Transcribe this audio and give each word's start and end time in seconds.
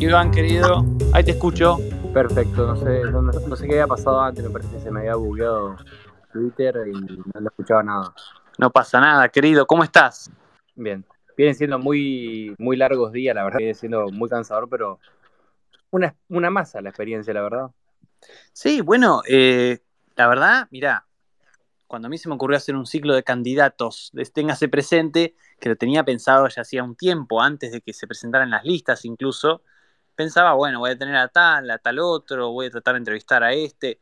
Iván, 0.00 0.30
querido, 0.30 0.86
ahí 1.12 1.22
te 1.22 1.32
escucho. 1.32 1.76
Perfecto, 2.14 2.66
no 2.66 2.74
sé, 2.74 3.02
no, 3.04 3.54
sé 3.54 3.66
qué 3.66 3.74
había 3.74 3.86
pasado 3.86 4.18
antes, 4.18 4.42
me 4.42 4.48
parece 4.48 4.70
que 4.70 4.80
se 4.80 4.90
me 4.90 5.00
había 5.00 5.14
bugueado 5.14 5.76
Twitter 6.32 6.74
y 6.88 6.92
no 6.92 7.48
escuchaba 7.50 7.82
nada. 7.82 8.14
No 8.56 8.70
pasa 8.70 8.98
nada, 8.98 9.28
querido, 9.28 9.66
¿cómo 9.66 9.84
estás? 9.84 10.30
Bien, 10.74 11.04
vienen 11.36 11.54
siendo 11.54 11.78
muy, 11.78 12.54
muy 12.58 12.78
largos 12.78 13.12
días, 13.12 13.34
la 13.34 13.44
verdad, 13.44 13.58
viene 13.58 13.74
siendo 13.74 14.08
muy 14.08 14.30
cansador, 14.30 14.70
pero 14.70 15.00
una, 15.90 16.14
una 16.30 16.48
masa 16.48 16.80
la 16.80 16.88
experiencia, 16.88 17.34
la 17.34 17.42
verdad. 17.42 17.70
Sí, 18.54 18.80
bueno, 18.80 19.20
eh, 19.28 19.80
la 20.16 20.28
verdad, 20.28 20.66
mira, 20.70 21.04
cuando 21.86 22.06
a 22.06 22.08
mí 22.08 22.16
se 22.16 22.30
me 22.30 22.36
ocurrió 22.36 22.56
hacer 22.56 22.74
un 22.74 22.86
ciclo 22.86 23.14
de 23.14 23.22
candidatos, 23.22 24.12
téngase 24.32 24.66
presente, 24.68 25.34
que 25.60 25.68
lo 25.68 25.76
tenía 25.76 26.04
pensado 26.04 26.48
ya 26.48 26.62
hacía 26.62 26.82
un 26.84 26.96
tiempo, 26.96 27.42
antes 27.42 27.70
de 27.70 27.82
que 27.82 27.92
se 27.92 28.06
presentaran 28.06 28.48
las 28.48 28.64
listas 28.64 29.04
incluso, 29.04 29.60
pensaba, 30.20 30.52
bueno, 30.52 30.80
voy 30.80 30.90
a 30.90 30.98
tener 30.98 31.16
a 31.16 31.28
tal, 31.28 31.70
a 31.70 31.78
tal 31.78 31.98
otro, 31.98 32.50
voy 32.50 32.66
a 32.66 32.70
tratar 32.70 32.94
de 32.94 32.98
entrevistar 32.98 33.42
a 33.42 33.54
este, 33.54 33.98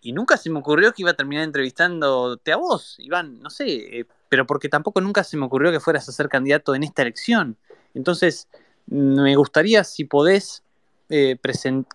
y 0.00 0.12
nunca 0.12 0.36
se 0.36 0.50
me 0.50 0.60
ocurrió 0.60 0.92
que 0.92 1.02
iba 1.02 1.10
a 1.10 1.14
terminar 1.14 1.42
entrevistándote 1.42 2.52
a 2.52 2.56
vos, 2.56 2.94
Iván, 3.00 3.40
no 3.40 3.50
sé, 3.50 3.98
eh, 3.98 4.06
pero 4.28 4.46
porque 4.46 4.68
tampoco 4.68 5.00
nunca 5.00 5.24
se 5.24 5.36
me 5.36 5.46
ocurrió 5.46 5.72
que 5.72 5.80
fueras 5.80 6.08
a 6.08 6.12
ser 6.12 6.28
candidato 6.28 6.76
en 6.76 6.84
esta 6.84 7.02
elección. 7.02 7.56
Entonces, 7.92 8.46
me 8.86 9.34
gustaría, 9.34 9.82
si 9.82 10.04
podés, 10.04 10.62
eh, 11.08 11.36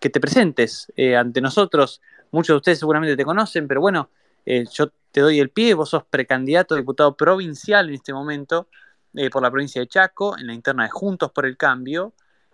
que 0.02 0.10
te 0.10 0.20
presentes 0.20 0.92
eh, 0.98 1.16
ante 1.16 1.40
nosotros. 1.40 2.02
Muchos 2.32 2.56
de 2.56 2.58
ustedes 2.58 2.80
seguramente 2.80 3.16
te 3.16 3.24
conocen, 3.24 3.68
pero 3.68 3.80
bueno, 3.80 4.10
yo 4.46 4.90
te 5.12 5.22
doy 5.22 5.40
el 5.40 5.52
pie, 5.52 5.74
vos 5.74 5.92
sos 5.92 6.04
precandidato 6.04 6.76
a 6.76 6.78
diputado 6.78 7.16
provincial 7.16 7.88
en 7.88 7.96
este 7.96 8.12
momento 8.12 8.68
por 9.32 9.42
la 9.42 9.50
provincia 9.52 9.80
de 9.80 9.88
Chaco, 9.88 10.38
en 10.38 10.48
la 10.48 10.54
interna 10.54 10.84
de 10.84 10.90
Juntos 10.90 11.32
por 11.32 11.46
el 11.46 11.56
Cambio, 11.56 12.14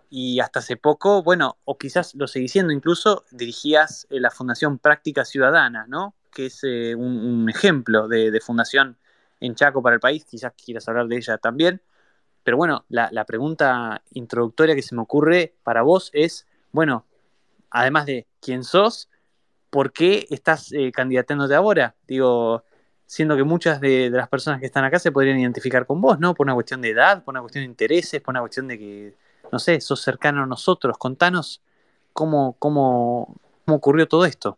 y 0.10 0.40
hasta 0.40 0.60
hace 0.60 0.76
poco, 0.76 1.22
bueno, 1.22 1.58
o 1.66 1.78
quizás 1.78 2.16
lo 2.16 2.28
seguís 2.28 2.52
siendo 2.52 2.74
incluso, 2.74 3.26
dirigías 3.32 4.08
eh, 4.10 4.20
la 4.20 4.32
Fundación 4.32 4.80
Práctica 4.80 5.24
Ciudadana, 5.24 5.86
¿no? 5.88 6.16
Que 6.32 6.48
es 6.48 6.64
eh, 6.64 6.96
un, 6.96 7.48
ejemplo 7.50 8.08
de, 8.08 8.40
fundación 8.42 8.98
en 9.40 9.56
Chaco 9.56 9.82
para 9.82 9.96
el 9.96 10.00
país, 10.00 10.26
quizás 10.26 10.54
quieras 10.54 10.88
hablar 10.88 11.08
de 11.08 11.18
ella 11.18 11.38
también. 11.38 11.82
Pero 12.44 12.58
bueno, 12.58 12.86
la, 12.90 13.26
pregunta 13.26 14.02
introductoria 14.12 14.76
que 14.76 14.82
se 14.82 14.96
me 14.96 15.02
ocurre 15.02 15.56
para 15.64 15.84
vos 15.84 16.10
es, 16.14 16.48
bueno, 16.72 17.06
además 17.70 18.06
de 18.08 18.28
quién 18.42 18.64
sos, 18.64 19.10
¿por 19.70 19.92
qué 19.94 20.26
estás 20.32 20.72
eh, 20.72 20.92
candidatándote 20.92 21.54
ahora? 21.54 21.96
Digo, 22.08 22.64
siendo 23.06 23.36
que 23.36 23.44
muchas 23.44 23.80
de, 23.82 24.10
las 24.10 24.30
personas 24.30 24.60
que 24.60 24.66
están 24.66 24.84
acá 24.86 24.98
se 24.98 25.12
podrían 25.12 25.40
identificar 25.40 25.86
con 25.86 26.02
vos, 26.02 26.20
¿no? 26.20 26.34
Por 26.34 26.46
una 26.48 26.56
cuestión 26.56 26.82
de 26.82 26.90
edad, 26.90 27.24
por 27.24 27.34
una 27.34 27.42
cuestión 27.42 27.64
de 27.64 27.70
intereses, 27.70 28.22
por 28.22 28.34
una 28.34 28.42
cuestión 28.42 28.68
de 28.68 28.80
que, 28.80 29.16
no 29.52 29.60
sé, 29.60 29.82
sos 29.82 30.02
cercano 30.02 30.44
a 30.44 30.46
nosotros. 30.46 30.98
Contanos 30.98 31.62
cómo, 32.14 32.56
cómo, 32.60 33.36
cómo 33.66 33.78
ocurrió 33.78 34.08
todo 34.08 34.26
esto. 34.26 34.58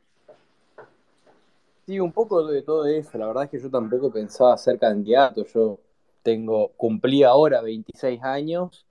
Sí, 1.85 1.99
un 1.99 2.11
poco 2.11 2.45
de 2.45 2.61
todo 2.61 2.85
eso. 2.85 3.17
La 3.17 3.27
verdad 3.27 3.45
es 3.45 3.49
que 3.49 3.59
yo 3.59 3.69
tampoco 3.69 4.11
pensaba 4.11 4.57
ser 4.57 4.79
candidato. 4.79 5.45
Yo 5.45 5.79
tengo, 6.23 6.69
cumplí 6.77 7.23
ahora 7.23 7.61
26 7.61 8.21
años 8.23 8.85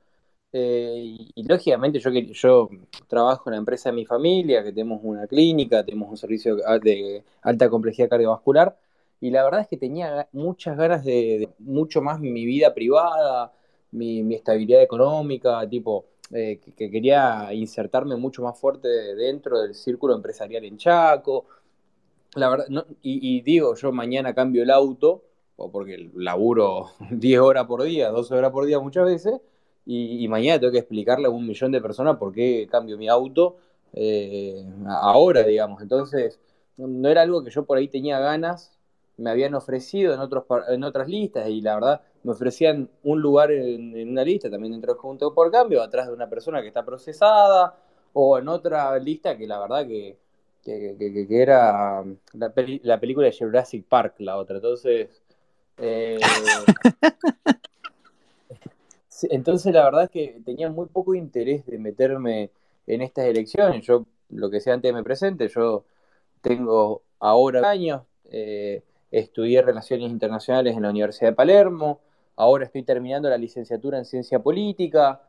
eh, 0.53 1.17
y, 1.34 1.45
lógicamente 1.45 2.01
yo, 2.01 2.11
yo 2.11 2.69
trabajo 3.06 3.45
en 3.47 3.53
la 3.53 3.59
empresa 3.59 3.91
de 3.91 3.97
mi 3.97 4.05
familia, 4.05 4.65
que 4.65 4.73
tenemos 4.73 5.01
una 5.03 5.27
clínica, 5.27 5.84
tenemos 5.84 6.11
un 6.11 6.17
servicio 6.17 6.56
de 6.56 7.25
alta 7.43 7.71
complejidad 7.71 8.09
cardiovascular, 8.09 8.77
y 9.21 9.31
la 9.31 9.45
verdad 9.45 9.61
es 9.61 9.69
que 9.69 9.77
tenía 9.77 10.28
muchas 10.33 10.77
ganas 10.77 11.05
de, 11.05 11.51
mucho 11.59 12.03
más 12.03 12.21
mi 12.21 12.45
vida 12.47 12.75
privada, 12.75 13.53
mi, 13.93 14.35
estabilidad 14.35 14.83
económica, 14.83 15.69
tipo, 15.69 16.07
eh, 16.33 16.61
que, 16.77 16.91
quería 16.91 17.53
insertarme 17.53 18.17
mucho 18.17 18.43
más 18.43 18.59
fuerte 18.59 18.89
dentro 18.89 19.61
del 19.61 19.75
círculo 19.75 20.15
empresarial 20.15 20.65
en 20.65 20.77
Chaco. 20.77 21.47
La 22.34 22.49
verdad, 22.49 22.67
y, 23.03 23.41
digo, 23.43 23.75
yo 23.75 23.93
mañana 23.93 24.34
cambio 24.34 24.62
el 24.62 24.71
auto, 24.71 25.25
porque 25.56 26.11
laburo 26.15 26.91
10 27.11 27.41
horas 27.41 27.67
por 27.67 27.83
día, 27.83 28.11
12 28.11 28.34
horas 28.34 28.53
por 28.53 28.67
día 28.67 28.79
muchas 28.81 29.05
veces, 29.05 29.41
y, 29.87 30.27
mañana 30.29 30.61
tengo 30.61 30.73
que 30.73 30.79
explicarle 30.79 31.27
a 31.27 31.31
un 31.31 31.47
millón 31.47 31.73
de 31.73 31.81
personas 31.81 32.17
por 32.17 32.33
qué 32.33 32.69
cambio 32.71 32.97
mi 32.97 33.09
auto 33.09 33.56
eh, 33.93 34.65
ahora, 34.87 35.43
digamos. 35.43 35.83
Entonces, 35.83 36.39
no 36.77 37.09
era 37.09 37.23
algo 37.23 37.43
que 37.43 37.50
yo 37.50 37.65
por 37.65 37.79
ahí 37.79 37.89
tenía 37.89 38.21
ganas, 38.21 38.73
me 39.17 39.31
habían 39.31 39.55
ofrecido 39.55 40.15
en, 40.15 40.21
otros, 40.21 40.45
en 40.69 40.84
otras 40.84 41.09
listas 41.09 41.49
y 41.49 41.61
la 41.61 41.75
verdad 41.75 42.00
me 42.22 42.32
ofrecían 42.32 42.88
un 43.03 43.20
lugar 43.20 43.50
en, 43.50 44.08
una 44.08 44.25
lista, 44.25 44.50
también 44.50 44.72
dentro 44.72 44.92
del 44.92 45.00
Junto 45.00 45.34
por 45.34 45.50
Cambio, 45.50 45.82
atrás 45.82 46.06
de 46.06 46.12
una 46.12 46.28
persona 46.28 46.60
que 46.62 46.69
está 46.69 46.84
procesada, 46.84 47.76
o 48.12 48.38
en 48.38 48.48
otra 48.48 48.98
lista 48.98 49.36
que 49.36 49.47
la 49.47 49.58
verdad 49.60 49.86
que, 49.86 50.19
que, 50.62 51.26
era 51.31 52.04
la, 52.34 52.53
la, 52.82 53.00
película 53.00 53.26
de 53.26 53.36
Jurassic 53.38 53.86
Park, 53.86 54.16
la 54.19 54.36
otra. 54.36 54.56
Entonces, 54.56 55.08
eh, 55.78 56.19
Entonces 59.28 59.72
la 59.72 59.84
verdad 59.84 60.04
es 60.04 60.10
que 60.10 60.41
tenía 60.44 60.70
muy 60.70 60.87
poco 60.87 61.14
interés 61.14 61.66
de 61.66 61.78
meterme 61.78 62.50
en 62.87 63.02
estas 63.02 63.26
elecciones. 63.26 63.84
Yo, 63.84 64.06
lo 64.31 64.50
que 64.50 64.60
sea 64.60 64.75
antes 64.75 64.92
me 64.94 65.02
presente, 65.02 65.48
yo 65.48 65.84
tengo 66.41 67.02
ahora 67.19 67.69
años, 67.69 68.02
eh, 68.31 68.82
estudié 69.10 69.62
Relaciones 69.62 70.10
Internacionales 70.10 70.76
en 70.76 70.82
la 70.82 70.91
Universidad 70.91 71.31
de 71.31 71.37
Palermo, 71.37 72.00
ahora 72.41 72.65
estoy 72.65 72.83
terminando 72.83 73.28
la 73.28 73.39
licenciatura 73.39 73.99
en 73.99 74.05
Ciencia 74.05 74.39
Política, 74.39 75.23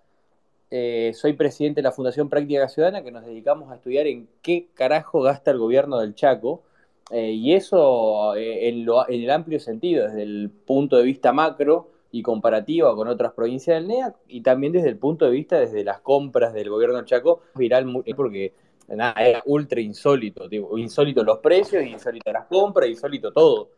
eh, 0.70 1.12
soy 1.14 1.34
presidente 1.34 1.82
de 1.82 1.84
la 1.84 1.92
Fundación 1.92 2.30
Práctica 2.30 2.70
Ciudadana 2.70 3.04
que 3.04 3.12
nos 3.12 3.26
dedicamos 3.26 3.72
a 3.72 3.76
estudiar 3.76 4.08
en 4.08 4.28
qué 4.42 4.68
carajo 4.74 5.22
gasta 5.22 5.52
el 5.52 5.58
gobierno 5.58 6.00
del 6.00 6.16
Chaco. 6.16 6.64
Eh, 7.12 7.32
y 7.32 7.54
eso 7.54 8.36
en, 8.38 8.88
en 8.88 9.24
el 9.24 9.32
amplio 9.32 9.60
sentido, 9.60 10.06
desde 10.06 10.24
el 10.24 10.50
punto 10.50 10.96
de 10.96 11.04
vista 11.04 11.34
macro, 11.34 11.90
y 12.12 12.22
comparativa 12.22 12.96
con 12.96 13.08
otras 13.08 13.32
provincias 13.34 13.78
del 13.78 13.88
NEA 13.88 14.14
y 14.28 14.42
también 14.42 14.74
desde 14.74 14.90
el 14.90 14.98
punto 14.98 15.26
de 15.26 15.32
vista 15.32 15.60
desde 15.60 15.84
las 15.84 16.02
compras 16.02 16.54
del 16.54 16.70
gobierno 16.70 16.98
del 16.98 17.06
Chaco, 17.06 17.42
viral 17.56 18.04
porque 18.16 18.54
nada, 18.90 19.14
era 19.22 19.42
ultra 19.46 19.80
insólito, 19.80 20.48
insólito 20.78 21.24
los 21.24 21.40
precios, 21.40 21.84
insólito 21.86 22.32
las 22.32 22.46
compras, 22.46 22.90
insólito 22.90 23.32
todo. 23.32 23.70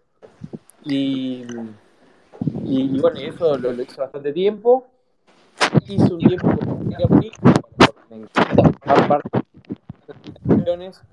Y, 0.85 1.43
y, 2.63 2.99
bueno, 2.99 3.19
eso 3.19 3.57
lo, 3.57 3.73
hice 3.73 3.99
bastante 3.99 4.33
tiempo. 4.33 4.87
Hice 5.87 6.13
un 6.13 6.19
tiempo 6.19 6.49
encanta 8.09 8.71
formar 8.83 9.21
parte 9.21 9.47
de 10.45 10.77
las 10.77 11.03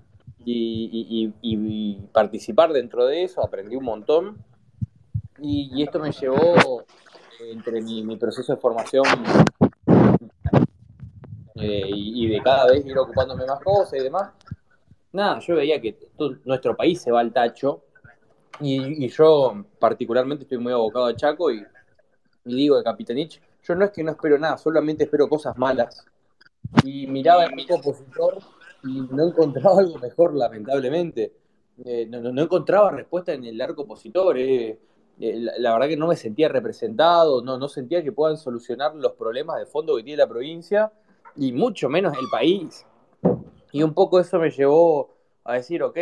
y, 0.44 1.32
y, 1.42 1.96
participar 2.12 2.72
dentro 2.72 3.06
de 3.06 3.24
eso, 3.24 3.42
aprendí 3.44 3.76
un 3.76 3.84
montón. 3.84 4.44
Y, 5.38 5.82
esto 5.82 5.98
me 5.98 6.12
llevó 6.12 6.84
entre 7.40 7.80
mi, 7.80 8.16
proceso 8.16 8.54
de 8.54 8.60
formación 8.60 9.04
eh, 11.56 11.90
y, 11.92 12.28
de 12.28 12.42
cada 12.42 12.66
vez 12.66 12.84
ir 12.84 12.98
ocupándome 12.98 13.46
más 13.46 13.60
cosas 13.60 13.98
y 13.98 14.02
demás, 14.02 14.30
nada, 15.12 15.38
yo 15.40 15.56
veía 15.56 15.80
que 15.80 15.96
nuestro 16.44 16.76
país 16.76 17.00
se 17.00 17.10
va 17.10 17.20
al 17.20 17.32
tacho 17.32 17.84
y, 18.60 19.08
yo 19.08 19.64
particularmente 19.78 20.44
estoy 20.44 20.58
muy 20.58 20.72
abocado 20.72 21.06
a 21.06 21.16
Chaco 21.16 21.50
y, 21.50 21.64
digo 22.44 22.76
de 22.76 22.84
Capitanich, 22.84 23.40
yo 23.62 23.74
no 23.74 23.84
es 23.84 23.90
que 23.90 24.02
no 24.02 24.12
espero 24.12 24.38
nada, 24.38 24.58
solamente 24.58 25.04
espero 25.04 25.28
cosas 25.28 25.56
malas. 25.56 26.04
Y 26.84 27.06
miraba 27.06 27.46
en 27.46 27.54
mi 27.54 27.66
opositor 27.70 28.38
y 28.84 29.00
no 29.10 29.28
encontraba 29.28 29.78
algo 29.80 29.98
mejor, 29.98 30.34
lamentablemente. 30.34 31.32
Eh, 31.84 32.06
no, 32.06 32.20
no, 32.20 32.42
encontraba 32.42 32.90
respuesta 32.90 33.32
en 33.32 33.44
el 33.44 33.60
arco 33.60 33.82
opositor. 33.82 34.38
Eh. 34.38 34.78
Eh, 35.20 35.36
la, 35.58 35.74
verdad 35.74 35.88
que 35.88 35.96
no 35.98 36.06
me 36.06 36.16
sentía 36.16 36.48
representado, 36.48 37.42
no, 37.42 37.58
no 37.58 37.68
sentía 37.68 38.02
que 38.02 38.10
puedan 38.10 38.38
solucionar 38.38 38.94
los 38.94 39.12
problemas 39.12 39.58
de 39.58 39.66
fondo 39.66 39.94
que 39.96 40.02
tiene 40.02 40.16
la 40.16 40.28
provincia 40.28 40.90
y 41.36 41.52
mucho 41.52 41.90
menos 41.90 42.16
el 42.18 42.26
país. 42.30 42.86
Y 43.72 43.82
un 43.82 43.92
poco 43.92 44.18
eso 44.18 44.38
me 44.38 44.50
llevó 44.50 45.14
a 45.44 45.54
decir, 45.54 45.82
ok, 45.82 45.98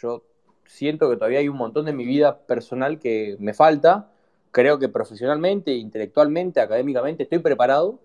yo 0.00 0.22
siento 0.68 1.10
que 1.10 1.16
todavía 1.16 1.40
hay 1.40 1.48
un 1.48 1.56
montón 1.56 1.86
de 1.86 1.92
mi 1.92 2.04
vida 2.06 2.38
personal 2.46 3.00
que 3.00 3.36
me 3.40 3.54
falta, 3.54 4.10
creo 4.52 4.78
que 4.78 4.88
profesionalmente, 4.88 5.72
intelectualmente, 5.74 6.60
académicamente 6.60 7.24
estoy 7.24 7.40
preparado. 7.40 7.98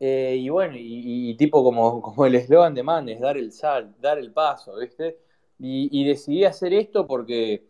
Eh, 0.00 0.36
y 0.40 0.48
bueno, 0.48 0.74
y, 0.76 1.34
tipo 1.36 1.62
como, 1.62 2.02
como 2.02 2.26
el 2.26 2.34
eslogan 2.34 2.74
de 2.74 2.82
Man 2.82 3.08
es 3.08 3.20
dar 3.20 3.36
el 3.38 3.52
sal, 3.52 3.94
dar 4.00 4.18
el 4.18 4.32
paso, 4.32 4.76
¿viste? 4.78 5.18
y 5.64 6.04
decidí 6.04 6.44
hacer 6.44 6.72
esto 6.72 7.06
porque 7.06 7.62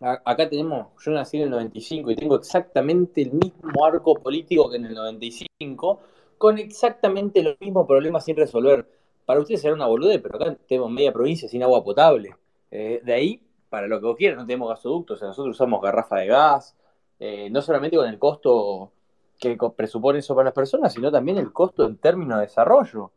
acá 0.00 0.48
tenemos, 0.48 0.88
yo 1.04 1.12
nací 1.12 1.36
en 1.38 1.44
el 1.44 1.50
95 1.50 2.10
y 2.10 2.16
tengo 2.16 2.36
exactamente 2.36 3.22
el 3.22 3.32
mismo 3.32 3.84
arco 3.84 4.14
político 4.14 4.70
que 4.70 4.76
en 4.76 4.86
el 4.86 4.94
95, 4.94 6.00
con 6.38 6.58
exactamente 6.58 7.42
los 7.42 7.58
mismos 7.60 7.86
problemas 7.86 8.24
sin 8.24 8.36
resolver. 8.36 8.86
Para 9.24 9.40
ustedes 9.40 9.62
será 9.62 9.74
una 9.74 9.86
boludez, 9.86 10.20
pero 10.22 10.36
acá 10.36 10.56
tenemos 10.68 10.90
media 10.90 11.12
provincia 11.12 11.48
sin 11.48 11.62
agua 11.62 11.82
potable. 11.82 12.34
Eh, 12.70 13.00
de 13.04 13.12
ahí, 13.12 13.42
para 13.68 13.86
lo 13.86 14.00
que 14.00 14.06
vos 14.06 14.16
quieras, 14.16 14.38
no 14.38 14.46
tenemos 14.46 14.68
gasoductos, 14.68 15.22
nosotros 15.22 15.56
usamos 15.56 15.80
garrafa 15.80 16.16
de 16.16 16.26
gas, 16.26 16.76
eh, 17.18 17.48
no 17.50 17.62
solamente 17.62 17.96
con 17.96 18.08
el 18.08 18.18
costo 18.18 18.92
que 19.38 19.56
presupone 19.76 20.20
eso 20.20 20.34
para 20.34 20.46
las 20.46 20.54
personas, 20.54 20.92
sino 20.92 21.10
también 21.10 21.38
el 21.38 21.52
costo 21.52 21.84
en 21.86 21.98
términos 21.98 22.38
de 22.38 22.42
desarrollo. 22.42 23.12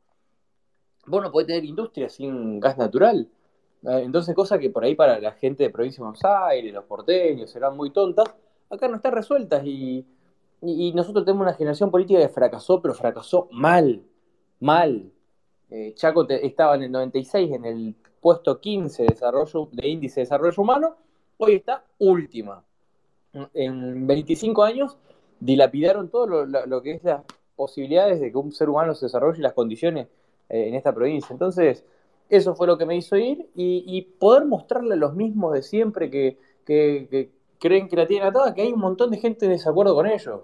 vos 1.08 1.24
no 1.24 1.32
podés 1.32 1.48
tener 1.48 1.66
industria 1.66 2.10
sin 2.10 2.60
gas 2.60 2.78
natural. 2.78 3.28
Eh, 3.84 4.02
entonces, 4.04 4.36
cosas 4.36 4.60
que 4.60 4.70
por 4.70 4.84
ahí 4.84 4.96
para 4.96 5.20
la 5.20 5.32
gente 5.32 5.64
de 5.64 5.70
provincia 5.70 6.00
de 6.00 6.04
Buenos 6.04 6.24
Aires, 6.24 6.74
los 6.74 6.86
porteños, 6.86 7.50
serán 7.50 7.76
muy 7.78 7.92
tontas, 7.92 8.34
acá 8.70 8.88
no 8.88 8.98
están 8.98 9.14
resueltas 9.14 9.64
y, 9.66 10.06
nosotros 10.62 11.24
tenemos 11.24 11.44
una 11.44 11.54
generación 11.54 11.90
política 11.90 12.20
que 12.20 12.28
fracasó, 12.28 12.82
pero 12.82 12.94
fracasó 12.94 13.48
mal, 13.52 14.04
mal. 14.60 15.10
Chaco 15.96 16.28
estaba 16.28 16.76
en 16.76 16.84
el 16.84 16.92
96 16.92 17.52
en 17.52 17.66
el 17.66 17.96
puesto 18.22 18.60
15 18.60 19.04
de, 19.04 19.10
desarrollo, 19.10 19.70
de 19.72 19.88
índice 19.88 20.22
de 20.22 20.26
desarrollo 20.26 20.62
humano, 20.62 20.96
hoy 21.38 21.56
está 21.56 21.84
última. 21.98 22.64
En 23.54 24.08
25 24.08 24.64
años 24.64 24.98
dilapidaron 25.40 26.10
todo 26.10 26.46
lo, 26.46 26.82
que 26.82 26.94
es 26.94 27.04
las 27.04 27.22
posibilidades 27.56 28.20
de 28.20 28.32
que 28.32 28.38
un 28.38 28.52
ser 28.52 28.70
humano 28.70 28.96
se 28.96 29.06
desarrolle 29.06 29.40
y 29.40 29.42
las 29.44 29.54
condiciones 29.54 30.08
eh, 30.50 30.68
en 30.68 30.76
esta 30.76 30.94
provincia. 30.94 31.34
Entonces, 31.34 31.86
eso 32.30 32.56
fue 32.56 32.68
lo 32.68 32.78
que 32.78 32.86
me 32.86 32.96
hizo 32.96 33.16
ir 33.18 33.50
y, 33.56 34.02
poder 34.20 34.46
mostrarle 34.46 34.94
a 34.94 34.98
los 34.98 35.16
mismos 35.16 35.54
de 35.54 35.64
siempre 35.64 36.10
que, 36.10 36.38
creen 37.60 37.90
que 37.90 37.96
la 37.96 38.08
tienen 38.08 38.28
atada, 38.28 38.54
que 38.54 38.62
hay 38.62 38.72
un 38.72 38.80
montón 38.80 39.12
de 39.12 39.18
gente 39.18 39.46
en 39.46 39.52
desacuerdo 39.52 39.96
con 39.96 40.08
ellos. 40.08 40.42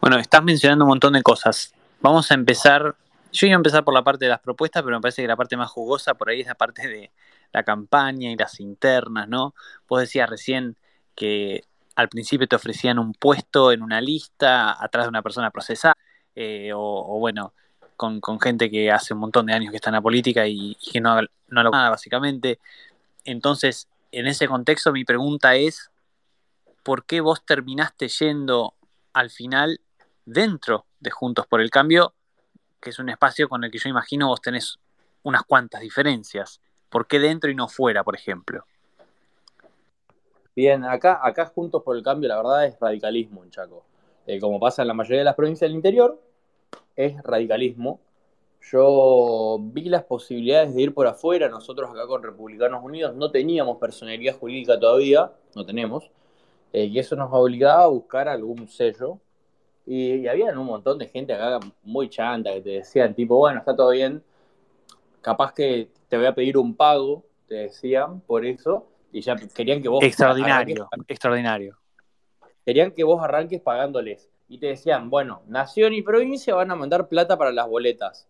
Bueno, 0.00 0.18
estás 0.18 0.42
mencionando 0.42 0.84
un 0.84 0.90
montón 0.90 1.14
de 1.14 1.22
cosas. 1.22 1.74
Vamos 2.00 2.30
a 2.30 2.34
empezar. 2.34 2.94
Yo 3.32 3.46
iba 3.46 3.54
a 3.54 3.56
empezar 3.56 3.84
por 3.84 3.94
la 3.94 4.02
parte 4.02 4.24
de 4.24 4.30
las 4.30 4.40
propuestas, 4.40 4.82
pero 4.82 4.96
me 4.96 5.00
parece 5.00 5.22
que 5.22 5.28
la 5.28 5.36
parte 5.36 5.56
más 5.56 5.70
jugosa 5.70 6.14
por 6.14 6.30
ahí 6.30 6.40
es 6.40 6.46
la 6.46 6.54
parte 6.54 6.88
de 6.88 7.12
la 7.52 7.62
campaña 7.62 8.30
y 8.30 8.36
las 8.36 8.60
internas, 8.60 9.28
¿no? 9.28 9.54
Vos 9.88 10.00
decías 10.00 10.28
recién 10.28 10.76
que 11.14 11.64
al 11.94 12.08
principio 12.08 12.48
te 12.48 12.56
ofrecían 12.56 12.98
un 12.98 13.12
puesto 13.12 13.72
en 13.72 13.82
una 13.82 14.00
lista 14.00 14.82
atrás 14.82 15.04
de 15.04 15.10
una 15.10 15.22
persona 15.22 15.50
procesada, 15.50 15.96
eh, 16.34 16.72
o, 16.74 17.18
bueno, 17.18 17.52
con, 17.96 18.20
gente 18.40 18.70
que 18.70 18.90
hace 18.90 19.14
un 19.14 19.20
montón 19.20 19.46
de 19.46 19.52
años 19.52 19.70
que 19.70 19.76
está 19.76 19.90
en 19.90 19.94
la 19.94 20.00
política 20.00 20.46
y, 20.46 20.76
que 20.92 21.00
no, 21.00 21.20
no 21.48 21.62
lo 21.62 21.70
nada, 21.70 21.90
básicamente. 21.90 22.58
Entonces, 23.24 23.88
en 24.12 24.26
ese 24.26 24.48
contexto, 24.48 24.92
mi 24.92 25.04
pregunta 25.04 25.54
es: 25.56 25.90
¿por 26.82 27.04
qué 27.04 27.20
vos 27.20 27.44
terminaste 27.44 28.08
yendo 28.08 28.74
al 29.12 29.30
final 29.30 29.80
dentro 30.24 30.86
de 31.00 31.10
Juntos 31.10 31.46
por 31.46 31.60
el 31.60 31.70
Cambio, 31.70 32.14
que 32.80 32.90
es 32.90 32.98
un 32.98 33.08
espacio 33.08 33.48
con 33.48 33.64
el 33.64 33.70
que 33.70 33.78
yo 33.78 33.88
imagino 33.88 34.28
vos 34.28 34.40
tenés 34.40 34.78
unas 35.22 35.42
cuantas 35.42 35.80
diferencias? 35.80 36.60
¿Por 36.88 37.06
qué 37.06 37.18
dentro 37.18 37.50
y 37.50 37.54
no 37.54 37.68
fuera, 37.68 38.02
por 38.02 38.16
ejemplo? 38.16 38.64
Bien, 40.56 40.84
acá, 40.84 41.20
acá 41.22 41.46
Juntos 41.46 41.82
por 41.82 41.96
el 41.96 42.02
Cambio, 42.02 42.28
la 42.28 42.36
verdad 42.36 42.66
es 42.66 42.78
radicalismo 42.80 43.44
Chaco. 43.48 43.84
Eh, 44.26 44.40
como 44.40 44.60
pasa 44.60 44.82
en 44.82 44.88
la 44.88 44.94
mayoría 44.94 45.20
de 45.20 45.24
las 45.24 45.34
provincias 45.34 45.68
del 45.68 45.76
interior, 45.76 46.20
es 46.96 47.22
radicalismo. 47.22 48.00
Yo 48.70 49.58
vi 49.60 49.84
las 49.84 50.04
posibilidades 50.04 50.74
de 50.74 50.82
ir 50.82 50.92
por 50.92 51.06
afuera. 51.06 51.48
Nosotros 51.48 51.90
acá 51.90 52.06
con 52.06 52.22
Republicanos 52.22 52.84
Unidos 52.84 53.14
no 53.14 53.30
teníamos 53.30 53.78
personalidad 53.78 54.36
jurídica 54.38 54.78
todavía, 54.78 55.32
no 55.54 55.64
tenemos, 55.64 56.10
eh, 56.72 56.84
y 56.84 56.98
eso 56.98 57.16
nos 57.16 57.30
obligaba 57.32 57.84
a 57.84 57.88
buscar 57.88 58.28
algún 58.28 58.68
sello. 58.68 59.18
Y, 59.86 60.14
y, 60.16 60.28
había 60.28 60.50
un 60.58 60.66
montón 60.66 60.98
de 60.98 61.08
gente 61.08 61.32
acá 61.32 61.58
muy 61.82 62.08
chanta 62.08 62.52
que 62.52 62.60
te 62.60 62.70
decían, 62.70 63.14
tipo, 63.14 63.36
bueno, 63.36 63.58
está 63.60 63.74
todo 63.74 63.90
bien, 63.90 64.22
capaz 65.20 65.52
que 65.52 65.88
te 66.08 66.16
voy 66.16 66.26
a 66.26 66.34
pedir 66.34 66.56
un 66.58 66.74
pago, 66.74 67.24
te 67.46 67.54
decían, 67.54 68.20
por 68.20 68.44
eso, 68.44 68.86
y 69.12 69.20
ya 69.20 69.36
querían 69.54 69.82
que 69.82 69.88
vos... 69.88 70.02
Extraordinario, 70.02 70.88
extraordinario. 71.08 71.76
Querían 72.64 72.92
que 72.92 73.04
vos 73.04 73.22
arranques 73.22 73.60
pagándoles. 73.60 74.28
Y 74.48 74.58
te 74.58 74.66
decían, 74.66 75.10
bueno, 75.10 75.42
Nación 75.46 75.94
y 75.94 76.02
provincia 76.02 76.54
van 76.54 76.70
a 76.70 76.76
mandar 76.76 77.08
plata 77.08 77.38
para 77.38 77.52
las 77.52 77.68
boletas. 77.68 78.26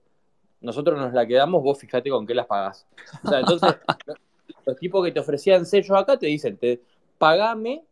Nosotros 0.60 0.98
nos 0.98 1.12
la 1.14 1.26
quedamos, 1.26 1.62
vos 1.62 1.78
fíjate 1.78 2.10
con 2.10 2.26
qué 2.26 2.34
las 2.34 2.46
pagás. 2.46 2.86
O 3.24 3.28
sea, 3.28 3.40
entonces, 3.40 3.76
los 4.66 4.76
tipos 4.76 5.04
que 5.04 5.12
te 5.12 5.20
ofrecían 5.20 5.64
sellos 5.64 5.96
acá 5.98 6.18
te 6.18 6.26
dicen, 6.26 6.56
te, 6.58 6.82
pagame 7.18 7.84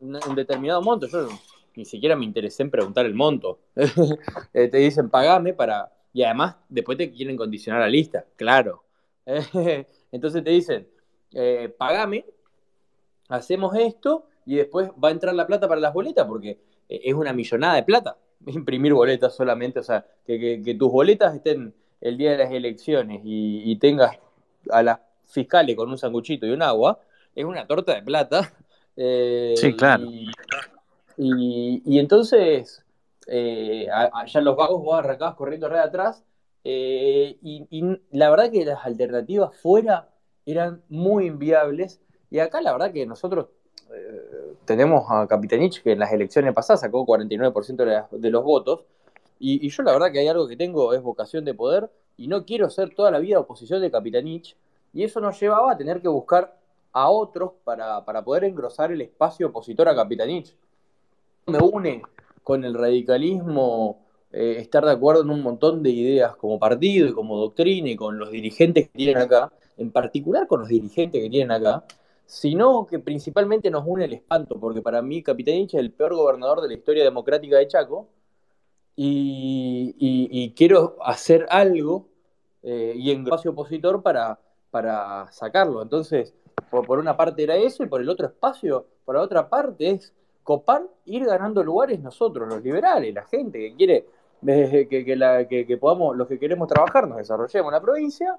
un, 0.00 0.34
determinado 0.34 0.82
monto. 0.82 1.06
Yo 1.06 1.28
ni 1.76 1.84
siquiera 1.84 2.16
me 2.16 2.24
interesé 2.24 2.62
en 2.62 2.70
preguntar 2.70 3.06
el 3.06 3.14
monto. 3.14 3.60
Eh, 4.52 4.68
te 4.68 4.78
dicen, 4.78 5.10
pagame 5.10 5.54
para... 5.54 5.92
Y 6.12 6.22
además, 6.22 6.56
después 6.68 6.98
te 6.98 7.10
quieren 7.12 7.36
condicionar 7.36 7.80
la 7.80 7.88
lista, 7.88 8.24
claro. 8.36 8.82
entonces 10.10 10.42
te 10.42 10.50
dicen, 10.50 10.88
eh, 11.32 11.72
pagame, 11.78 12.24
hacemos 13.28 13.76
esto 13.76 14.26
y 14.44 14.56
después 14.56 14.90
va 15.02 15.08
a 15.08 15.12
entrar 15.12 15.34
la 15.34 15.46
plata 15.46 15.68
para 15.68 15.80
las 15.80 15.94
boletas 15.94 16.26
porque 16.26 16.58
eh, 16.88 17.00
es 17.04 17.14
una 17.14 17.32
millonada 17.32 17.76
de 17.76 17.84
plata 17.84 18.16
imprimir 18.46 18.92
boletas 18.92 19.34
solamente, 19.34 19.78
o 19.80 19.82
sea, 19.82 20.04
que, 20.26 20.76
tus 20.78 20.90
boletas 20.90 21.34
estén 21.34 21.74
el 22.00 22.16
día 22.16 22.32
de 22.32 22.38
las 22.38 22.50
elecciones 22.50 23.20
y, 23.24 23.76
tengas 23.76 24.18
a 24.70 24.82
las 24.82 24.98
fiscales 25.26 25.76
con 25.76 25.90
un 25.90 25.98
sanguchito 25.98 26.46
y 26.46 26.50
un 26.50 26.62
agua, 26.62 26.98
es 27.34 27.44
una 27.44 27.66
torta 27.66 27.94
de 27.94 28.02
plata. 28.02 28.52
Eh, 28.96 29.54
sí, 29.56 29.74
claro. 29.74 30.04
Y, 30.04 30.30
entonces, 31.16 32.84
ya 33.26 34.40
los 34.40 34.56
vagos 34.56 34.82
vos 34.82 34.98
arrancabas 34.98 35.34
corriendo 35.34 35.68
red 35.68 35.80
atrás, 35.80 36.24
y, 36.62 37.38
y, 37.42 38.00
la 38.10 38.30
verdad 38.30 38.50
que 38.50 38.64
las 38.64 38.84
alternativas 38.84 39.56
fuera 39.56 40.10
eran 40.46 40.82
muy 40.88 41.26
inviables. 41.26 42.00
Y 42.30 42.38
acá 42.38 42.60
la 42.60 42.72
verdad 42.72 42.92
que 42.92 43.06
nosotros 43.06 43.46
eh, 43.92 44.54
tenemos 44.64 45.04
a 45.08 45.26
Capitanich 45.26 45.82
que 45.82 45.92
en 45.92 45.98
las 45.98 46.12
elecciones 46.12 46.54
pasadas 46.54 46.80
sacó 46.80 47.04
49% 47.04 48.08
de, 48.10 48.30
los 48.30 48.44
votos. 48.44 48.84
Y, 49.38 49.68
yo 49.68 49.82
la 49.82 49.92
verdad 49.92 50.12
que 50.12 50.20
hay 50.20 50.28
algo 50.28 50.46
que 50.46 50.56
tengo, 50.56 50.92
es 50.94 51.02
vocación 51.02 51.44
de 51.44 51.54
poder, 51.54 51.90
y 52.16 52.28
no 52.28 52.44
quiero 52.44 52.68
ser 52.68 52.94
toda 52.94 53.10
la 53.10 53.18
vida 53.18 53.38
oposición 53.38 53.80
de 53.80 53.90
Capitanich. 53.90 54.56
Y 54.92 55.04
eso 55.04 55.20
nos 55.20 55.40
llevaba 55.40 55.72
a 55.72 55.76
tener 55.76 56.00
que 56.00 56.08
buscar 56.08 56.56
a 56.92 57.08
otros 57.10 57.52
para, 57.64 58.04
poder 58.24 58.44
engrosar 58.44 58.92
el 58.92 59.00
espacio 59.00 59.48
opositor 59.48 59.88
a 59.88 59.94
Capitanich. 59.94 60.54
Me 61.50 61.58
une 61.58 62.02
con 62.42 62.64
el 62.64 62.74
radicalismo 62.74 64.06
eh, 64.32 64.56
estar 64.58 64.84
de 64.84 64.92
acuerdo 64.92 65.22
en 65.22 65.30
un 65.30 65.42
montón 65.42 65.82
de 65.82 65.90
ideas 65.90 66.36
como 66.36 66.58
partido 66.58 67.08
y 67.08 67.12
como 67.12 67.36
doctrina 67.36 67.90
y 67.90 67.96
con 67.96 68.18
los 68.18 68.30
dirigentes 68.30 68.88
que 68.88 68.94
tienen 68.96 69.18
acá, 69.18 69.52
en 69.76 69.90
particular 69.90 70.46
con 70.46 70.60
los 70.60 70.68
dirigentes 70.68 71.22
que 71.22 71.28
tienen 71.28 71.50
acá, 71.50 71.84
sino 72.26 72.86
que 72.86 73.00
principalmente 73.00 73.70
nos 73.70 73.84
une 73.86 74.04
el 74.04 74.12
espanto, 74.12 74.58
porque 74.60 74.82
para 74.82 75.02
mí 75.02 75.22
Capitanich 75.22 75.74
es 75.74 75.80
el 75.80 75.92
peor 75.92 76.14
gobernador 76.14 76.60
de 76.60 76.68
la 76.68 76.74
historia 76.74 77.04
democrática 77.04 77.58
de 77.58 77.66
Chaco, 77.66 78.08
y, 78.96 80.52
quiero 80.56 80.96
hacer 81.02 81.46
algo 81.48 82.08
eh, 82.62 82.92
y 82.96 83.10
en 83.10 83.24
espacio 83.24 83.52
opositor 83.52 84.02
para, 84.02 84.38
para 84.70 85.30
sacarlo. 85.32 85.82
Entonces, 85.82 86.34
por, 86.70 86.98
una 86.98 87.16
parte 87.16 87.42
era 87.42 87.56
eso, 87.56 87.82
y 87.82 87.86
por 87.86 88.00
el 88.00 88.08
otro 88.08 88.26
espacio, 88.26 88.86
por 89.04 89.16
la 89.16 89.22
otra 89.22 89.48
parte 89.48 89.90
es 89.90 90.12
copar, 90.42 90.82
ir 91.04 91.24
ganando 91.24 91.62
lugares 91.62 92.00
nosotros, 92.00 92.48
los 92.48 92.62
liberales, 92.62 93.14
la 93.14 93.24
gente 93.24 93.58
que 93.58 93.74
quiere 93.74 94.06
que, 94.44 95.66
que, 95.66 95.76
podamos, 95.76 96.16
los 96.16 96.26
que 96.26 96.38
queremos 96.38 96.66
trabajar, 96.66 97.06
nos 97.06 97.18
desarrollemos 97.18 97.70
en 97.70 97.72
la 97.72 97.80
provincia 97.80 98.38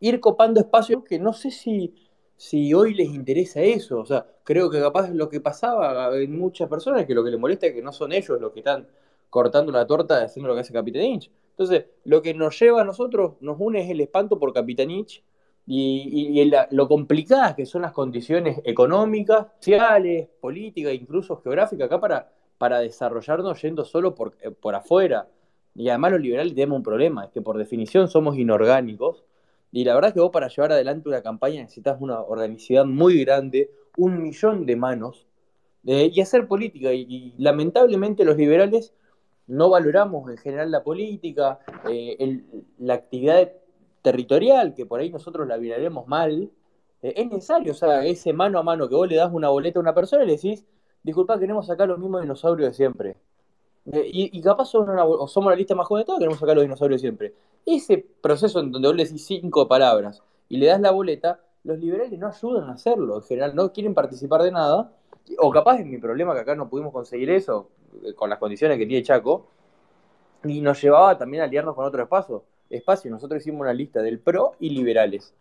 ir 0.00 0.20
copando 0.20 0.60
espacios 0.60 1.04
que 1.04 1.18
no 1.18 1.32
sé 1.32 1.50
si, 1.50 1.94
si 2.36 2.72
hoy 2.74 2.94
les 2.94 3.08
interesa 3.08 3.60
eso. 3.60 3.98
O 4.00 4.06
sea, 4.06 4.26
creo 4.44 4.70
que 4.70 4.80
capaz 4.80 5.10
lo 5.10 5.28
que 5.28 5.40
pasaba 5.40 6.16
en 6.16 6.38
muchas 6.38 6.68
personas 6.68 7.02
es 7.02 7.06
que 7.06 7.14
lo 7.14 7.24
que 7.24 7.30
les 7.30 7.40
molesta 7.40 7.66
es 7.66 7.74
que 7.74 7.82
no 7.82 7.92
son 7.92 8.12
ellos 8.12 8.40
los 8.40 8.52
que 8.52 8.60
están 8.60 8.86
cortando 9.30 9.72
la 9.72 9.86
torta 9.86 10.22
haciendo 10.22 10.48
lo 10.48 10.54
que 10.54 10.60
hace 10.60 10.72
Capitanich. 10.72 11.30
Entonces, 11.50 11.86
lo 12.04 12.22
que 12.22 12.34
nos 12.34 12.58
lleva 12.58 12.82
a 12.82 12.84
nosotros, 12.84 13.34
nos 13.40 13.56
une 13.58 13.82
es 13.82 13.90
el 13.90 14.00
espanto 14.00 14.38
por 14.38 14.52
Capitanich 14.52 15.22
y, 15.66 16.50
lo 16.70 16.88
complicadas 16.88 17.54
que 17.54 17.66
son 17.66 17.82
las 17.82 17.92
condiciones 17.92 18.60
económicas, 18.64 19.48
sociales, 19.58 20.28
políticas, 20.40 20.94
incluso 20.94 21.36
geográficas 21.42 21.86
acá 21.86 22.00
para, 22.00 22.30
para 22.58 22.80
desarrollarnos 22.80 23.60
yendo 23.60 23.84
solo 23.84 24.14
por, 24.14 24.36
eh, 24.40 24.50
por 24.50 24.74
afuera. 24.74 25.28
Y 25.74 25.88
además 25.88 26.12
los 26.12 26.20
liberales 26.20 26.54
tenemos 26.54 26.76
un 26.76 26.82
problema, 26.82 27.24
es 27.24 27.30
que 27.32 27.42
por 27.42 27.58
definición 27.58 28.08
somos 28.08 28.38
inorgánicos 28.38 29.24
y 29.72 29.84
la 29.84 29.94
verdad 29.94 30.08
es 30.08 30.14
que 30.14 30.20
vos 30.20 30.30
para 30.30 30.48
llevar 30.48 30.72
adelante 30.72 31.08
una 31.08 31.22
campaña 31.22 31.62
necesitas 31.62 32.00
una 32.00 32.20
organicidad 32.20 32.84
muy 32.84 33.24
grande, 33.24 33.70
un 33.96 34.22
millón 34.22 34.64
de 34.64 34.76
manos, 34.76 35.26
eh, 35.86 36.10
y 36.12 36.20
hacer 36.20 36.48
política. 36.48 36.92
Y, 36.92 37.34
lamentablemente 37.38 38.24
los 38.24 38.36
liberales 38.36 38.94
no 39.46 39.70
valoramos 39.70 40.30
en 40.30 40.38
general 40.38 40.70
la 40.70 40.82
política, 40.82 41.60
eh, 41.88 42.42
la 42.78 42.94
actividad 42.94 43.52
territorial, 44.06 44.72
que 44.72 44.86
por 44.86 45.00
ahí 45.00 45.10
nosotros 45.10 45.48
la 45.48 45.58
miraremos 45.58 46.06
mal. 46.06 46.48
Eh, 47.02 47.14
es 47.16 47.26
necesario, 47.26 47.72
o 47.72 47.74
sea, 47.74 48.04
ese 48.04 48.32
mano 48.32 48.60
a 48.60 48.62
mano 48.62 48.88
que 48.88 48.94
vos 48.94 49.08
le 49.08 49.16
das 49.16 49.32
una 49.32 49.48
boleta 49.48 49.80
a 49.80 49.82
una 49.82 49.92
persona 49.94 50.22
y 50.22 50.26
le 50.28 50.34
decís, 50.34 50.64
disculpa, 51.02 51.36
queremos 51.40 51.66
sacar 51.66 51.88
los 51.88 51.98
mismos 51.98 52.22
dinosaurios 52.22 52.68
de 52.70 52.74
siempre. 52.74 53.16
Y, 54.12 54.40
capaz 54.42 54.66
somos, 54.66 55.32
somos 55.32 55.50
la 55.50 55.56
lista 55.56 55.74
más 55.74 55.86
joven 55.88 56.02
de 56.02 56.06
todos, 56.06 56.18
queremos 56.20 56.38
sacar 56.38 56.54
los 56.54 56.64
dinosaurios 56.64 57.00
siempre. 57.00 57.34
Ese 57.64 57.98
proceso 58.20 58.60
en 58.60 58.70
donde 58.70 58.86
vos 58.88 58.96
le 58.96 59.04
decís 59.04 59.26
cinco 59.26 59.66
palabras 59.66 60.22
y 60.48 60.56
le 60.58 60.66
das 60.66 60.80
la 60.80 60.92
boleta, 60.92 61.40
los 61.64 61.78
liberales 61.80 62.16
no 62.16 62.28
ayudan 62.28 62.70
a 62.70 62.74
hacerlo. 62.74 63.16
En 63.16 63.22
general, 63.22 63.56
no 63.56 63.72
quieren 63.72 63.92
participar 63.94 64.42
de 64.42 64.52
nada. 64.52 64.92
O 65.38 65.50
capaz 65.50 65.80
es 65.80 65.86
mi 65.86 65.98
problema 65.98 66.32
que 66.34 66.40
acá 66.40 66.54
no 66.54 66.68
pudimos 66.68 66.92
conseguir 66.92 67.30
eso, 67.30 67.70
eh, 68.04 68.14
con 68.14 68.30
las 68.30 68.38
condiciones 68.38 68.78
que 68.78 68.86
tiene 68.86 69.02
Chaco. 69.02 69.48
y 70.44 70.60
nos 70.60 70.80
llevaba 70.80 71.18
también 71.18 71.42
a 71.42 71.46
aliarnos 71.46 71.74
con 71.74 71.84
otro 71.84 72.02
espacio. 72.02 72.44
Espacio. 72.70 73.10
Nosotros 73.10 73.42
hicimos 73.42 73.60
una 73.60 73.72
lista 73.72 74.02
del 74.02 74.18
PRO 74.18 74.54
y 74.60 74.70
liberales, 74.70 75.34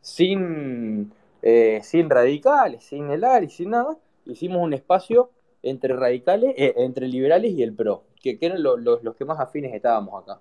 sin, 0.00 1.12
eh, 1.42 1.80
sin 1.82 2.10
radicales, 2.10 2.84
sin 2.84 3.10
el 3.10 3.24
ARI, 3.24 3.48
sin 3.48 3.70
nada. 3.70 3.96
Hicimos 4.26 4.62
un 4.62 4.74
espacio 4.74 5.30
entre 5.62 5.94
radicales, 5.94 6.54
eh, 6.56 6.74
entre 6.78 7.08
liberales 7.08 7.52
y 7.52 7.62
el 7.62 7.74
PRO, 7.74 8.04
que, 8.20 8.38
eran 8.40 8.62
los 8.62 9.16
que 9.16 9.24
más 9.24 9.38
afines 9.38 9.74
estábamos 9.74 10.22
acá. 10.22 10.40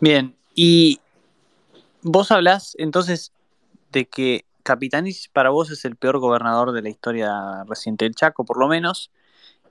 Bien, 0.00 0.36
y 0.54 1.00
vos 2.02 2.30
hablás 2.30 2.74
entonces 2.78 3.32
de 3.90 4.06
que 4.06 4.44
Capitanis 4.62 5.28
para 5.28 5.50
vos 5.50 5.70
es 5.70 5.84
el 5.84 5.96
peor 5.96 6.18
gobernador 6.18 6.72
de 6.72 6.82
la 6.82 6.90
historia 6.90 7.64
reciente 7.66 8.04
del 8.04 8.14
Chaco, 8.14 8.44
por 8.44 8.58
lo 8.58 8.68
menos, 8.68 9.10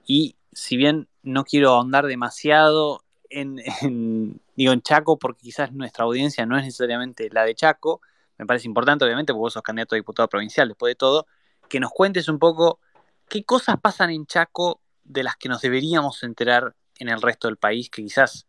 y 0.07 0.35
si 0.51 0.75
bien 0.75 1.07
no 1.21 1.43
quiero 1.43 1.69
ahondar 1.69 2.07
demasiado 2.07 3.03
en, 3.29 4.41
digo, 4.55 4.73
en 4.73 4.81
Chaco, 4.81 5.17
porque 5.17 5.41
quizás 5.41 5.71
nuestra 5.71 6.05
audiencia 6.05 6.45
no 6.45 6.57
es 6.57 6.65
necesariamente 6.65 7.29
la 7.31 7.43
de 7.43 7.55
Chaco, 7.55 8.01
me 8.37 8.45
parece 8.45 8.67
importante, 8.67 9.05
obviamente, 9.05 9.33
porque 9.33 9.41
vos 9.41 9.53
sos 9.53 9.63
candidato 9.63 9.95
a 9.95 9.97
diputado 9.97 10.27
provincial, 10.27 10.67
después 10.67 10.91
de 10.91 10.95
todo, 10.95 11.27
que 11.67 11.79
nos 11.79 11.91
cuentes 11.91 12.29
un 12.29 12.39
poco 12.39 12.79
qué 13.27 13.43
cosas 13.43 13.79
pasan 13.79 14.11
en 14.11 14.25
Chaco 14.25 14.81
de 15.03 15.23
las 15.23 15.35
que 15.37 15.49
nos 15.49 15.61
deberíamos 15.61 16.23
enterar 16.23 16.75
en 16.99 17.09
el 17.09 17.21
resto 17.21 17.47
del 17.47 17.57
país, 17.57 17.89
que 17.89 18.03
quizás 18.03 18.47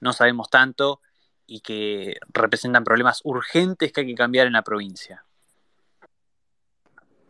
no 0.00 0.12
sabemos 0.12 0.50
tanto 0.50 1.00
y 1.46 1.60
que 1.60 2.16
representan 2.32 2.84
problemas 2.84 3.20
urgentes 3.24 3.92
que 3.92 4.00
hay 4.00 4.06
que 4.06 4.14
cambiar 4.14 4.46
en 4.46 4.54
la 4.54 4.62
provincia. 4.62 5.24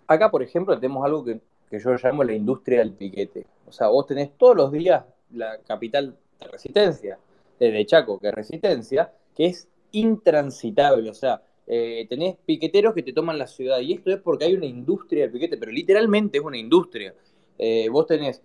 Acá, 0.07 0.31
por 0.31 0.43
ejemplo, 0.43 0.79
tenemos 0.79 1.05
algo 1.05 1.25
que, 1.25 1.41
yo 1.71 1.95
llamo 1.95 2.23
la 2.23 2.35
industria 2.35 2.81
del 2.81 2.93
piquete. 2.93 3.47
O 3.67 3.73
sea, 3.73 3.89
vos 3.89 4.07
tenés 4.07 4.37
todos 4.37 4.55
los 4.55 4.71
días 4.71 5.05
la 5.31 5.59
capital 5.63 6.19
de 6.43 6.49
resistencia, 6.49 7.19
de 7.59 7.87
Chaco, 7.87 8.19
que 8.19 8.29
es 8.29 8.35
resistencia, 8.35 9.13
que 9.35 9.47
es 9.47 9.69
intransitable. 9.93 11.11
O 11.11 11.15
sea, 11.15 11.43
eh, 11.67 12.07
tenés 12.09 12.37
piqueteros 12.45 12.95
que 12.95 13.03
te 13.03 13.13
toman 13.13 13.39
la 13.39 13.47
ciudad. 13.47 13.81
Y 13.81 13.93
esto 13.93 14.11
es 14.11 14.21
porque 14.21 14.45
hay 14.45 14.55
una 14.55 14.67
industria 14.67 15.23
del 15.23 15.33
piquete, 15.33 15.57
pero 15.57 15.73
literalmente 15.73 16.39
es 16.39 16.45
una 16.45 16.59
industria. 16.59 17.15
Eh, 17.59 17.89
vos 17.91 18.07
tenés 18.07 18.43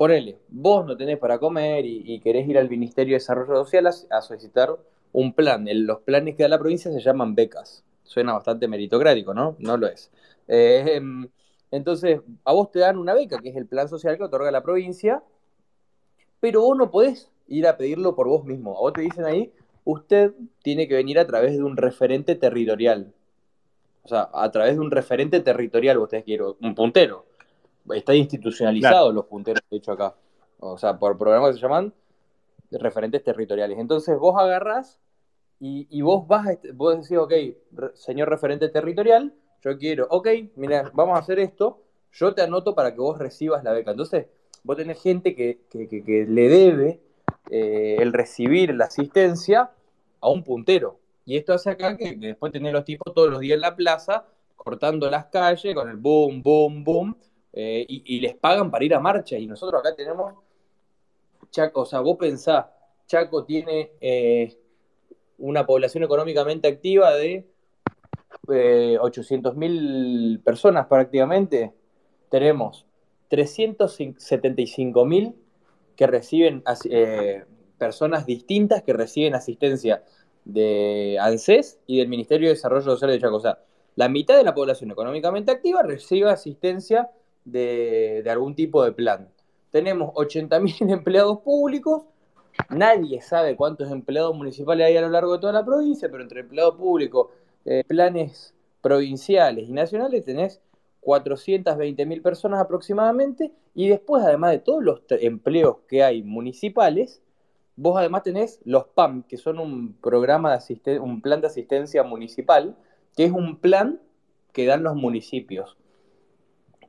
ponele, 0.00 0.38
vos 0.48 0.86
no 0.86 0.96
tenés 0.96 1.18
para 1.18 1.38
comer 1.38 1.84
y, 1.84 2.18
querés 2.20 2.48
ir 2.48 2.56
al 2.56 2.70
Ministerio 2.70 3.12
de 3.12 3.16
Desarrollo 3.18 3.62
Social 3.62 3.86
a, 3.86 4.22
solicitar 4.22 4.74
un 5.12 5.34
plan. 5.34 5.66
los 5.70 6.00
planes 6.00 6.36
que 6.36 6.42
da 6.42 6.48
la 6.48 6.58
provincia 6.58 6.90
se 6.90 7.00
llaman 7.00 7.34
becas. 7.34 7.84
Suena 8.02 8.32
bastante 8.32 8.66
meritocrático, 8.66 9.34
¿no? 9.34 9.56
No 9.58 9.76
lo 9.76 9.86
es. 9.88 10.10
Eh, 10.48 10.94
em, 10.94 11.28
entonces, 11.70 12.22
a 12.46 12.52
vos 12.54 12.70
te 12.70 12.78
dan 12.78 12.96
una 12.96 13.12
beca, 13.12 13.40
que 13.42 13.50
es 13.50 13.56
el 13.56 13.66
plan 13.66 13.90
social 13.90 14.16
que 14.16 14.24
otorga 14.24 14.50
la 14.50 14.62
provincia, 14.62 15.22
pero 16.40 16.62
vos 16.62 16.76
no 16.76 16.90
podés 16.90 17.30
ir 17.48 17.66
a 17.66 17.76
pedirlo 17.76 18.14
por 18.14 18.28
vos 18.28 18.44
mismo. 18.44 18.76
A 18.76 18.80
vos 18.80 18.92
te 18.92 19.02
dicen 19.02 19.24
ahí, 19.24 19.52
usted 19.84 20.32
tiene 20.62 20.88
que 20.88 20.94
venir 20.94 21.18
a 21.18 21.26
través 21.26 21.56
de 21.56 21.62
un 21.62 21.76
referente 21.76 22.34
territorial. 22.34 23.12
O 24.02 24.08
sea, 24.08 24.30
a 24.32 24.50
través 24.50 24.74
de 24.74 24.80
un 24.80 24.90
referente 24.90 25.40
territorial, 25.40 25.98
ustedes 25.98 26.24
quieren, 26.24 26.46
un 26.60 26.74
puntero 26.74 27.26
está 27.94 28.14
institucionalizado 28.14 29.12
los 29.12 29.26
punteros, 29.26 29.62
de 29.70 29.76
hecho, 29.76 29.92
acá. 29.92 30.14
O 30.58 30.76
sea, 30.76 30.98
por 30.98 31.16
programas 31.16 31.50
que 31.50 31.54
se 31.56 31.62
llaman 31.62 31.92
referentes 32.70 33.24
territoriales. 33.24 33.78
Entonces 33.78 34.16
vos 34.18 34.36
agarrás 34.38 34.98
y, 35.58 36.00
vos 36.00 36.26
vas, 36.26 36.46
a, 36.46 36.58
vos 36.74 36.96
decís, 36.96 37.18
ok, 37.18 37.32
señor 37.94 38.30
referente 38.30 38.68
territorial, 38.68 39.34
yo 39.62 39.76
quiero, 39.76 40.06
ok, 40.08 40.28
mira, 40.56 40.90
vamos 40.94 41.16
a 41.16 41.20
hacer 41.20 41.38
esto, 41.38 41.82
yo 42.12 42.34
te 42.34 42.42
anoto 42.42 42.74
para 42.74 42.94
que 42.94 43.00
vos 43.00 43.18
recibas 43.18 43.62
la 43.62 43.72
beca. 43.72 43.90
Entonces, 43.90 44.26
vos 44.62 44.76
tenés 44.76 45.02
gente 45.02 45.34
que, 45.34 45.58
le 46.28 46.48
debe 46.48 47.00
eh, 47.50 47.96
el 47.98 48.12
recibir 48.12 48.74
la 48.74 48.86
asistencia 48.86 49.70
a 50.20 50.28
un 50.28 50.42
puntero. 50.42 50.98
Y 51.24 51.36
esto 51.36 51.52
hace 51.52 51.70
acá 51.70 51.96
que, 51.96 52.16
después 52.16 52.52
tenés 52.52 52.72
los 52.72 52.84
tipos 52.84 53.14
todos 53.14 53.30
los 53.30 53.40
días 53.40 53.56
en 53.56 53.60
la 53.62 53.76
plaza, 53.76 54.26
cortando 54.56 55.10
las 55.10 55.26
calles 55.26 55.74
con 55.74 55.88
el 55.88 55.96
boom, 55.96 56.42
boom, 56.42 56.84
boom, 56.84 57.16
eh, 57.52 57.84
y, 57.88 58.20
les 58.20 58.34
pagan 58.34 58.70
para 58.70 58.84
ir 58.84 58.94
a 58.94 59.00
marcha. 59.00 59.36
Y 59.36 59.46
nosotros 59.46 59.80
acá 59.80 59.94
tenemos, 59.94 60.34
Chaco, 61.50 61.82
o 61.82 61.86
sea, 61.86 62.00
vos 62.00 62.16
pensás, 62.16 62.66
Chaco 63.06 63.44
tiene 63.44 63.92
eh, 64.00 64.56
una 65.38 65.66
población 65.66 66.04
económicamente 66.04 66.68
activa 66.68 67.14
de 67.14 67.46
eh, 68.52 68.98
800.000 69.00 70.42
personas 70.42 70.86
prácticamente. 70.86 71.72
Tenemos 72.28 72.86
375.000 73.30 75.34
que 75.96 76.06
reciben, 76.06 76.62
eh, 76.90 77.44
personas 77.78 78.26
distintas 78.26 78.82
que 78.82 78.92
reciben 78.92 79.34
asistencia 79.34 80.04
de 80.44 81.18
ANSES 81.20 81.78
y 81.86 81.98
del 81.98 82.08
Ministerio 82.08 82.48
de 82.48 82.54
Desarrollo 82.54 82.82
Social 82.82 83.10
de 83.10 83.20
Chaco. 83.20 83.36
O 83.36 83.40
sea, 83.40 83.58
la 83.96 84.08
mitad 84.08 84.36
de 84.36 84.44
la 84.44 84.54
población 84.54 84.90
económicamente 84.90 85.52
activa 85.52 85.82
recibe 85.82 86.30
asistencia 86.30 87.10
de, 87.44 88.24
algún 88.30 88.54
tipo 88.54 88.84
de 88.84 88.92
plan. 88.92 89.28
Tenemos 89.70 90.14
80.000 90.14 90.90
empleados 90.92 91.40
públicos, 91.40 92.04
nadie 92.68 93.20
sabe 93.20 93.56
cuántos 93.56 93.90
empleados 93.90 94.36
municipales 94.36 94.86
hay 94.86 94.96
a 94.96 95.02
lo 95.02 95.08
largo 95.08 95.34
de 95.34 95.40
toda 95.40 95.52
la 95.52 95.64
provincia, 95.64 96.08
pero 96.10 96.22
entre 96.22 96.40
empleados 96.40 96.76
públicos, 96.76 97.28
eh, 97.64 97.84
planes 97.86 98.54
provinciales 98.80 99.68
y 99.68 99.72
nacionales 99.72 100.24
tenés 100.24 100.60
420.000 101.02 102.22
personas 102.22 102.60
aproximadamente 102.60 103.52
y 103.74 103.88
después 103.88 104.22
además 104.24 104.52
de 104.52 104.58
todos 104.58 104.82
los 104.82 105.02
empleos 105.10 105.78
que 105.88 106.02
hay 106.02 106.22
municipales, 106.22 107.22
vos 107.76 107.96
además 107.98 108.22
tenés 108.22 108.60
los 108.64 108.86
PAM, 108.86 109.22
que 109.22 109.36
son 109.36 109.58
un 109.58 109.94
programa 109.94 110.56
de 110.56 111.00
un 111.00 111.22
plan 111.22 111.40
de 111.40 111.46
asistencia 111.46 112.02
municipal, 112.02 112.76
que 113.16 113.24
es 113.24 113.32
un 113.32 113.58
plan 113.58 114.00
que 114.52 114.66
dan 114.66 114.82
los 114.82 114.96
municipios 114.96 115.76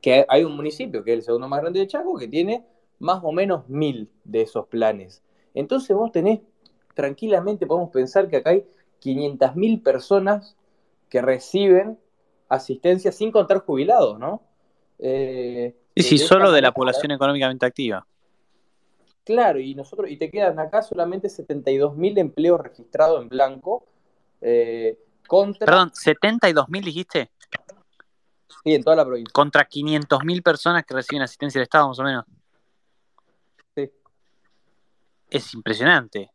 que 0.02 0.26
hay 0.28 0.44
un 0.44 0.56
municipio, 0.56 1.04
que 1.04 1.12
es 1.12 1.18
el 1.18 1.22
segundo 1.22 1.48
más 1.48 1.60
grande 1.62 1.78
de 1.80 1.86
Chaco, 1.86 2.18
que 2.18 2.28
tiene 2.28 2.66
más 2.98 3.20
o 3.22 3.32
menos 3.32 3.68
mil 3.68 4.10
de 4.24 4.42
esos 4.42 4.66
planes. 4.66 5.22
Entonces 5.54 5.96
vos 5.96 6.10
tenés, 6.10 6.40
tranquilamente 6.94 7.66
podemos 7.66 7.90
pensar 7.90 8.28
que 8.28 8.36
acá 8.36 8.50
hay 8.50 8.66
500.000 9.00 9.82
personas 9.82 10.56
que 11.08 11.22
reciben 11.22 11.98
asistencia 12.54 13.12
sin 13.12 13.30
contar 13.30 13.58
jubilados, 13.58 14.18
¿no? 14.18 14.42
Eh, 14.98 15.74
y 15.94 16.02
si 16.02 16.18
solo 16.18 16.52
de 16.52 16.62
la 16.62 16.72
población 16.72 17.12
económicamente 17.12 17.66
activa. 17.66 18.06
Claro, 19.24 19.60
y 19.60 19.74
nosotros, 19.74 20.10
y 20.10 20.16
te 20.16 20.30
quedan 20.30 20.58
acá 20.58 20.82
solamente 20.82 21.28
72.000 21.28 22.18
empleos 22.18 22.60
registrados 22.60 23.22
en 23.22 23.28
blanco. 23.28 23.84
Eh, 24.40 24.98
contra... 25.26 25.66
Perdón, 25.66 25.90
¿72.000 25.92 26.84
dijiste? 26.84 27.30
Sí, 28.64 28.74
en 28.74 28.82
toda 28.82 28.96
la 28.96 29.04
provincia. 29.04 29.32
Contra 29.32 29.68
500.000 29.68 30.42
personas 30.42 30.84
que 30.84 30.94
reciben 30.94 31.22
asistencia 31.22 31.58
del 31.58 31.64
Estado, 31.64 31.88
más 31.88 31.98
o 31.98 32.02
menos. 32.02 32.24
Sí. 33.76 33.90
Es 35.30 35.54
impresionante. 35.54 36.30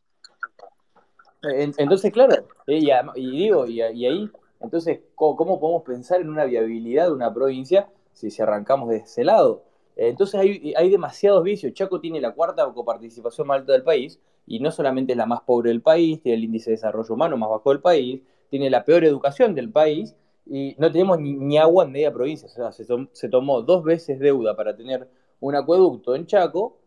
Entonces, 1.44 2.12
claro, 2.12 2.48
eh, 2.68 2.80
y, 3.16 3.32
digo, 3.32 3.68
y, 3.68 3.82
ahí, 3.82 4.30
entonces, 4.60 5.00
¿cómo, 5.16 5.60
podemos 5.60 5.84
pensar 5.84 6.22
en 6.22 6.30
una 6.30 6.46
viabilidad 6.46 7.06
de 7.06 7.14
una 7.14 7.34
provincia 7.34 7.90
si, 8.14 8.30
arrancamos 8.42 8.90
de 8.90 8.98
ese 8.98 9.24
lado? 9.24 9.64
Entonces 9.96 10.40
hay, 10.40 10.74
hay 10.76 10.90
demasiados 10.90 11.44
vicios. 11.44 11.74
Chaco 11.74 12.00
tiene 12.00 12.22
la 12.22 12.34
cuarta 12.34 12.72
coparticipación 12.74 13.48
más 13.48 13.60
alta 13.60 13.74
del 13.74 13.84
país 13.84 14.20
y 14.46 14.60
no 14.60 14.72
solamente 14.72 15.12
es 15.14 15.18
la 15.18 15.26
más 15.26 15.42
pobre 15.42 15.70
del 15.70 15.82
país, 15.82 16.22
tiene 16.22 16.38
el 16.38 16.44
índice 16.46 16.70
de 16.70 16.78
desarrollo 16.78 17.14
humano 17.14 17.38
más 17.38 17.50
bajo 17.50 17.70
del 17.70 17.82
país, 17.82 18.22
tiene 18.50 18.70
la 18.70 18.86
peor 18.86 19.04
educación 19.04 19.54
del 19.54 19.70
país 19.72 20.16
y 20.46 20.76
no 20.78 20.92
tenemos 20.92 21.20
ni, 21.20 21.58
agua 21.58 21.84
en 21.84 21.92
media 21.92 22.14
provincia. 22.14 22.48
O 22.48 22.72
sea, 22.72 22.72
se, 23.12 23.30
tomó 23.30 23.62
dos 23.62 23.84
veces 23.84 24.20
deuda 24.20 24.56
para 24.56 24.76
tener 24.76 25.08
un 25.40 25.56
acueducto 25.56 26.16
en 26.16 26.26
Chaco 26.26 26.78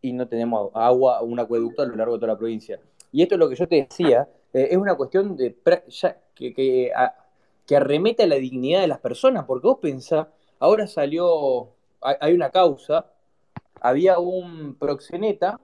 y 0.00 0.12
no 0.12 0.26
tenemos 0.28 0.70
agua, 0.74 1.22
un 1.22 1.38
acueducto 1.38 1.82
a 1.82 1.86
lo 1.86 1.96
largo 1.96 2.14
de 2.14 2.20
toda 2.20 2.32
la 2.32 2.38
provincia. 2.38 2.80
Y 3.12 3.22
esto 3.22 3.34
es 3.34 3.38
lo 3.38 3.48
que 3.48 3.56
yo 3.56 3.68
te 3.68 3.76
decía, 3.76 4.28
eh, 4.52 4.68
es 4.70 4.76
una 4.76 4.94
cuestión 4.94 5.36
de 5.36 5.56
que, 6.34 6.54
que, 6.54 6.92
que, 7.66 7.76
arremete 7.76 8.24
a 8.24 8.26
la 8.26 8.36
dignidad 8.36 8.80
de 8.80 8.88
las 8.88 9.00
personas, 9.00 9.44
porque 9.44 9.66
vos 9.68 9.78
pensás, 9.80 10.26
ahora 10.58 10.86
salió, 10.86 11.70
hay, 12.00 12.32
una 12.32 12.50
causa, 12.50 13.06
había 13.80 14.18
un 14.18 14.76
proxeneta 14.76 15.60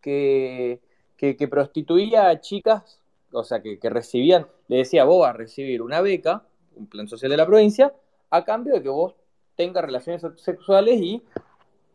que, 0.00 0.80
que 1.16 1.48
prostituía 1.48 2.28
a 2.28 2.40
chicas 2.40 3.00
o 3.34 3.42
sea, 3.42 3.60
que, 3.60 3.78
recibían, 3.90 4.46
le 4.68 4.78
decía, 4.78 5.04
vos 5.04 5.20
vas 5.20 5.30
a 5.30 5.36
recibir 5.36 5.82
una 5.82 6.00
beca, 6.00 6.44
un 6.76 6.86
plan 6.86 7.08
social 7.08 7.30
de 7.30 7.36
la 7.36 7.46
provincia, 7.46 7.92
a 8.30 8.44
cambio 8.44 8.74
de 8.74 8.82
que 8.82 8.88
vos 8.88 9.14
tengas 9.56 9.84
relaciones 9.84 10.22
sexuales 10.36 11.00
y 11.00 11.22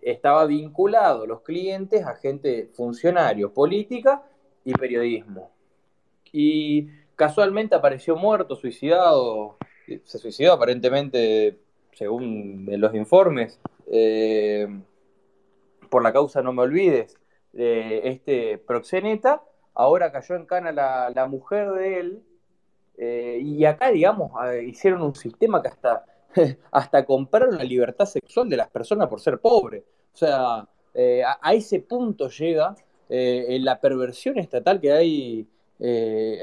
estaba 0.02 0.46
vinculado 0.46 1.26
los 1.26 1.42
clientes 1.42 2.06
a 2.06 2.16
gente 2.16 2.70
funcionario, 2.74 3.54
política 3.54 4.24
y 4.66 4.74
periodismo. 4.74 5.52
Y 6.32 6.88
casualmente 7.16 7.76
apareció 7.76 8.16
muerto, 8.16 8.56
suicidado, 8.56 9.58
se 10.04 10.18
suicidó 10.18 10.54
aparentemente, 10.54 11.60
según 11.94 12.66
los 12.70 12.94
informes, 12.96 13.60
eh, 13.92 14.68
por 15.90 16.04
la 16.04 16.14
causa 16.14 16.42
no 16.42 16.54
me 16.54 16.62
olvides, 16.62 17.18
de 17.52 18.08
este 18.08 18.58
proxeneta, 18.60 19.44
ahora 19.74 20.12
cayó 20.12 20.36
en 20.36 20.46
cana 20.46 20.72
la, 20.72 21.28
mujer 21.28 21.72
de 21.72 22.00
él, 22.00 22.24
eh, 22.98 23.40
y 23.42 23.66
acá, 23.66 23.92
digamos, 23.92 24.32
hicieron 24.64 25.02
un 25.02 25.16
sistema 25.16 25.62
que 25.62 25.70
hasta, 25.70 26.06
hasta 26.72 27.06
compraron 27.06 27.58
la 27.58 27.64
libertad 27.64 28.06
sexual 28.06 28.50
de 28.50 28.58
las 28.58 28.70
personas 28.70 29.08
por 29.08 29.20
ser 29.20 29.40
pobres. 29.40 29.84
O 30.14 30.18
sea, 30.18 30.68
eh, 30.94 31.24
a, 31.24 31.54
ese 31.54 31.80
punto 31.80 32.30
llega 32.30 32.76
eh, 33.10 33.58
la 33.62 33.80
perversión 33.80 34.38
estatal 34.38 34.80
que 34.80 34.92
hay 34.92 35.48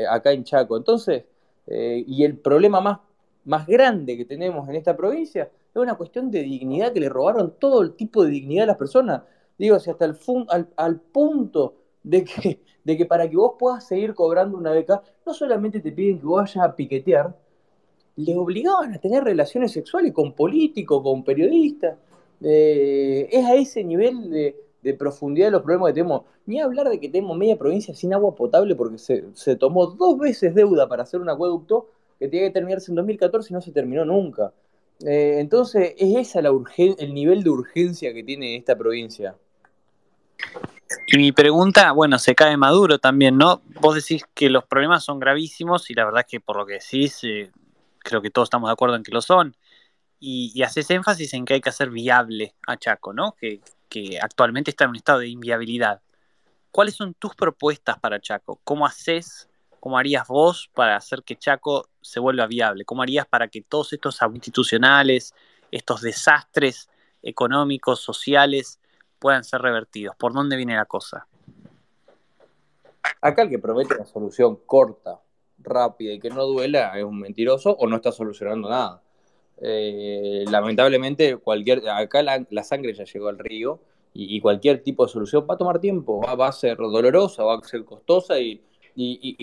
acá 0.09 0.33
en 0.33 0.45
Chaco. 0.45 0.76
Entonces, 0.76 1.25
y 1.66 2.25
el 2.25 2.38
problema 2.38 2.81
más, 2.81 2.99
más 3.45 3.66
grande 3.66 4.16
que 4.16 4.25
tenemos 4.25 4.69
en 4.69 4.76
esta 4.76 4.97
provincia 4.97 5.50
es 5.75 5.83
una 5.83 5.95
cuestión 5.95 6.31
de 6.31 6.43
dignidad 6.43 6.93
que 6.93 7.00
le 7.00 7.09
robaron 7.09 7.55
todo 7.59 7.83
el 7.83 7.95
tipo 7.95 8.25
de 8.25 8.31
dignidad 8.31 8.64
a 8.64 8.66
las 8.69 8.76
personas. 8.76 9.23
Digo, 9.59 9.76
hasta 9.76 10.05
el 10.05 10.16
al, 10.49 10.69
al, 10.76 11.00
punto 11.00 11.75
de 12.02 12.25
que, 12.25 12.61
de 12.85 12.97
que 12.97 13.07
para 13.07 13.28
que 13.28 13.37
vos 13.37 13.52
puedas 13.59 13.87
seguir 13.87 14.14
cobrando 14.14 14.57
una 14.57 14.73
beca, 14.73 15.02
no 15.25 15.35
solamente 15.35 15.81
te 15.81 15.93
piden 15.93 16.19
que 16.19 16.26
vos 16.26 16.43
vayas 16.43 16.64
a 16.64 16.75
piquetear, 16.75 17.37
les 18.16 18.37
obligaban 18.37 18.95
a 18.95 18.99
tener 18.99 19.23
relaciones 19.25 19.73
sexuales 19.73 20.12
con 20.12 20.33
políticos, 20.33 21.02
con 21.02 21.23
periodistas. 21.23 21.99
Eh, 22.40 23.28
es 23.31 23.45
a 23.45 23.55
ese 23.55 23.85
nivel 23.85 24.31
de, 24.31 24.57
profundidad 24.95 25.49
de 25.49 25.52
los 25.52 25.62
problemas 25.62 25.88
que 25.88 25.95
tenemos. 25.95 26.23
Ni 26.47 26.61
hablar 26.61 26.88
de 26.88 27.00
que 27.00 27.09
tenemos 27.09 27.37
media 27.37 27.57
provincia 27.57 27.95
sin 27.95 28.14
agua 28.14 28.35
potable 28.35 28.75
porque 28.75 28.99
se, 28.99 29.57
tomó 29.57 29.87
dos 29.87 30.19
veces 30.19 30.55
deuda 30.55 30.88
para 30.88 31.02
hacer 31.02 31.21
un 31.21 31.28
acueducto 31.28 31.88
que 32.19 32.28
tenía 32.28 32.47
que 32.47 32.52
terminarse 32.52 32.90
en 32.90 32.97
2014 32.97 33.52
y 33.52 33.55
no 33.55 33.61
se 33.61 33.73
terminó 33.73 34.05
nunca. 34.05 34.52
Eh, 35.05 35.37
entonces, 35.38 35.95
es 35.99 36.16
esa 36.16 36.40
la 36.40 36.50
el 36.76 37.14
nivel 37.14 37.43
de 37.43 37.50
urgencia 37.50 38.14
que 38.14 38.23
tiene 38.23 38.57
esta 38.57 38.76
provincia. 38.76 39.37
Y 41.09 41.19
mi 41.19 41.33
pregunta, 41.33 41.93
bueno, 41.93 42.19
se 42.19 42.35
cae 42.35 42.57
Maduro 42.57 42.99
también, 42.99 43.37
¿no? 43.37 43.62
Vos 43.81 43.95
decís 43.95 44.25
que 44.35 44.50
los 44.50 44.64
problemas 44.64 45.05
son 45.05 45.19
gravísimos 45.19 45.90
y 45.90 45.95
la 45.95 46.05
verdad 46.05 46.21
es 46.21 46.31
que 46.31 46.40
por 46.40 46.57
lo 46.57 46.66
que 46.66 46.75
decís, 46.75 47.23
eh, 47.25 47.50
creo 47.99 48.23
que 48.23 48.31
todos 48.31 48.47
estamos 48.47 48.69
de 48.69 48.73
acuerdo 48.73 48.97
en 48.97 49.02
que 49.02 49.12
lo 49.12 49.21
son. 49.21 49.57
Y, 50.19 50.62
haces 50.62 50.90
énfasis 50.90 51.35
en 51.35 51.45
que 51.45 51.55
hay 51.55 51.61
que 51.61 51.69
hacer 51.69 51.90
viable 51.90 52.55
a 52.66 52.76
Chaco, 52.76 53.12
¿no? 53.12 53.37
Que, 53.38 53.61
que 53.88 54.19
actualmente 54.21 54.71
está 54.71 54.85
en 54.85 54.90
un 54.90 54.97
estado 54.97 55.21
de 55.21 55.28
inviabilidad. 55.28 56.00
¿Cuáles 56.71 56.95
son 56.95 57.14
tus 57.14 57.35
propuestas 57.35 57.99
para 57.99 58.21
Chaco? 58.21 58.61
¿Cómo 58.64 58.87
haces, 58.87 59.49
cómo 59.81 59.99
harías 59.99 60.28
vos 60.28 60.71
para 60.75 60.97
hacer 60.97 61.23
que 61.23 61.37
Chaco 61.37 61.88
se 62.00 62.21
vuelva 62.21 62.47
viable? 62.47 62.85
¿Cómo 62.85 63.02
harías 63.02 63.26
para 63.26 63.49
que 63.49 63.62
todos 63.62 63.93
estos 63.93 64.19
institucionales, 64.35 65.35
estos 65.71 66.02
desastres 66.02 66.90
económicos, 67.23 68.00
sociales, 68.00 68.81
puedan 69.19 69.45
ser 69.45 69.62
revertidos? 69.62 70.16
¿Por 70.16 70.33
dónde 70.33 70.57
viene 70.57 70.76
la 70.76 70.85
cosa? 70.85 71.26
Acá 73.21 73.43
el 73.43 73.49
que 73.49 73.59
promete 73.59 73.95
una 73.95 74.05
solución 74.05 74.57
corta, 74.66 75.21
rápida 75.59 76.12
y 76.12 76.21
que 76.21 76.31
no 76.31 76.45
duela 76.45 76.99
es 76.99 77.05
un 77.05 77.19
mentiroso 77.19 77.71
o 77.71 77.87
no 77.87 77.97
está 77.97 78.12
solucionando 78.12 78.69
nada. 78.69 79.02
Eh, 79.61 80.45
lamentablemente, 80.51 81.37
cualquier, 81.37 81.89
acá 81.89 82.23
la, 82.23 82.63
sangre 82.63 82.95
ya 82.95 83.05
llegó 83.05 83.29
al 83.29 83.39
río 83.39 83.81
y, 84.13 84.41
cualquier 84.41 84.83
tipo 84.83 85.07
de 85.07 85.13
solución 85.13 85.47
va 85.49 85.55
a 85.55 85.59
tomar 85.59 85.79
tiempo, 85.79 86.21
va, 86.21 86.49
a 86.49 86.53
ser 86.53 86.77
dolorosa, 86.77 87.45
va 87.45 87.57
a 87.57 87.63
ser 87.63 87.85
costosa 87.85 88.39
y, 88.39 88.61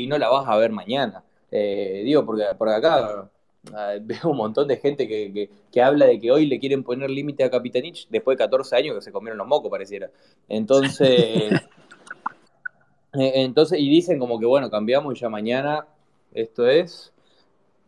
no 0.08 0.18
la 0.18 0.30
vas 0.30 0.48
a 0.48 0.58
ver 0.58 0.72
mañana. 0.72 1.24
Eh, 1.52 2.02
digo, 2.04 2.26
porque 2.26 2.44
por 2.58 2.70
acá 2.70 3.30
Ah, 3.72 3.94
veo 4.02 4.32
un 4.32 4.38
montón 4.38 4.68
de 4.68 4.78
gente 4.78 5.08
que, 5.08 5.82
habla 5.82 6.06
de 6.06 6.20
que 6.20 6.32
hoy 6.32 6.46
le 6.46 6.60
quieren 6.60 6.84
poner 6.84 7.10
límite 7.10 7.44
a 7.44 7.50
Capitanich 7.50 8.08
después 8.10 8.38
de 8.38 8.44
14 8.44 8.76
años 8.76 8.96
que 8.96 9.02
se 9.02 9.12
comieron 9.12 9.38
los 9.38 9.48
mocos, 9.48 9.70
pareciera. 9.70 10.10
Entonces, 10.50 11.08
eh, 13.14 13.14
entonces, 13.14 13.80
y 13.80 13.90
dicen 13.90 14.20
como 14.20 14.40
que 14.40 14.46
bueno, 14.46 14.70
cambiamos 14.70 15.16
y 15.16 15.20
ya 15.20 15.30
mañana 15.30 15.88
esto 16.34 16.68
es 16.68 17.14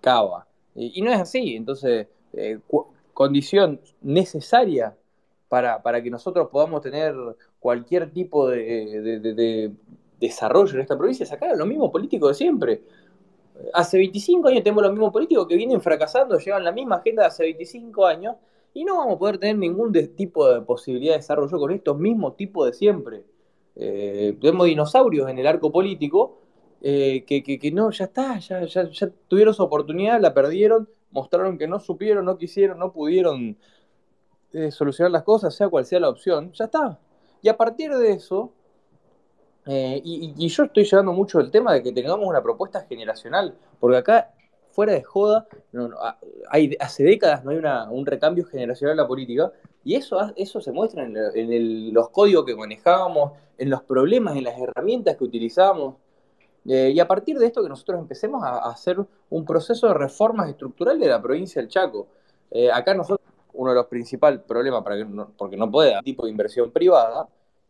cava. 0.01 0.47
Y, 0.75 1.01
no 1.01 1.11
es 1.11 1.19
así, 1.19 1.55
entonces, 1.55 2.07
eh, 2.35 2.59
condición 3.13 3.79
necesaria 4.01 4.95
para, 5.47 5.81
para, 5.81 6.01
que 6.01 6.09
nosotros 6.09 6.49
podamos 6.51 6.81
tener 6.81 7.15
cualquier 7.59 8.11
tipo 8.11 8.49
de, 8.49 9.01
de 9.21 9.71
desarrollo 10.19 10.73
en 10.75 10.81
esta 10.81 10.97
provincia, 10.97 11.25
sacar 11.25 11.55
lo 11.55 11.65
mismo 11.65 11.91
político 11.91 12.27
de 12.27 12.33
siempre 12.33 12.81
hace 13.73 13.97
25 13.97 14.47
años 14.47 14.63
tenemos 14.63 14.83
los 14.83 14.91
mismos 14.91 15.11
políticos 15.11 15.47
que 15.47 15.55
vienen 15.55 15.81
fracasando, 15.81 16.37
llevan 16.37 16.63
la 16.63 16.71
misma 16.71 16.97
agenda 16.97 17.23
de 17.23 17.27
hace 17.27 17.43
25 17.43 18.05
años 18.05 18.35
y 18.73 18.83
no 18.83 18.97
vamos 18.97 19.15
a 19.15 19.19
poder 19.19 19.37
tener 19.37 19.57
ningún 19.57 19.93
tipo 20.15 20.49
de 20.49 20.61
posibilidad 20.61 21.13
de 21.13 21.19
desarrollo 21.19 21.57
con 21.57 21.71
estos 21.71 21.97
mismos 21.97 22.35
tipos 22.35 22.67
de 22.67 22.73
siempre. 22.73 23.23
Eh, 23.75 24.37
tenemos 24.39 24.67
dinosaurios 24.67 25.29
en 25.29 25.39
el 25.39 25.47
arco 25.47 25.71
político 25.71 26.39
eh, 26.81 27.23
que, 27.25 27.71
no, 27.71 27.91
ya 27.91 28.05
está, 28.05 28.37
ya, 28.39 28.65
ya, 28.65 29.09
tuvieron 29.27 29.53
su 29.53 29.63
oportunidad, 29.63 30.19
la 30.19 30.33
perdieron, 30.33 30.89
mostraron 31.15 31.57
que 31.57 31.67
no 31.67 31.79
supieron, 31.79 32.25
no 32.25 32.37
quisieron, 32.37 32.77
no 32.77 32.91
pudieron 32.91 33.57
eh, 34.51 34.69
solucionar 34.69 35.11
las 35.11 35.23
cosas, 35.23 35.55
sea 35.55 35.69
cual 35.69 35.85
sea 35.85 35.99
la 36.01 36.09
opción, 36.09 36.51
ya 36.51 36.65
está. 36.65 36.99
Y 37.41 37.47
a 37.47 37.55
partir 37.55 37.91
de 37.95 38.11
eso, 38.11 38.51
eh, 39.65 40.01
y, 40.03 40.47
yo 40.47 40.65
estoy 40.65 40.83
llevando 40.83 41.13
mucho 41.13 41.39
el 41.39 41.49
tema 41.51 41.73
de 41.73 41.81
que 41.81 41.93
tengamos 41.93 42.27
una 42.27 42.43
propuesta 42.43 42.81
generacional, 42.81 43.55
porque 43.79 43.97
acá, 43.97 44.33
fuera 44.71 44.91
de 44.91 45.03
joda, 45.03 45.47
hay, 46.49 46.75
hace 46.81 47.03
décadas 47.03 47.45
no 47.45 47.51
hay 47.51 47.57
un 47.57 48.05
recambio 48.05 48.45
generacional 48.45 48.91
en 48.91 48.97
la 48.97 49.07
política, 49.07 49.53
y 49.85 49.95
eso, 49.95 50.17
eso 50.35 50.59
se 50.59 50.73
muestra 50.73 51.05
en, 51.05 51.93
los 51.93 52.09
códigos 52.09 52.43
que 52.43 52.55
manejábamos, 52.55 53.31
en 53.57 53.69
los 53.69 53.83
problemas, 53.83 54.35
en 54.35 54.43
las 54.43 54.59
herramientas 54.59 55.15
que 55.15 55.23
utilizamos. 55.23 55.95
Eh, 56.67 56.91
y 56.95 56.99
a 56.99 57.07
partir 57.07 57.37
de 57.37 57.45
esto 57.45 57.61
que 57.61 57.69
nosotros 57.69 57.99
empecemos 57.99 58.43
a, 58.43 58.57
hacer 58.69 58.97
un 59.29 59.45
proceso 59.45 59.87
de 59.87 59.93
reformas 59.93 60.49
estructurales 60.49 61.01
de 61.01 61.09
la 61.09 61.21
provincia 61.21 61.61
del 61.61 61.69
Chaco. 61.69 62.07
Eh, 62.51 62.71
acá 62.71 62.93
nosotros, 62.93 63.27
uno 63.53 63.71
de 63.71 63.75
los 63.75 63.85
principales 63.87 64.41
problemas, 64.41 64.83
que 64.83 65.05
porque 65.37 65.57
no 65.57 65.71
puede 65.71 65.93
haber 65.93 66.03
tipo 66.03 66.25
de 66.25 66.31
inversión 66.31 66.71
privada, 66.71 67.27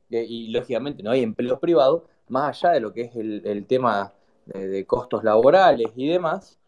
y 0.09 0.49
lógicamente 0.49 1.03
no 1.03 1.11
hay 1.11 1.23
empleo 1.23 1.59
privado, 1.59 2.05
más 2.29 2.63
allá 2.63 2.73
de 2.73 2.79
lo 2.79 2.93
que 2.93 3.01
es 3.01 3.15
el, 3.15 3.65
tema 3.67 4.13
de, 4.45 4.85
costos 4.85 5.23
laborales 5.23 5.87
y 5.95 6.07
demás, 6.07 6.59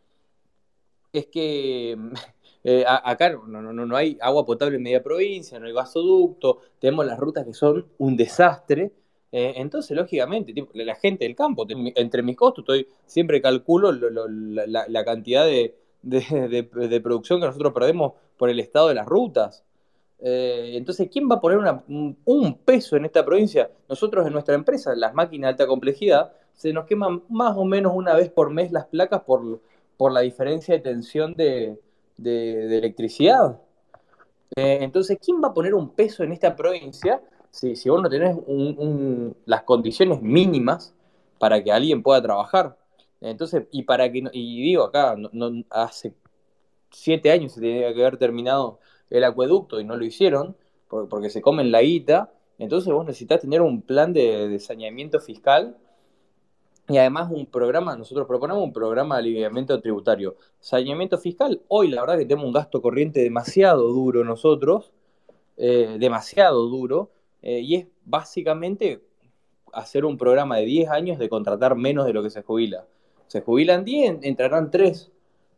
es 1.13 1.27
que 1.27 1.97
eh, 2.63 2.85
acá 2.87 3.29
no, 3.29 3.61
no, 3.61 3.73
no, 3.73 3.95
hay 3.95 4.17
agua 4.21 4.45
potable 4.45 4.77
en 4.77 4.83
media 4.83 5.03
provincia, 5.03 5.59
no 5.59 5.67
hay 5.67 5.73
gasoducto, 5.73 6.59
tenemos 6.79 7.05
las 7.05 7.19
rutas 7.19 7.45
que 7.45 7.53
son 7.53 7.87
un 7.97 8.17
desastre. 8.17 8.91
Eh, 9.39 9.53
entonces, 9.57 9.95
lógicamente, 9.95 10.51
la 10.73 10.95
gente 10.95 11.23
del 11.23 11.35
campo, 11.35 11.67
entre 11.69 12.23
mis 12.23 12.35
costos, 12.35 12.63
estoy, 12.63 12.87
siempre 13.05 13.39
calculo 13.39 13.91
la, 13.91 15.05
cantidad 15.05 15.45
de, 15.45 16.99
producción 17.03 17.39
que 17.39 17.45
nosotros 17.45 17.71
perdemos 17.71 18.13
por 18.35 18.49
el 18.49 18.59
estado 18.59 18.87
de 18.87 18.95
las 18.95 19.05
rutas. 19.05 19.63
Eh, 20.17 20.71
entonces, 20.73 21.07
¿quién 21.13 21.29
va 21.29 21.35
a 21.35 21.39
poner 21.39 21.59
un 21.87 22.57
peso 22.65 22.97
en 22.97 23.05
esta 23.05 23.23
provincia? 23.23 23.69
Nosotros 23.87 24.25
en 24.25 24.33
nuestra 24.33 24.55
empresa, 24.55 24.95
las 24.95 25.13
máquinas 25.13 25.49
de 25.49 25.51
alta 25.51 25.67
complejidad, 25.67 26.33
se 26.55 26.73
nos 26.73 26.87
queman 26.87 27.21
más 27.29 27.55
o 27.57 27.63
menos 27.63 27.91
una 27.95 28.15
vez 28.15 28.31
por 28.31 28.49
mes 28.49 28.71
las 28.71 28.87
placas 28.87 29.21
por, 29.21 29.61
por 29.97 30.13
la 30.13 30.21
diferencia 30.21 30.73
de 30.73 30.79
tensión 30.79 31.35
de, 31.35 31.77
electricidad. 32.17 33.61
Eh, 34.55 34.79
entonces, 34.81 35.19
¿quién 35.23 35.39
va 35.43 35.49
a 35.49 35.53
poner 35.53 35.75
un 35.75 35.91
peso 35.91 36.23
en 36.23 36.31
esta 36.31 36.55
provincia 36.55 37.21
si, 37.51 37.75
si 37.75 37.89
vos 37.89 38.01
no 38.01 38.09
tenés 38.09 38.37
las 39.45 39.63
condiciones 39.63 40.21
mínimas 40.21 40.93
para 41.39 41.63
que 41.63 41.71
alguien 41.71 42.03
pueda 42.03 42.21
trabajar? 42.21 42.77
Entonces, 43.21 43.67
y 43.71 43.83
para 43.83 44.11
que, 44.11 44.23
y 44.31 44.61
digo 44.63 44.83
acá, 44.83 45.15
no, 45.17 45.63
hace 45.69 46.13
siete 46.91 47.31
años 47.31 47.53
se 47.53 47.61
tenía 47.61 47.93
que 47.93 48.01
haber 48.01 48.17
terminado 48.17 48.79
el 49.09 49.23
acueducto 49.23 49.79
y 49.79 49.83
no 49.83 49.95
lo 49.95 50.05
hicieron 50.05 50.55
porque 50.87 51.29
se 51.29 51.41
comen 51.41 51.71
la 51.71 51.81
guita, 51.81 52.31
entonces 52.57 52.91
vos 52.93 53.05
necesitas 53.05 53.41
tener 53.41 53.61
un 53.61 53.81
plan 53.81 54.13
de, 54.13 54.57
saneamiento 54.59 55.19
fiscal 55.19 55.77
y 56.87 56.97
además 56.97 57.29
un 57.29 57.45
programa, 57.45 57.97
nosotros 57.97 58.25
proponemos 58.25 58.63
un 58.63 58.71
programa 58.71 59.15
de 59.15 59.19
aliviamiento 59.19 59.79
tributario. 59.81 60.37
Saneamiento 60.59 61.17
fiscal, 61.17 61.61
hoy 61.67 61.89
la 61.89 62.01
verdad 62.01 62.17
que 62.17 62.25
tenemos 62.25 62.45
un 62.45 62.53
gasto 62.53 62.81
corriente 62.81 63.19
demasiado 63.21 63.89
duro 63.89 64.23
nosotros, 64.23 64.93
eh, 65.57 65.97
demasiado 65.99 66.67
duro, 66.67 67.11
eh, 67.41 67.59
y 67.59 67.75
es 67.75 67.87
básicamente 68.05 69.01
hacer 69.73 70.05
un 70.05 70.17
programa 70.17 70.57
de 70.57 70.65
10 70.65 70.89
años 70.89 71.19
de 71.19 71.29
contratar 71.29 71.75
menos 71.75 72.05
de 72.05 72.13
lo 72.13 72.23
que 72.23 72.29
se 72.29 72.41
jubila. 72.41 72.85
Se 73.27 73.41
jubilan 73.41 73.83
10, 73.83 74.19
entrarán 74.21 74.71
3. 74.71 75.11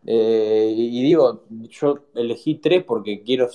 Eh, 0.05 0.73
y, 0.75 1.03
digo, 1.03 1.43
yo 1.49 1.99
elegí 2.15 2.55
tres 2.55 2.83
porque 2.83 3.21
quiero 3.23 3.49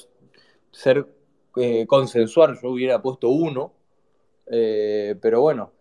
ser 0.71 1.09
eh, 1.57 1.87
consensuar, 1.87 2.59
yo 2.61 2.71
hubiera 2.71 3.01
puesto 3.01 3.29
uno, 3.29 3.73
eh, 4.47 5.17
pero 5.21 5.41
bueno, 5.41 5.73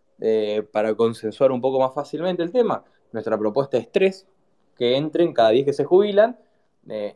para 0.72 0.96
consensuar 0.96 1.52
un 1.52 1.60
poco 1.60 1.80
más 1.80 1.94
fácilmente 1.94 2.44
el 2.44 2.52
tema, 2.52 2.86
nuestra 3.12 3.38
propuesta 3.38 3.78
es 3.78 3.92
tres, 3.92 4.26
que 4.78 4.96
entren 4.96 5.34
cada 5.34 5.50
día 5.50 5.66
que 5.66 5.74
se 5.74 5.84
jubilan. 5.84 6.38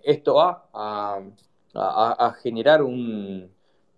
esto 0.03 0.35
va 0.35 0.69
a, 0.73 2.33
generar 2.41 2.81
un, 2.83 3.49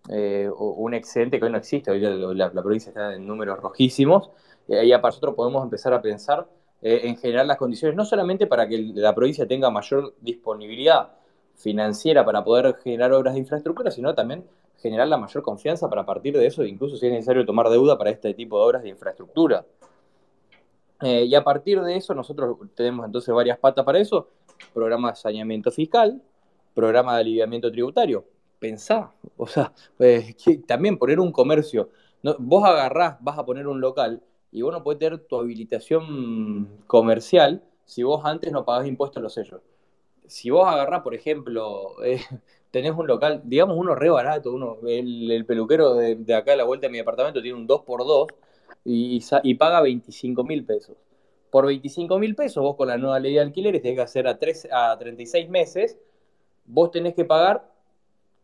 eh, 0.07 0.49
un 0.57 0.93
excedente 0.93 1.39
que 1.39 1.45
hoy 1.45 1.51
no 1.51 1.57
existe, 1.57 1.91
hoy 1.91 1.99
la, 1.99 2.51
provincia 2.51 2.89
está 2.89 3.13
en 3.13 3.27
números 3.27 3.59
rojísimos, 3.59 4.31
eh, 4.67 4.85
y 4.85 4.91
para 4.91 5.09
nosotros 5.09 5.35
podemos 5.35 5.63
empezar 5.63 5.93
a 5.93 6.01
pensar 6.01 6.47
eh, 6.81 7.01
en 7.03 7.17
generar 7.17 7.45
las 7.45 7.57
condiciones, 7.57 7.95
no 7.95 8.05
solamente 8.05 8.47
para 8.47 8.67
que 8.67 8.91
la 8.95 9.13
provincia 9.13 9.47
tenga 9.47 9.69
mayor 9.69 10.15
disponibilidad 10.21 11.09
financiera 11.55 12.23
para 12.23 12.43
poder 12.43 12.75
generar 12.83 13.11
obras 13.13 13.33
de 13.33 13.41
infraestructura, 13.41 13.91
sino 13.91 14.15
también 14.15 14.45
generar 14.77 15.07
la 15.09 15.17
mayor 15.17 15.43
confianza 15.43 15.89
para 15.89 16.05
partir 16.05 16.37
de 16.37 16.45
eso, 16.47 16.63
incluso 16.63 16.95
si 16.95 17.05
es 17.05 17.11
necesario 17.11 17.45
tomar 17.45 17.69
deuda 17.69 17.97
para 17.97 18.11
este 18.11 18.33
tipo 18.33 18.57
de 18.57 18.65
obras 18.65 18.83
de 18.83 18.89
infraestructura. 18.89 19.65
y 21.01 21.33
a 21.35 21.43
partir 21.43 21.81
de 21.81 21.95
eso, 21.95 22.13
nosotros 22.13 22.57
tenemos 22.75 23.05
entonces 23.05 23.33
varias 23.33 23.57
patas 23.57 23.85
para 23.85 23.99
eso, 23.99 24.29
programa 24.73 25.11
de 25.11 25.15
saneamiento 25.17 25.71
fiscal, 25.71 26.21
programa 26.73 27.15
de 27.15 27.21
aliviamiento 27.21 27.71
tributario, 27.71 28.25
pensá, 28.59 29.13
o 29.37 29.47
sea, 29.47 29.73
eh, 29.99 30.35
también 30.67 30.97
poner 30.97 31.19
un 31.19 31.31
comercio, 31.31 31.89
vos 32.39 32.65
agarrás, 32.65 33.17
vas 33.21 33.37
a 33.37 33.45
poner 33.45 33.67
un 33.67 33.81
local 33.81 34.21
y 34.51 34.61
vos 34.61 34.73
no 34.73 34.83
podés 34.83 34.99
tener 34.99 35.19
tu 35.19 35.37
habilitación 35.37 36.67
comercial 36.87 37.63
si 37.85 38.03
vos 38.03 38.23
antes 38.25 38.51
no 38.51 38.65
pagás 38.65 38.87
impuestos 38.87 39.17
a 39.17 39.21
los 39.21 39.33
sellos. 39.33 39.61
Si 40.27 40.51
vos 40.51 40.67
agarrás, 40.67 41.01
por 41.01 41.15
ejemplo, 41.15 42.03
eh, 42.03 42.21
tenés 42.71 42.91
un 42.91 43.07
local, 43.07 43.41
digamos 43.45 43.77
uno 43.77 43.95
re 43.95 44.09
barato, 44.09 44.53
uno, 44.53 44.77
el, 44.87 45.43
peluquero 45.45 45.95
de, 45.95 46.35
acá 46.35 46.53
a 46.53 46.55
la 46.55 46.65
vuelta 46.65 46.87
de 46.87 46.91
mi 46.91 46.97
departamento 46.99 47.41
tiene 47.41 47.57
un 47.57 47.67
2x2 47.67 48.27
y, 48.85 49.23
y 49.43 49.53
paga 49.55 49.81
25 49.81 50.43
mil 50.43 50.65
pesos. 50.65 50.97
Por 51.49 51.65
25 51.65 52.19
mil 52.19 52.35
pesos, 52.35 52.61
vos 52.61 52.75
con 52.75 52.87
la 52.87 52.97
nueva 52.97 53.19
ley 53.19 53.33
de 53.33 53.39
alquileres 53.39 53.81
tenés 53.81 53.97
que 53.97 54.03
hacer 54.03 54.27
a, 54.27 54.37
3, 54.37 54.67
a 54.71 54.97
36 54.99 55.49
meses, 55.49 55.97
vos 56.65 56.91
tenés 56.91 57.15
que 57.15 57.25
pagar 57.25 57.67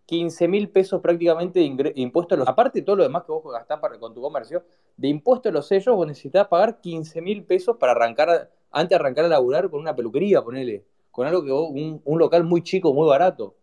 15 0.06 0.48
mil 0.48 0.70
pesos 0.70 1.02
prácticamente 1.02 1.60
de 1.60 1.94
impuestos 1.96 2.38
los... 2.38 2.48
Aparte 2.48 2.80
de 2.80 2.86
todo 2.86 2.98
lo 2.98 3.04
demás 3.04 3.24
que 3.24 3.32
vos 3.32 3.44
gastás 3.52 3.80
con 4.00 4.14
tu 4.14 4.22
comercio, 4.22 4.64
de 4.98 5.08
impuestos 5.08 5.50
a 5.50 5.54
los 5.54 5.68
sellos 5.68 5.96
vos 5.96 6.08
necesitas 6.08 6.48
pagar 6.48 6.80
15 6.80 7.22
mil 7.22 7.44
pesos 7.44 7.78
para 7.78 7.94
arrancar, 7.94 8.50
antes 8.72 8.90
de 8.90 8.96
arrancar 8.96 9.26
a 9.26 9.30
laburar 9.30 9.70
con 9.70 9.80
una 9.80 9.96
peluquería, 9.96 10.42
ponele, 10.44 10.84
con 11.12 11.28
algo 11.28 11.44
que 11.44 11.52
vos, 11.52 11.70
un, 11.72 12.20
local 12.20 12.44
muy 12.44 12.62
chico, 12.62 12.94
muy 12.94 13.08
barato. 13.08 13.56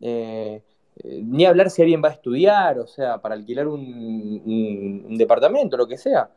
Eh, 0.00 0.62
eh, 1.04 1.22
ni 1.24 1.44
hablar 1.44 1.70
si 1.70 1.82
alguien 1.82 2.02
va 2.02 2.08
a 2.08 2.12
estudiar, 2.12 2.78
o 2.78 2.86
sea, 2.86 3.18
para 3.18 3.34
alquilar 3.34 3.68
un, 3.68 5.16
departamento, 5.16 5.76
lo 5.76 5.86
que 5.86 5.96
sea. 5.96 6.30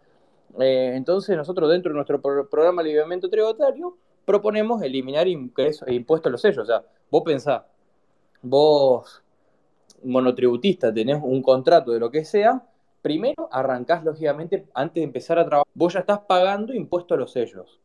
Eh, 0.59 0.93
entonces 0.95 1.35
nosotros 1.35 1.69
dentro 1.69 1.91
de 1.91 1.95
nuestro 1.95 2.21
programa 2.21 2.83
de 2.83 2.89
aliviamiento 2.89 3.29
tributario 3.29 3.97
proponemos 4.25 4.83
eliminar 4.83 5.27
impuestos 5.27 6.25
a 6.25 6.29
los 6.29 6.41
sellos. 6.41 6.59
O 6.59 6.65
sea, 6.65 6.83
vos 7.09 7.23
pensás, 7.23 7.63
vos 8.41 9.23
monotributista 10.03 10.93
tenés 10.93 11.19
un 11.21 11.41
contrato 11.41 11.91
de 11.91 11.99
lo 11.99 12.11
que 12.11 12.25
sea, 12.25 12.65
primero 13.01 13.49
arrancás 13.51 14.03
lógicamente, 14.03 14.67
antes 14.73 14.95
de 14.95 15.03
empezar 15.03 15.39
a 15.39 15.45
trabajar, 15.45 15.71
vos 15.73 15.93
ya 15.93 15.99
estás 16.01 16.19
pagando 16.19 16.73
impuestos 16.73 17.15
a 17.15 17.19
los 17.19 17.31
sellos. 17.31 17.79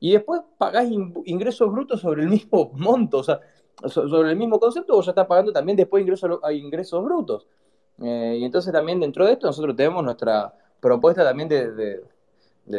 Y 0.00 0.12
después 0.12 0.42
pagás 0.58 0.88
ingresos 1.24 1.70
brutos 1.70 2.00
sobre 2.00 2.22
el 2.22 2.28
mismo 2.28 2.70
monto, 2.74 3.18
o 3.18 3.22
sea, 3.22 3.40
sobre 3.86 4.30
el 4.30 4.36
mismo 4.36 4.58
concepto, 4.58 4.94
vos 4.94 5.06
ya 5.06 5.12
estás 5.12 5.26
pagando 5.26 5.52
también 5.52 5.76
después 5.76 6.02
ingresos, 6.02 6.40
ingresos 6.52 7.04
brutos. 7.04 7.46
Eh, 8.02 8.38
y 8.40 8.44
entonces 8.44 8.72
también 8.72 9.00
dentro 9.00 9.24
de 9.26 9.32
esto 9.32 9.46
nosotros 9.46 9.76
tenemos 9.76 10.02
nuestra 10.02 10.52
propuesta 10.80 11.22
también 11.22 11.48
de, 11.48 12.02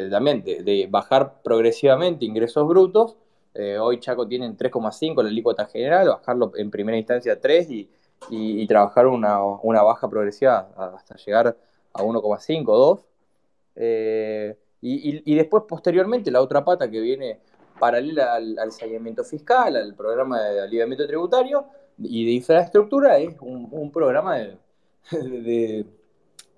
también 0.09 0.43
de, 0.43 0.87
bajar 0.89 1.41
progresivamente 1.43 2.25
ingresos 2.25 2.67
brutos. 2.67 3.15
Eh, 3.53 3.77
hoy 3.79 3.99
Chaco 3.99 4.27
tiene 4.27 4.49
3,5 4.49 5.23
la 5.23 5.29
alícuota 5.29 5.65
general, 5.65 6.09
bajarlo 6.09 6.51
en 6.55 6.69
primera 6.69 6.97
instancia 6.97 7.33
a 7.33 7.39
3 7.39 7.71
y, 7.71 7.89
y, 8.29 8.65
trabajar 8.67 9.07
una, 9.07 9.39
baja 9.63 10.09
progresiva 10.09 10.69
hasta 10.75 11.15
llegar 11.15 11.57
a 11.93 12.03
1,5, 12.03 12.65
2. 12.65 13.05
Eh, 13.75 14.57
y, 14.81 15.35
después, 15.35 15.63
posteriormente, 15.67 16.31
la 16.31 16.41
otra 16.41 16.63
pata 16.63 16.89
que 16.89 16.99
viene 16.99 17.39
paralela 17.79 18.35
al, 18.35 18.71
saneamiento 18.71 19.23
fiscal, 19.23 19.75
al 19.75 19.95
programa 19.95 20.41
de 20.41 20.61
aliviamiento 20.61 21.07
tributario 21.07 21.65
y 21.97 22.25
de 22.25 22.31
infraestructura, 22.31 23.17
es 23.17 23.35
un, 23.41 23.91
programa 23.91 24.37
de, 24.37 25.85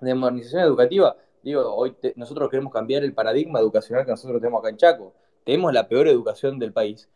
de, 0.01 0.15
modernización 0.15 0.61
educativa. 0.61 1.15
Digo, 1.41 1.73
hoy 1.73 1.95
nosotros 2.15 2.49
queremos 2.49 2.73
cambiar 2.73 3.03
el 3.03 3.13
paradigma 3.13 3.59
educacional 3.59 4.05
que 4.05 4.11
nosotros 4.11 4.41
tenemos 4.41 4.59
acá 4.59 4.69
en 4.69 4.77
Chaco. 4.77 5.13
Tenemos 5.45 5.71
la 5.71 5.87
peor 5.87 6.07
educación 6.09 6.59
del 6.59 6.73
país, 6.73 7.07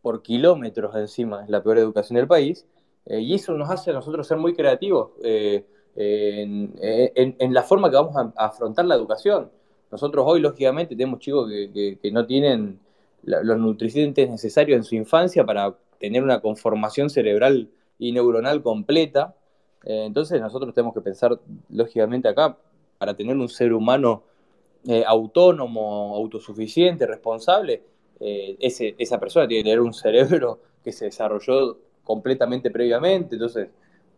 por 0.00 0.22
kilómetros 0.22 0.94
encima 0.96 1.44
es 1.44 1.48
la 1.48 1.62
peor 1.62 1.78
educación 1.78 2.16
del 2.16 2.26
país, 2.26 2.66
eh, 3.06 3.20
y 3.20 3.34
eso 3.34 3.52
nos 3.54 3.70
hace 3.70 3.90
a 3.90 3.94
nosotros 3.94 4.26
ser 4.26 4.38
muy 4.38 4.54
creativos 4.54 5.10
eh, 5.22 5.64
en, 5.96 7.54
la 7.54 7.62
forma 7.62 7.90
que 7.90 7.96
vamos 7.96 8.16
a, 8.16 8.32
afrontar 8.36 8.86
la 8.86 8.94
educación. 8.94 9.50
Nosotros 9.90 10.24
hoy, 10.26 10.40
lógicamente, 10.40 10.96
tenemos 10.96 11.20
chicos 11.20 11.48
que, 11.48 12.10
no 12.12 12.26
tienen 12.26 12.80
los 13.22 13.58
nutrientes 13.58 14.28
necesarios 14.28 14.76
en 14.76 14.84
su 14.84 14.94
infancia 14.96 15.44
para 15.44 15.74
tener 15.98 16.22
una 16.22 16.40
conformación 16.40 17.10
cerebral 17.10 17.68
y 17.98 18.12
neuronal 18.12 18.62
completa. 18.62 19.34
Eh, 19.84 20.04
entonces 20.06 20.40
nosotros 20.40 20.74
tenemos 20.74 20.94
que 20.94 21.00
pensar, 21.00 21.38
lógicamente, 21.68 22.28
acá, 22.28 22.56
para 22.98 23.14
tener 23.14 23.36
un 23.36 23.48
ser 23.48 23.72
humano 23.72 24.22
autónomo, 25.06 26.14
autosuficiente, 26.14 27.06
responsable, 27.06 27.82
esa 28.20 29.18
persona 29.18 29.48
tiene 29.48 29.62
que 29.62 29.70
tener 29.70 29.80
un 29.80 29.94
cerebro 29.94 30.60
que 30.84 30.92
se 30.92 31.06
desarrolló 31.06 31.78
completamente 32.04 32.70
previamente, 32.70 33.34
entonces, 33.34 33.68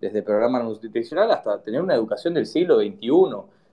desde 0.01 0.22
programa 0.22 0.62
nutricional 0.62 1.31
hasta 1.31 1.62
tener 1.62 1.81
una 1.81 1.94
educación 1.94 2.35
del 2.35 2.46
siglo 2.46 2.81
XXI, 2.81 3.09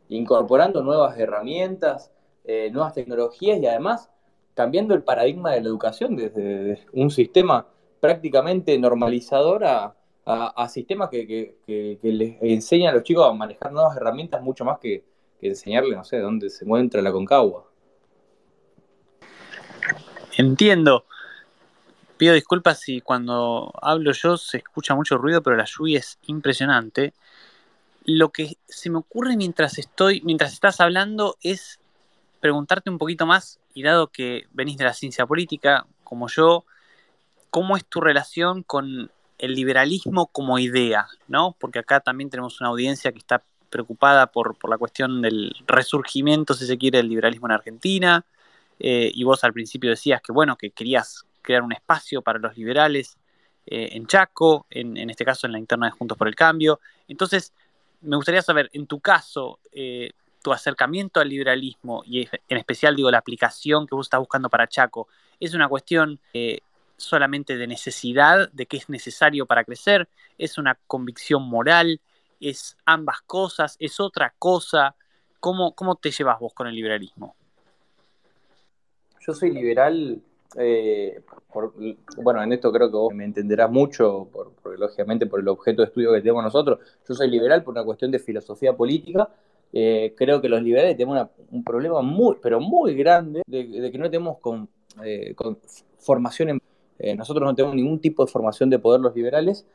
incorporando 0.10 0.82
nuevas 0.84 1.18
herramientas, 1.18 2.12
eh, 2.46 2.70
nuevas 2.72 2.94
tecnologías 2.94 3.60
y 3.60 3.66
además 3.66 4.10
cambiando 4.54 4.94
el 4.94 5.04
paradigma 5.04 5.52
de 5.52 5.62
la 5.62 5.68
educación 5.68 6.16
desde 6.16 6.86
un 6.94 7.10
sistema 7.10 7.68
prácticamente 8.00 8.78
normalizador 8.78 9.64
a, 9.66 9.96
sistemas 10.70 11.10
que, 11.10 11.56
les 12.02 12.38
enseñan 12.42 12.92
a 12.92 12.96
los 12.96 13.04
chicos 13.04 13.28
a 13.28 13.34
manejar 13.34 13.72
nuevas 13.72 13.98
herramientas 13.98 14.42
mucho 14.42 14.64
más 14.64 14.80
que, 14.80 15.04
que 15.40 15.48
enseñarles, 15.48 15.98
no 15.98 16.04
sé, 16.04 16.20
dónde 16.20 16.50
se 16.50 16.64
encuentra 16.64 17.02
la 17.02 17.12
concagua. 17.12 17.66
Entiendo. 20.38 21.06
Pido 22.24 22.36
disculpas 22.36 22.80
si 22.80 23.02
cuando 23.02 23.74
hablo 23.82 24.14
yo 24.14 24.38
se 24.38 24.60
escucha 24.60 24.96
mucho 24.96 25.18
ruido, 25.18 25.44
pero 25.44 25.58
la 25.58 25.66
lluvia 25.66 26.00
es 26.00 26.20
impresionante. 26.28 27.14
Lo 28.06 28.30
que 28.30 28.56
se 28.66 28.90
me 28.90 29.00
ocurre 29.00 29.36
mientras 29.36 29.78
estoy, 29.78 30.22
mientras 30.22 30.54
estás 30.54 30.80
hablando, 30.80 31.36
es 31.42 31.82
preguntarte 32.40 32.90
un 32.90 32.98
poquito 32.98 33.26
más, 33.26 33.60
y 33.74 33.84
dado 33.84 34.08
que 34.08 34.48
venís 34.54 34.78
de 34.78 34.86
la 34.86 34.94
ciencia 34.94 35.26
política, 35.26 35.86
como 36.06 36.30
yo, 36.30 36.64
¿cómo 37.50 37.76
es 37.76 37.84
tu 37.84 38.00
relación 38.00 38.64
con 38.64 39.12
el 39.38 39.54
liberalismo 39.54 40.28
como 40.28 40.60
idea? 40.60 41.08
¿no? 41.28 41.58
Porque 41.60 41.80
acá 41.80 42.00
también 42.00 42.30
tenemos 42.30 42.62
una 42.62 42.70
audiencia 42.70 43.12
que 43.12 43.20
está 43.20 43.44
preocupada 43.70 44.28
por, 44.28 44.56
la 44.70 44.78
cuestión 44.78 45.22
del 45.22 45.54
resurgimiento, 45.68 46.54
si 46.54 46.68
se 46.68 46.78
quiere, 46.78 47.00
del 47.00 47.10
liberalismo 47.10 47.48
en 47.48 47.52
Argentina. 47.52 48.26
Eh, 48.80 49.12
y 49.14 49.26
vos 49.26 49.44
al 49.44 49.52
principio 49.52 49.90
decías 49.90 50.22
que, 50.22 50.32
bueno, 50.32 50.56
que 50.56 50.72
querías 50.72 51.26
crear 51.44 51.62
un 51.62 51.74
espacio 51.74 52.22
para 52.22 52.40
los 52.40 52.58
liberales 52.58 53.18
eh, 53.66 53.90
en 53.92 54.08
Chaco, 54.08 54.66
en, 54.70 55.10
este 55.10 55.24
caso 55.24 55.48
en 55.48 55.54
la 55.54 55.60
interna 55.60 55.88
de 55.88 55.92
Juntos 55.92 56.18
por 56.18 56.28
el 56.28 56.36
Cambio. 56.36 56.80
Entonces, 57.08 57.54
me 58.02 58.16
gustaría 58.16 58.42
saber, 58.42 58.70
en 58.74 58.88
tu 58.88 59.00
caso, 59.00 59.60
eh, 59.72 60.12
tu 60.42 60.52
acercamiento 60.52 61.20
al 61.20 61.30
liberalismo 61.30 62.04
y 62.06 62.28
en 62.50 62.58
especial, 62.58 62.96
digo, 62.96 63.10
la 63.10 63.20
aplicación 63.20 63.88
que 63.88 63.96
vos 63.96 64.08
estás 64.08 64.20
buscando 64.20 64.50
para 64.50 64.68
Chaco, 64.68 65.08
¿es 65.40 65.54
una 65.54 65.70
cuestión 65.70 66.20
eh, 66.34 66.60
solamente 66.98 67.56
de 67.56 67.68
necesidad, 67.68 68.52
de 68.52 68.66
que 68.66 68.78
es 68.78 68.90
necesario 68.90 69.46
para 69.46 69.64
crecer? 69.64 70.10
¿Es 70.38 70.58
una 70.58 70.78
convicción 70.88 71.44
moral? 71.44 72.02
¿Es 72.42 72.76
ambas 72.86 73.22
cosas? 73.22 73.78
¿Es 73.80 74.02
otra 74.02 74.34
cosa? 74.38 74.96
¿Cómo, 75.40 75.74
cómo 75.74 75.96
te 75.96 76.12
llevas 76.12 76.40
vos 76.40 76.54
con 76.54 76.68
el 76.68 76.76
liberalismo? 76.76 77.36
Yo 79.26 79.34
soy 79.34 79.52
liberal 79.52 80.22
eh, 80.56 81.22
bueno, 82.18 82.44
en 82.44 82.54
esto 82.54 82.72
creo 82.72 82.90
que 82.90 82.98
vos 82.98 83.14
me 83.14 83.26
entenderás 83.26 83.72
mucho, 83.72 84.28
porque 84.32 84.80
lógicamente 84.80 85.26
por 85.26 85.40
el 85.40 85.48
objeto 85.48 85.82
de 85.82 85.88
estudio 85.88 86.12
que 86.12 86.22
tenemos 86.22 86.44
nosotros, 86.44 86.80
yo 87.08 87.14
soy 87.14 87.30
liberal 87.30 87.64
por 87.64 87.74
una 87.74 87.84
cuestión 87.84 88.12
de 88.12 88.20
filosofía 88.20 88.76
política. 88.76 89.30
Eh, 89.72 90.14
creo 90.16 90.40
que 90.40 90.50
los 90.50 90.62
liberales 90.62 90.96
tenemos 90.96 91.28
un 91.52 91.64
problema 91.64 92.02
muy, 92.02 92.38
pero 92.42 92.60
muy 92.60 92.94
grande 92.96 93.42
de, 93.48 93.92
que 93.92 93.98
no 93.98 94.10
tenemos 94.10 94.38
con, 94.40 94.70
eh, 95.04 95.36
formación 95.98 96.50
en, 96.50 97.18
nosotros 97.18 97.46
no 97.46 97.56
tenemos 97.56 97.76
ningún 97.76 98.00
tipo 98.00 98.24
de 98.24 98.32
formación 98.32 98.70
de 98.70 98.78
poder 98.80 99.02
los 99.02 99.16
liberales, 99.16 99.66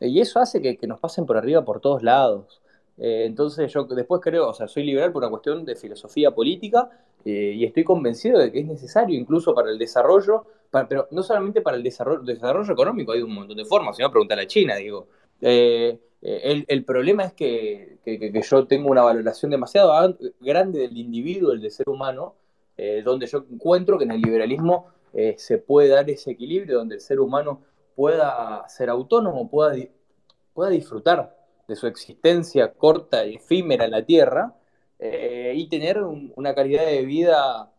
y 0.00 0.20
eso 0.20 0.40
hace 0.40 0.60
que, 0.60 0.86
nos 0.88 0.98
pasen 0.98 1.24
por 1.24 1.36
arriba 1.36 1.64
por 1.64 1.80
todos 1.80 2.02
lados. 2.02 2.60
entonces 2.98 3.72
yo 3.72 3.84
después 3.84 4.20
creo, 4.20 4.48
o 4.50 4.54
sea, 4.54 4.66
soy 4.66 4.84
liberal 4.84 5.12
por 5.12 5.22
una 5.22 5.30
cuestión 5.30 5.64
de 5.64 5.76
filosofía 5.76 6.32
política 6.32 6.90
eh, 7.24 7.52
y 7.56 7.64
estoy 7.64 7.84
convencido 7.84 8.38
de 8.38 8.52
que 8.52 8.60
es 8.60 8.66
necesario 8.66 9.18
incluso 9.18 9.54
para 9.54 9.70
el 9.70 9.78
desarrollo, 9.78 10.44
pero 10.88 11.08
no 11.10 11.22
solamente 11.22 11.62
para 11.62 11.76
el 11.76 11.82
desarrollo, 11.82 12.72
económico, 12.72 13.12
hay 13.12 13.22
un 13.22 13.32
montón 13.32 13.56
de 13.56 13.64
formas, 13.64 13.96
si 13.96 14.02
no 14.02 14.10
preguntar 14.10 14.38
a 14.38 14.46
China, 14.46 14.76
digo, 14.76 15.08
Eh, 15.40 15.98
el, 16.22 16.84
problema 16.84 17.24
es 17.24 17.34
que, 17.34 17.98
yo 18.50 18.66
tengo 18.66 18.90
una 18.90 19.02
valoración 19.02 19.50
demasiado 19.50 20.16
grande 20.40 20.80
del 20.80 20.96
individuo, 20.96 21.50
del 21.50 21.70
ser 21.70 21.88
humano, 21.88 22.34
donde 23.04 23.26
yo 23.26 23.44
encuentro 23.50 23.98
que 23.98 24.04
en 24.04 24.12
el 24.12 24.22
liberalismo 24.22 24.86
se 25.36 25.58
puede 25.58 25.88
dar 25.90 26.08
ese 26.08 26.30
equilibrio, 26.30 26.78
donde 26.78 26.94
el 26.96 27.02
ser 27.02 27.20
humano 27.20 27.60
pueda 27.94 28.66
ser 28.68 28.88
autónomo, 28.88 29.50
pueda, 29.50 29.76
pueda 30.54 30.70
disfrutar 30.70 31.36
de 31.68 31.76
su 31.76 31.86
existencia 31.86 32.72
corta 32.72 33.26
y 33.26 33.36
efímera 33.36 33.84
en 33.84 33.90
la 33.92 34.04
Tierra 34.04 34.54
y 34.98 35.68
tener 35.68 36.02
una 36.02 36.54
calidad 36.54 36.86
de 36.86 37.04
vida 37.04 37.70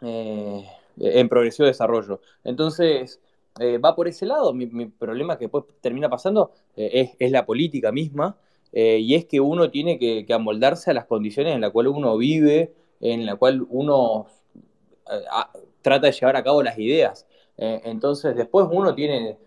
en 0.00 1.28
progresivo 1.28 1.66
desarrollo. 1.66 2.20
Entonces, 2.44 3.20
eh, 3.58 3.78
va 3.78 3.94
por 3.94 4.08
ese 4.08 4.26
lado. 4.26 4.52
Mi, 4.52 4.86
problema 4.86 5.36
que 5.36 5.44
después 5.44 5.64
termina 5.80 6.08
pasando 6.08 6.52
eh, 6.76 7.14
es, 7.18 7.30
la 7.30 7.44
política 7.46 7.92
misma, 7.92 8.36
eh, 8.72 8.98
y 8.98 9.14
es 9.14 9.24
que 9.24 9.40
uno 9.40 9.70
tiene 9.70 9.98
que, 9.98 10.26
amoldarse 10.32 10.90
a 10.90 10.94
las 10.94 11.06
condiciones 11.06 11.54
en 11.54 11.60
las 11.60 11.72
cuales 11.72 11.92
uno 11.94 12.16
vive, 12.16 12.72
en 13.00 13.26
la 13.26 13.36
cual 13.36 13.66
uno 13.70 14.26
trata 15.82 16.06
de 16.06 16.12
llevar 16.12 16.36
a 16.36 16.44
cabo 16.44 16.62
las 16.62 16.78
ideas. 16.78 17.26
entonces, 17.56 18.36
después 18.36 18.66
uno 18.70 18.94
tiene, 18.94 19.38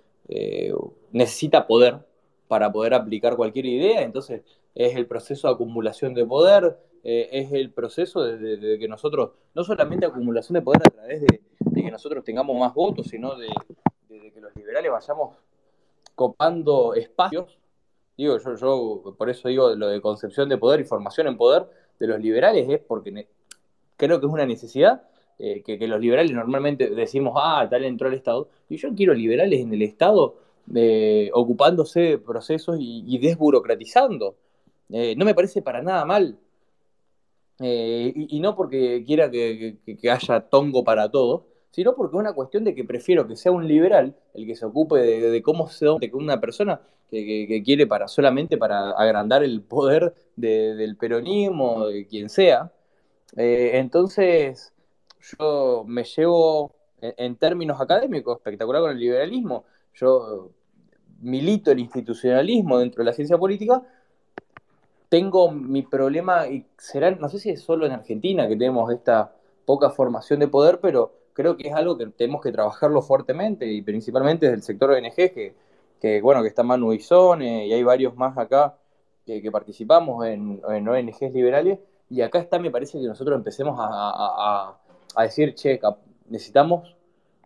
necesita 1.12 1.68
poder 1.68 2.00
para 2.48 2.72
poder 2.72 2.94
aplicar 2.94 3.36
cualquier 3.36 3.66
idea, 3.68 4.02
entonces 4.02 4.42
es 4.76 4.96
el 4.96 5.06
proceso 5.08 5.48
de 5.48 5.54
acumulación 5.54 6.14
de 6.14 6.26
poder, 6.26 6.78
es 7.04 7.52
el 7.52 7.72
proceso 7.72 8.24
de, 8.24 8.78
que 8.80 8.88
nosotros, 8.88 9.32
no 9.56 9.64
solamente 9.64 10.06
acumulación 10.06 10.54
de 10.54 10.62
poder 10.62 10.82
a 10.86 10.92
través 10.92 11.22
de, 11.22 11.42
que 11.74 11.92
nosotros 11.92 12.24
tengamos 12.24 12.58
más 12.60 12.74
votos, 12.74 13.08
sino 13.08 13.36
de, 13.36 13.48
que 14.08 14.40
los 14.40 14.56
liberales 14.56 14.92
vayamos 14.92 15.36
copando 16.16 16.94
espacios. 16.94 17.58
Digo, 18.16 18.38
yo, 18.38 18.56
yo 18.56 19.16
por 19.18 19.30
eso 19.30 19.48
digo 19.48 19.74
lo 19.76 19.88
de 19.88 20.00
concepción 20.00 20.48
de 20.48 20.58
poder 20.58 20.82
y 20.82 20.84
formación 20.84 21.28
en 21.28 21.38
poder 21.38 21.66
de 22.00 22.08
los 22.08 22.20
liberales 22.20 22.68
es 22.70 22.80
porque 22.80 23.28
creo 23.98 24.20
que 24.20 24.26
es 24.26 24.32
una 24.32 24.46
necesidad 24.46 25.04
eh, 25.44 25.64
que, 25.64 25.88
los 25.88 26.00
liberales 26.00 26.32
normalmente 26.34 26.92
decimos, 26.92 27.34
ah, 27.36 27.68
tal 27.68 27.84
entró 27.84 28.08
el 28.10 28.14
Estado, 28.14 28.48
y 28.70 28.78
yo 28.78 28.94
quiero 28.94 29.16
liberales 29.16 29.60
en 29.60 29.74
el 29.74 29.82
Estado 29.82 30.36
eh, 30.76 31.32
ocupándose 31.34 32.00
de 32.02 32.18
procesos 32.20 32.78
y, 32.80 33.18
desburocratizando. 33.18 34.36
Eh, 34.92 35.16
no 35.18 35.26
me 35.26 35.36
parece 35.36 35.62
para 35.62 35.82
nada 35.82 36.06
mal. 36.06 36.38
Y, 37.64 38.40
no 38.40 38.56
porque 38.56 39.04
quiera 39.06 39.30
que, 39.30 39.78
haya 40.12 40.42
tongo 40.50 40.84
para 40.84 41.12
todos, 41.12 41.44
sino 41.70 41.96
porque 41.96 42.16
es 42.16 42.20
una 42.20 42.34
cuestión 42.34 42.64
de 42.64 42.74
que 42.74 42.84
prefiero 42.84 43.28
que 43.28 43.36
sea 43.36 43.52
un 43.52 43.68
liberal 43.68 44.16
el 44.34 44.48
que 44.48 44.56
se 44.56 44.66
ocupe 44.66 44.98
de, 44.98 45.42
cómo 45.44 45.68
se 45.68 45.86
que 46.00 46.10
una 46.14 46.42
persona 46.42 46.82
que, 47.12 47.62
quiere 47.64 47.86
para 47.86 48.08
solamente 48.08 48.58
para 48.58 48.92
agrandar 48.92 49.44
el 49.44 49.62
poder 49.62 50.14
del 50.36 50.98
peronismo, 50.98 51.88
de 51.88 52.08
quien 52.08 52.30
sea. 52.30 52.72
Eh, 53.36 53.72
entonces, 53.76 54.74
yo 55.20 55.84
me 55.88 56.04
llevo 56.04 56.74
en, 57.02 57.36
términos 57.36 57.80
académicos 57.82 58.38
espectacular 58.38 58.82
con 58.82 58.92
el 58.92 59.00
liberalismo. 59.00 59.66
Yo 59.94 60.52
milito 61.22 61.72
el 61.72 61.80
institucionalismo 61.80 62.80
dentro 62.80 63.04
de 63.04 63.06
la 63.06 63.14
ciencia 63.14 63.38
política. 63.38 63.84
Tengo 65.12 65.52
mi 65.52 65.82
problema, 65.82 66.48
y 66.48 66.66
será, 66.78 67.12
no 67.12 67.28
sé 67.28 67.38
si 67.38 67.50
es 67.50 67.62
solo 67.62 67.86
en 67.86 67.92
Argentina 67.92 68.48
que 68.48 68.56
tenemos 68.56 68.90
esta 68.94 69.36
poca 69.66 69.90
formación 69.90 70.40
de 70.40 70.48
poder, 70.48 70.80
pero 70.80 71.12
creo 71.34 71.58
que 71.58 71.68
es 71.68 71.74
algo 71.74 71.98
que 71.98 72.08
tenemos 72.08 72.42
que 72.42 72.54
trabajarlo 72.54 73.02
fuertemente 73.02 73.66
y 73.66 73.82
principalmente 73.82 74.46
desde 74.46 74.56
el 74.56 74.64
sector 74.64 74.92
ONG, 74.92 75.14
que, 75.14 75.54
que 76.00 76.22
bueno, 76.22 76.42
que 76.42 76.48
está 76.48 76.64
Manu 76.64 76.94
Izone 76.94 77.68
y 77.68 77.74
hay 77.74 77.84
varios 77.84 78.16
más 78.16 78.38
acá 78.38 78.78
que, 79.26 79.52
participamos 79.52 80.26
en, 80.26 80.62
ONGs 80.64 81.34
liberales. 81.34 81.80
Y 82.10 82.22
acá 82.22 82.40
está, 82.40 82.58
me 82.58 82.72
parece 82.72 82.98
que 82.98 83.08
nosotros 83.08 83.36
empecemos 83.36 83.78
a, 83.82 84.78
decir, 85.18 85.56
che, 85.56 85.78
necesitamos 86.30 86.96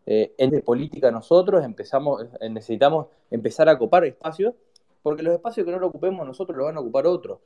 eh, 0.05 0.35
entre 0.37 0.61
política 0.61 1.09
nosotros, 1.09 1.65
empezamos, 1.65 2.27
necesitamos 2.41 3.07
empezar 3.31 3.69
a 3.69 3.73
ocupar 3.73 4.05
espacios, 4.05 4.53
porque 5.01 5.23
los 5.23 5.33
espacios 5.33 5.65
que 5.65 5.71
no 5.71 5.79
lo 5.79 5.87
ocupemos 5.87 6.27
nosotros 6.27 6.55
los 6.55 6.67
van 6.67 6.77
a 6.77 6.81
ocupar 6.81 7.07
otros. 7.07 7.39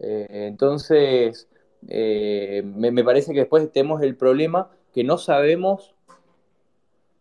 Eh, 0.00 0.26
entonces, 0.30 1.48
me, 1.82 2.90
me, 2.90 3.04
parece 3.04 3.32
que 3.32 3.40
después 3.40 3.70
tenemos 3.72 4.02
el 4.02 4.16
problema 4.16 4.70
que 4.92 5.04
no 5.04 5.18
sabemos 5.18 5.94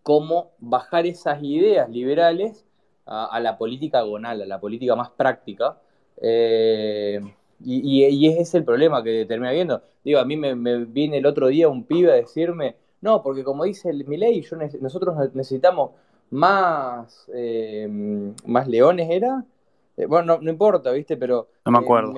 cómo 0.03 0.51
bajar 0.59 1.05
esas 1.05 1.43
ideas 1.43 1.89
liberales 1.89 2.65
a, 3.05 3.39
la 3.39 3.57
política 3.57 3.99
agonal, 3.99 4.41
a 4.41 4.45
la 4.45 4.59
política 4.59 4.95
más 4.95 5.09
práctica. 5.09 5.77
Eh, 6.21 7.19
y, 7.63 8.27
ese 8.27 8.41
es 8.41 8.55
el 8.55 8.63
problema 8.63 9.03
que 9.03 9.25
termina 9.25 9.51
viendo. 9.51 9.81
Digo, 10.03 10.19
a 10.19 10.25
mí 10.25 10.37
me, 10.37 10.85
viene 10.85 11.17
el 11.17 11.25
otro 11.25 11.47
día 11.47 11.67
un 11.67 11.83
pibe 11.83 12.11
a 12.11 12.15
decirme, 12.15 12.75
no, 13.01 13.21
porque 13.23 13.43
como 13.43 13.63
dice 13.63 13.89
el 13.89 14.05
Milei, 14.05 14.45
nosotros 14.79 15.15
necesitamos 15.33 15.91
más, 16.29 17.29
eh, 17.33 17.87
más 18.45 18.67
leones, 18.67 19.09
¿era? 19.09 19.43
Eh, 19.97 20.05
bueno, 20.05 20.39
no, 20.39 20.49
importa, 20.49 20.91
¿viste? 20.91 21.17
Pero... 21.17 21.49
No 21.65 21.71
me 21.71 21.79
acuerdo. 21.79 22.13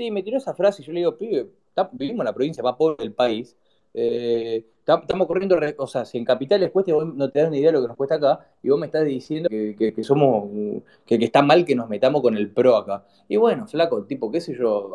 Sí, 0.00 0.10
me 0.10 0.22
tiró 0.22 0.38
esa 0.38 0.54
frase 0.54 0.80
y 0.80 0.86
yo 0.86 0.92
le 0.92 1.00
digo, 1.00 1.16
pibe, 1.18 1.46
vivimos 1.92 2.20
en 2.20 2.24
la 2.24 2.32
provincia 2.32 2.62
más 2.62 2.76
pobre 2.76 2.96
del 3.00 3.12
país, 3.12 3.54
eh, 3.92 4.64
estamos 4.78 5.26
corriendo, 5.26 5.58
o 5.76 5.86
sea, 5.86 6.06
si 6.06 6.16
en 6.16 6.24
Capital 6.24 6.60
les 6.60 6.70
cuesta, 6.70 6.94
vos 6.94 7.14
no 7.14 7.30
te 7.30 7.40
das 7.40 7.50
ni 7.50 7.58
idea 7.58 7.68
de 7.68 7.74
lo 7.74 7.82
que 7.82 7.88
nos 7.88 7.96
cuesta 7.98 8.14
acá, 8.14 8.46
y 8.62 8.70
vos 8.70 8.80
me 8.80 8.86
estás 8.86 9.04
diciendo 9.04 9.50
que, 9.50 9.94
somos, 10.02 10.48
que, 11.04 11.16
está 11.16 11.42
mal 11.42 11.66
que 11.66 11.74
nos 11.74 11.88
metamos 11.88 12.22
con 12.22 12.34
el 12.34 12.50
pro 12.50 12.76
acá. 12.76 13.04
Y 13.28 13.36
bueno, 13.36 13.66
flaco, 13.66 14.04
tipo, 14.04 14.30
qué 14.30 14.40
sé 14.40 14.56
yo, 14.56 14.92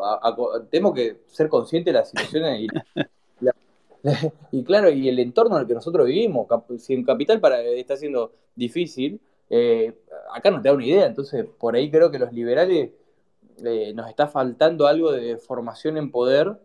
tenemos 0.70 0.92
que 0.92 1.18
ser 1.28 1.48
conscientes 1.48 1.92
de 1.92 1.98
las 2.00 2.10
situaciones 2.10 2.62
y, 2.62 2.66
y 4.50 4.64
claro, 4.64 4.90
y 4.90 5.08
el 5.08 5.20
entorno 5.20 5.56
en 5.56 5.62
el 5.62 5.68
que 5.68 5.74
nosotros 5.74 6.04
vivimos, 6.06 6.48
si 6.78 6.94
en 6.94 7.04
Capital 7.04 7.40
para, 7.40 7.60
está 7.62 7.96
siendo 7.96 8.32
difícil, 8.56 9.20
eh, 9.50 9.94
acá 10.34 10.50
no 10.50 10.60
te 10.60 10.68
da 10.68 10.74
una 10.74 10.84
idea, 10.84 11.06
entonces 11.06 11.46
por 11.58 11.76
ahí 11.76 11.90
creo 11.92 12.10
que 12.10 12.18
los 12.18 12.32
liberales 12.32 12.90
eh, 13.64 13.92
nos 13.94 14.08
está 14.10 14.28
faltando 14.28 14.86
algo 14.86 15.12
de 15.12 15.38
formación 15.38 15.96
en 15.96 16.10
poder 16.10 16.58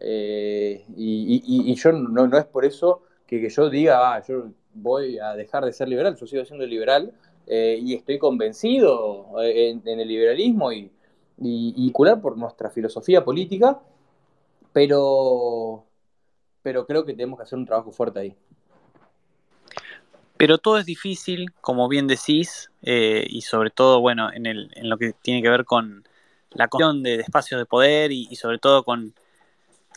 eh, 0.00 0.84
y, 0.96 1.74
yo 1.74 1.92
no, 1.92 2.38
es 2.38 2.46
por 2.46 2.64
eso 2.64 3.02
que, 3.26 3.50
yo 3.50 3.68
diga, 3.68 4.14
ah, 4.14 4.22
yo 4.26 4.46
voy 4.72 5.18
a 5.18 5.34
dejar 5.34 5.64
de 5.66 5.72
ser 5.74 5.88
liberal, 5.88 6.16
yo 6.16 6.26
sigo 6.26 6.44
siendo 6.46 6.64
liberal 6.64 7.12
eh, 7.46 7.78
y 7.82 7.94
estoy 7.94 8.18
convencido 8.18 9.26
en, 9.42 9.86
el 9.86 10.08
liberalismo 10.08 10.72
y, 10.72 10.90
y, 11.38 11.92
por 11.92 12.38
nuestra 12.38 12.70
filosofía 12.70 13.22
política, 13.22 13.78
pero, 14.72 15.84
pero 16.62 16.86
creo 16.86 17.04
que 17.04 17.12
tenemos 17.12 17.38
que 17.38 17.42
hacer 17.42 17.58
un 17.58 17.66
trabajo 17.66 17.92
fuerte 17.92 18.20
ahí. 18.20 18.36
Pero 20.38 20.56
todo 20.56 20.78
es 20.78 20.86
difícil, 20.86 21.52
como 21.60 21.88
bien 21.88 22.06
decís, 22.06 22.70
y 22.80 23.42
sobre 23.42 23.70
todo, 23.70 24.00
bueno, 24.00 24.32
en, 24.32 24.46
el, 24.46 24.70
en, 24.76 24.88
lo 24.88 24.96
que 24.96 25.12
tiene 25.12 25.42
que 25.42 25.50
ver 25.50 25.64
con 25.64 26.04
la 26.50 26.68
cuestión 26.68 27.02
de, 27.02 27.16
espacios 27.16 27.60
de 27.60 27.66
poder 27.66 28.12
y 28.12 28.34
sobre 28.36 28.58
todo 28.58 28.84
con 28.84 29.14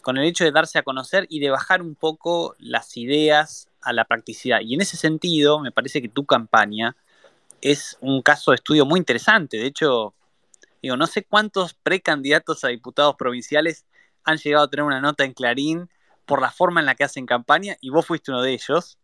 con 0.01 0.17
el 0.17 0.25
hecho 0.25 0.43
de 0.43 0.51
darse 0.51 0.79
a 0.79 0.83
conocer 0.83 1.25
y 1.29 1.39
de 1.39 1.49
bajar 1.49 1.81
un 1.81 1.95
poco 1.95 2.55
las 2.59 2.97
ideas 2.97 3.69
a 3.81 3.93
la 3.93 4.05
practicidad. 4.05 4.59
Y 4.61 4.73
en 4.73 4.81
ese 4.81 4.97
sentido, 4.97 5.59
me 5.59 5.71
parece 5.71 6.01
que 6.01 6.09
tu 6.09 6.25
campaña 6.25 6.95
es 7.61 7.97
un 8.01 8.21
caso 8.21 8.51
de 8.51 8.55
estudio 8.55 8.85
muy 8.85 8.99
interesante. 8.99 9.57
De 9.57 9.67
hecho, 9.67 10.13
digo, 10.81 10.97
no 10.97 11.07
sé 11.07 11.23
cuántos 11.23 11.73
precandidatos 11.73 12.63
a 12.63 12.69
diputados 12.69 13.15
provinciales 13.15 13.85
han 14.23 14.37
llegado 14.37 14.65
a 14.65 14.69
tener 14.69 14.83
una 14.83 15.01
nota 15.01 15.23
en 15.23 15.33
Clarín 15.33 15.89
por 16.25 16.41
la 16.41 16.51
forma 16.51 16.79
en 16.79 16.85
la 16.85 16.95
que 16.95 17.03
hacen 17.03 17.25
campaña 17.25 17.77
y 17.81 17.89
vos 17.89 18.05
fuiste 18.05 18.31
uno 18.31 18.41
de 18.41 18.53
ellos. 18.53 18.97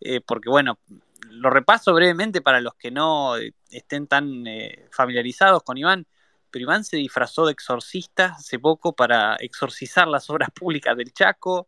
Eh, 0.00 0.20
porque 0.20 0.50
bueno, 0.50 0.78
lo 1.30 1.50
repaso 1.50 1.94
brevemente 1.94 2.42
para 2.42 2.60
los 2.60 2.74
que 2.74 2.90
no 2.90 3.36
estén 3.70 4.06
tan 4.06 4.46
eh, 4.46 4.86
familiarizados 4.90 5.62
con 5.62 5.78
Iván 5.78 6.06
pero 6.54 6.62
Iván 6.62 6.84
se 6.84 6.98
disfrazó 6.98 7.46
de 7.46 7.52
exorcista 7.52 8.26
hace 8.26 8.60
poco 8.60 8.92
para 8.92 9.34
exorcizar 9.40 10.06
las 10.06 10.30
obras 10.30 10.50
públicas 10.52 10.96
del 10.96 11.12
Chaco, 11.12 11.66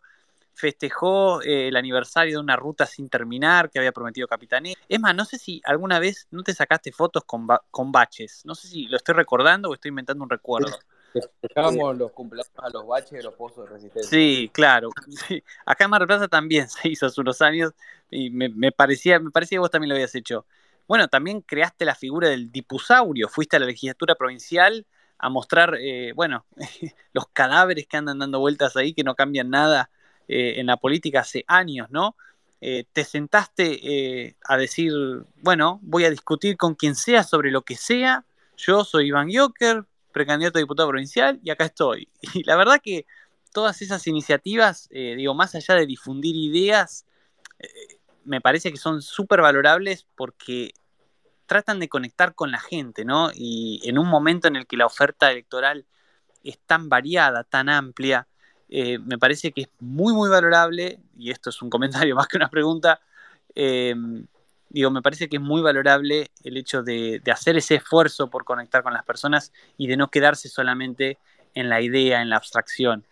festejó 0.55 1.43
eh, 1.43 1.67
el 1.67 1.75
aniversario 1.75 2.35
de 2.35 2.41
una 2.41 2.55
ruta 2.55 2.87
sin 2.87 3.09
terminar 3.09 3.69
que 3.69 3.81
había 3.81 3.91
prometido 3.91 4.29
Capitanía. 4.29 4.77
Es 4.89 5.01
más, 5.01 5.13
no 5.13 5.25
sé 5.25 5.39
si 5.39 5.61
alguna 5.65 5.99
vez 5.99 6.29
no 6.31 6.45
te 6.45 6.55
sacaste 6.55 6.93
fotos 6.93 7.25
con, 7.25 7.49
con 7.69 7.91
baches, 7.91 8.43
no 8.45 8.55
sé 8.55 8.69
si 8.69 8.87
lo 8.87 8.97
estoy 8.97 9.17
recordando 9.17 9.71
o 9.71 9.75
estoy 9.75 9.89
inventando 9.89 10.23
un 10.23 10.31
recuerdo. 10.31 10.79
Festejamos 11.13 11.99
los 11.99 12.13
cumpleaños 12.13 12.53
a 12.59 12.71
los 12.71 12.87
baches 12.87 13.11
de 13.11 13.25
los 13.25 13.35
pozos 13.35 13.65
de 13.65 13.75
resistencia. 13.75 14.09
Sí, 14.09 14.49
claro. 14.55 14.91
Acá 15.67 15.83
en 15.83 15.91
Mar 15.91 16.03
del 16.03 16.07
Plata 16.07 16.29
también 16.29 16.69
se 16.69 16.89
hizo 16.89 17.07
hace 17.07 17.21
unos 17.21 17.43
años 17.43 17.73
y 18.09 18.31
me, 18.31 18.51
me, 18.51 18.71
parecía, 18.71 19.19
me 19.19 19.33
parecía 19.33 19.57
que 19.57 19.61
vos 19.61 19.71
también 19.73 19.89
lo 19.89 19.97
habías 19.97 20.15
hecho. 20.15 20.47
Bueno, 20.89 21.09
también 21.09 21.41
creaste 21.41 21.85
la 21.85 21.95
figura 21.95 22.29
del 22.29 22.53
dipusaurio, 22.53 23.29
fuiste 23.29 23.57
a 23.57 23.61
la 23.61 23.67
legislatura 23.67 24.15
provincial 24.15 24.87
a 25.19 25.29
mostrar, 25.29 25.77
eh, 25.81 26.13
bueno, 26.15 26.47
los 27.13 27.27
cadáveres 27.33 27.87
que 27.87 27.97
andan 27.97 28.19
dando 28.19 28.39
vueltas 28.39 28.77
ahí, 28.77 28.93
que 28.93 29.05
no 29.05 29.15
cambian 29.15 29.51
nada 29.51 29.91
eh, 30.29 30.55
en 30.59 30.67
la 30.67 30.77
política 30.77 31.21
hace 31.21 31.45
años, 31.49 31.89
¿no? 31.91 32.17
eh, 32.61 32.85
te 32.93 33.05
sentaste 33.05 34.35
a 34.45 34.57
decir, 34.57 34.93
bueno, 35.43 35.79
voy 35.83 36.05
a 36.05 36.11
discutir 36.11 36.57
con 36.57 36.75
quien 36.75 36.95
sea 36.95 37.23
sobre 37.23 37.51
lo 37.51 37.63
que 37.63 37.77
sea. 37.77 38.25
Yo 38.57 38.85
soy 38.85 39.09
Iván 39.09 39.29
Joker, 39.33 39.85
precandidato 40.13 40.59
a 40.59 40.61
diputado 40.61 40.89
provincial, 40.89 41.39
y 41.43 41.51
acá 41.51 41.67
estoy. 41.67 42.09
Y 42.35 42.45
la 42.45 42.57
verdad 42.57 42.81
que 42.83 43.07
todas 43.53 43.83
esas 43.83 44.07
iniciativas, 44.07 44.89
digo, 44.91 45.35
más 45.35 45.55
allá 45.55 45.75
de 45.75 45.87
difundir 45.87 46.35
ideas, 46.37 47.07
me 48.27 48.41
parece 48.41 48.71
que 48.71 48.77
son 48.77 49.03
súper 49.03 49.41
valorables 49.41 50.07
porque 50.17 50.73
tratan 51.47 51.79
de 51.79 51.89
conectar 51.89 52.35
con 52.35 52.51
la 52.51 52.59
gente, 52.59 53.05
¿no? 53.05 53.31
Y 53.35 53.81
en 53.85 53.99
un 53.99 54.09
momento 54.09 54.49
en 54.49 54.57
el 54.57 54.67
que 54.67 54.77
la 54.77 54.87
oferta 54.87 55.31
electoral 55.31 55.87
es 56.43 56.59
tan 56.67 56.89
variada, 56.89 57.45
tan 57.45 57.69
amplia, 57.69 58.27
eh, 58.69 58.99
me 58.99 59.19
parece 59.19 59.53
que 59.53 59.63
es 59.63 59.69
muy, 59.81 60.13
muy 60.13 60.29
valorable, 60.29 60.99
y 61.17 61.31
esto 61.31 61.51
es 61.51 61.63
un 61.63 61.71
comentario 61.71 62.15
más 62.17 62.27
que 62.27 62.37
una 62.37 62.51
pregunta, 62.51 63.01
eh, 63.55 63.95
digo, 64.69 64.91
me 64.91 65.03
parece 65.03 65.29
que 65.29 65.37
es 65.37 65.43
muy 65.43 65.63
valorable 65.63 66.31
el 66.45 66.57
hecho 66.57 66.83
de, 66.83 67.23
hacer 67.33 67.57
ese 67.57 67.77
esfuerzo 67.77 68.29
por 68.29 68.45
conectar 68.45 68.83
con 68.83 68.93
las 68.93 69.05
personas 69.05 69.53
y 69.79 69.87
de 69.87 69.97
no 69.97 70.11
quedarse 70.11 70.49
solamente 70.49 71.19
en 71.55 71.69
la 71.69 71.81
idea, 71.81 72.21
en 72.21 72.29
la 72.29 72.37
abstracción. 72.37 73.05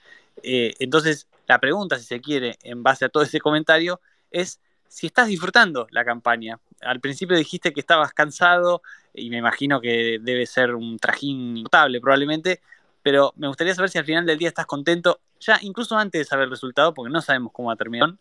Eh, 0.42 0.74
entonces, 0.80 1.28
la 1.46 1.60
pregunta, 1.60 1.98
si 1.98 2.04
se 2.04 2.20
quiere, 2.20 2.58
en 2.62 2.82
base 2.82 3.04
a 3.04 3.08
todo 3.08 3.22
ese 3.22 3.40
comentario, 3.40 4.00
es 4.30 4.60
si 4.94 5.08
estás 5.08 5.26
disfrutando 5.26 5.88
la 5.90 6.04
campaña. 6.04 6.60
Al 6.80 7.00
principio 7.00 7.36
dijiste 7.36 7.72
que 7.72 7.80
estabas 7.80 8.12
cansado 8.12 8.80
y 9.12 9.28
me 9.28 9.38
imagino 9.38 9.80
que 9.80 10.20
debe 10.22 10.46
ser 10.46 10.72
un 10.72 11.00
trajín 11.00 11.64
notable 11.64 12.00
probablemente, 12.00 12.60
pero 13.02 13.32
me 13.34 13.48
gustaría 13.48 13.74
saber 13.74 13.90
si 13.90 13.98
al 13.98 14.04
final 14.04 14.24
del 14.24 14.38
día 14.38 14.46
estás 14.46 14.66
contento, 14.66 15.18
ya 15.40 15.58
incluso 15.62 15.96
antes 15.96 16.20
de 16.20 16.24
saber 16.24 16.44
el 16.44 16.50
resultado, 16.50 16.94
porque 16.94 17.12
no 17.12 17.20
sabemos 17.22 17.50
cómo 17.52 17.68
va 17.68 17.74
a 17.74 17.76
terminar. 17.76 18.14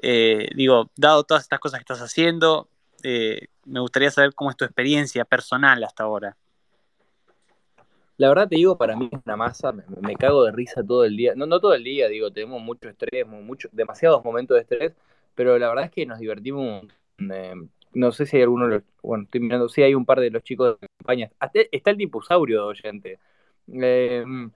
Eh, 0.00 0.50
digo, 0.54 0.88
dado 0.96 1.24
todas 1.24 1.42
estas 1.42 1.58
cosas 1.58 1.80
que 1.80 1.82
estás 1.92 2.00
haciendo, 2.00 2.68
eh, 3.02 3.48
me 3.64 3.80
gustaría 3.80 4.12
saber 4.12 4.34
cómo 4.34 4.50
es 4.50 4.56
tu 4.56 4.64
experiencia 4.64 5.24
personal 5.24 5.82
hasta 5.82 6.04
ahora. 6.04 6.36
La 8.18 8.28
verdad 8.28 8.46
te 8.46 8.54
digo, 8.54 8.78
para 8.78 8.94
mí 8.94 9.10
es 9.10 9.20
una 9.26 9.36
masa, 9.36 9.72
me, 9.72 10.14
cago 10.14 10.44
de 10.44 10.52
risa 10.52 10.80
todo 10.86 11.04
el 11.04 11.16
día. 11.16 11.32
No, 11.34 11.46
no 11.46 11.58
todo 11.58 11.74
el 11.74 11.82
día, 11.82 12.06
digo, 12.06 12.30
tenemos 12.30 12.62
mucho 12.62 12.88
estrés, 12.88 13.26
mucho, 13.26 13.68
demasiados 13.72 14.24
momentos 14.24 14.54
de 14.54 14.60
estrés, 14.60 14.92
pero 15.34 15.58
la 15.58 15.68
verdad 15.68 15.86
es 15.86 15.90
que 15.90 16.06
nos 16.06 16.18
divertimos. 16.18 16.86
Eh, 17.18 17.54
no 17.92 18.12
sé 18.12 18.26
si 18.26 18.36
hay 18.36 18.42
alguno, 18.42 18.82
bueno, 19.02 19.24
estoy 19.24 19.40
mirando, 19.40 19.68
sí 19.68 19.82
hay 19.82 19.94
un 19.94 20.04
par 20.04 20.20
de 20.20 20.30
los 20.30 20.42
chicos 20.42 20.78
de 20.80 20.88
campaña. 20.98 21.30
está 21.70 21.90
el 21.90 21.96
dipusaurio 21.96 22.58
de 22.58 22.66
oyente. 22.66 23.18
Em, 23.68 24.50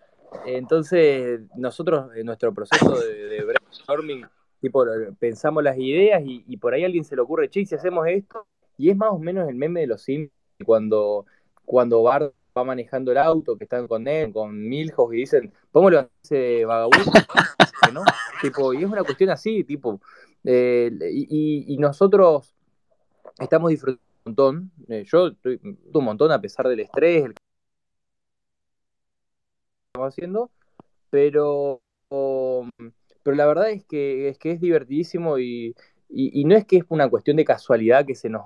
entonces, 0.45 1.41
nosotros 1.57 2.11
en 2.17 2.27
nuestro 2.27 2.53
proceso 2.53 2.99
de, 2.99 3.45
brainstorming, 3.45 4.27
tipo, 4.61 4.85
pensamos 5.19 5.63
las 5.63 5.79
ideas 5.79 6.23
y, 6.25 6.57
por 6.57 6.75
ahí 6.75 6.85
alguien 6.85 7.05
se 7.05 7.17
le 7.17 7.23
ocurre, 7.23 7.49
che, 7.49 7.65
si 7.65 7.75
hacemos 7.75 8.07
esto, 8.09 8.47
y 8.77 8.91
es 8.91 8.97
más 8.97 9.11
o 9.11 9.19
menos 9.19 9.49
el 9.49 9.55
meme 9.55 9.81
de 9.81 9.87
los 9.87 10.03
Sims, 10.03 10.31
cuando, 10.65 11.27
cuando 11.65 12.03
Bart 12.03 12.35
va 12.57 12.65
manejando 12.65 13.13
el 13.13 13.19
auto, 13.19 13.57
que 13.57 13.65
están 13.65 13.87
con 13.87 14.07
él, 14.09 14.33
con 14.33 14.69
Milhouse, 14.69 15.15
y 15.15 15.19
dicen, 15.19 15.53
¿cómo 15.71 15.91
le 15.91 16.09
ese 16.23 16.65
vagabundo? 16.65 17.13
¿no? 17.93 18.03
tipo, 18.43 18.73
y 18.75 18.79
es 18.79 18.91
una 18.91 19.05
cuestión 19.05 19.31
así, 19.31 19.65
tipo, 19.65 20.01
eh, 20.45 20.91
y, 21.11 21.77
nosotros 21.79 22.55
estamos 23.39 23.71
disfrutando 23.71 24.03
un 24.25 24.31
montón, 24.31 24.71
eh, 24.89 25.05
yo 25.07 25.29
estoy 25.29 25.61
un 25.63 26.05
montón 26.05 26.33
a 26.33 26.41
pesar 26.41 26.69
del 26.69 26.81
estrés, 26.81 27.25
el 27.25 27.35
haciendo, 29.95 30.51
pero, 31.11 31.81
pero 32.09 33.37
la 33.37 33.47
verdad 33.47 33.71
es 33.71 33.85
que, 33.85 34.29
es 34.29 34.39
que 34.39 34.53
es 34.53 34.61
divertidísimo 34.61 35.39
y, 35.39 35.75
no 36.09 36.57
es 36.57 36.65
que 36.65 36.79
es 36.79 36.85
una 36.89 37.09
cuestión 37.09 37.37
de 37.37 37.45
casualidad 37.45 38.07
que 38.07 38.15
se 38.15 38.29
nos... 38.29 38.43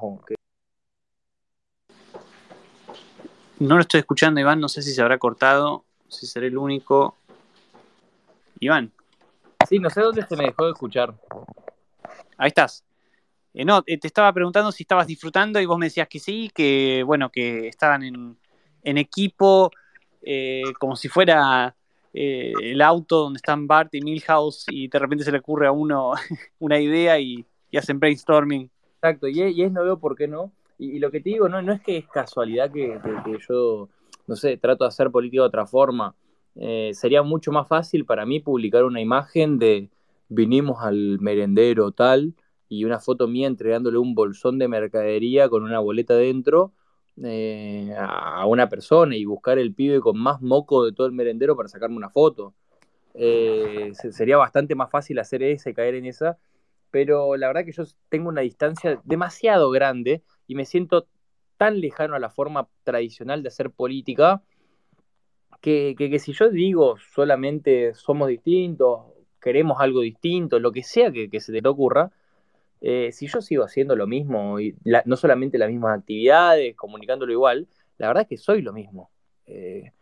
No 3.58 3.76
lo 3.76 3.80
estoy 3.80 4.00
escuchando, 4.00 4.40
Iván, 4.40 4.58
no 4.58 4.68
sé 4.68 4.82
si 4.82 4.92
se 4.92 5.02
habrá 5.02 5.18
cortado, 5.18 5.84
si 6.08 6.26
seré 6.26 6.48
el 6.48 6.58
único. 6.58 7.16
Iván. 8.58 8.90
Sí, 9.68 9.78
no 9.78 9.88
sé 9.88 10.00
dónde 10.00 10.26
se 10.26 10.36
me 10.36 10.44
dejó 10.44 10.64
de 10.64 10.72
escuchar. 10.72 11.14
Ahí 12.36 12.48
estás. 12.48 12.84
Eh, 13.54 13.64
no, 13.64 13.82
eh, 13.86 13.98
te 13.98 14.06
estaba 14.06 14.32
preguntando 14.32 14.72
si 14.72 14.82
estabas 14.82 15.06
disfrutando 15.06 15.60
y 15.60 15.66
vos 15.66 15.78
me 15.78 15.86
decías 15.86 16.08
que 16.08 16.18
sí, 16.18 16.50
que 16.54 17.02
bueno, 17.04 17.30
que 17.30 17.68
estaban 17.68 18.02
en, 18.02 18.36
en 18.82 18.98
equipo, 18.98 19.70
eh, 20.22 20.62
como 20.78 20.96
si 20.96 21.08
fuera 21.08 21.74
el 22.14 22.82
auto 22.82 23.20
donde 23.20 23.38
están 23.38 23.66
Bart 23.66 23.94
y 23.94 24.02
Milhouse 24.02 24.66
y 24.70 24.86
de 24.88 24.98
repente 24.98 25.24
se 25.24 25.32
le 25.32 25.38
ocurre 25.38 25.66
a 25.66 25.72
uno 25.72 26.12
una 26.58 26.78
idea 26.78 27.18
y, 27.18 27.44
hacen 27.74 27.98
brainstorming. 27.98 28.70
Exacto, 28.96 29.28
y 29.28 29.62
es, 29.62 29.72
no 29.72 29.82
veo 29.82 29.98
por 29.98 30.14
qué 30.14 30.28
no. 30.28 30.52
Y, 30.78 30.98
lo 30.98 31.10
que 31.10 31.20
te 31.20 31.30
digo, 31.30 31.48
no, 31.48 31.62
no 31.62 31.72
es 31.72 31.80
que 31.80 31.96
es 31.96 32.06
casualidad 32.06 32.70
que, 32.70 33.00
yo, 33.48 33.88
no 34.26 34.36
sé, 34.36 34.58
trato 34.58 34.84
de 34.84 34.88
hacer 34.88 35.10
política 35.10 35.42
de 35.42 35.48
otra 35.48 35.66
forma. 35.66 36.14
Sería 36.92 37.22
mucho 37.22 37.50
más 37.50 37.66
fácil 37.66 38.04
para 38.04 38.26
mí 38.26 38.40
publicar 38.40 38.84
una 38.84 39.00
imagen 39.00 39.58
de 39.58 39.88
vinimos 40.28 40.82
al 40.82 41.18
merendero 41.20 41.92
tal 41.92 42.34
y 42.68 42.84
una 42.84 43.00
foto 43.00 43.28
mía 43.28 43.46
entregándole 43.46 43.98
un 43.98 44.14
bolsón 44.14 44.58
de 44.58 44.68
mercadería 44.68 45.48
con 45.48 45.62
una 45.62 45.78
boleta 45.78 46.14
dentro 46.14 46.72
eh, 47.22 47.94
a 47.98 48.46
una 48.46 48.68
persona 48.68 49.14
y 49.16 49.24
buscar 49.26 49.58
el 49.58 49.74
pibe 49.74 50.00
con 50.00 50.18
más 50.18 50.40
moco 50.40 50.84
de 50.84 50.92
todo 50.92 51.06
el 51.06 51.12
merendero 51.12 51.56
para 51.56 51.68
sacarme 51.68 51.96
una 51.96 52.08
foto. 52.08 52.54
Eh, 53.14 53.92
sería 53.94 54.38
bastante 54.38 54.74
más 54.74 54.90
fácil 54.90 55.18
hacer 55.18 55.42
esa 55.42 55.68
y 55.68 55.74
caer 55.74 55.96
en 55.96 56.06
esa, 56.06 56.38
pero 56.90 57.36
la 57.36 57.48
verdad 57.48 57.64
que 57.64 57.72
yo 57.72 57.84
tengo 58.08 58.30
una 58.30 58.40
distancia 58.40 59.00
demasiado 59.04 59.70
grande 59.70 60.22
y 60.46 60.54
me 60.54 60.64
siento 60.64 61.06
tan 61.58 61.80
lejano 61.80 62.14
a 62.14 62.18
la 62.18 62.30
forma 62.30 62.68
tradicional 62.84 63.42
de 63.42 63.48
hacer 63.48 63.70
política 63.70 64.42
que, 65.60 66.18
si 66.18 66.32
yo 66.32 66.50
digo 66.50 66.96
solamente 67.14 67.94
somos 67.94 68.28
distintos, 68.28 69.11
queremos 69.42 69.80
algo 69.80 70.00
distinto, 70.00 70.60
lo 70.60 70.72
que 70.72 70.82
sea 70.82 71.10
que, 71.10 71.40
se 71.40 71.60
te 71.60 71.68
ocurra, 71.68 72.12
eh, 72.80 73.10
si 73.12 73.26
yo 73.26 73.42
sigo 73.42 73.64
haciendo 73.64 73.96
lo 73.96 74.06
mismo, 74.06 74.60
y 74.60 74.74
no 75.04 75.16
solamente 75.16 75.58
las 75.58 75.68
mismas 75.68 75.98
actividades, 75.98 76.74
comunicándolo 76.76 77.32
igual, 77.32 77.66
la 77.98 78.06
verdad 78.06 78.22
es 78.22 78.28
que 78.28 78.36
soy 78.38 78.62
lo 78.62 78.72
mismo. 78.72 79.10
Eh, 79.46 79.92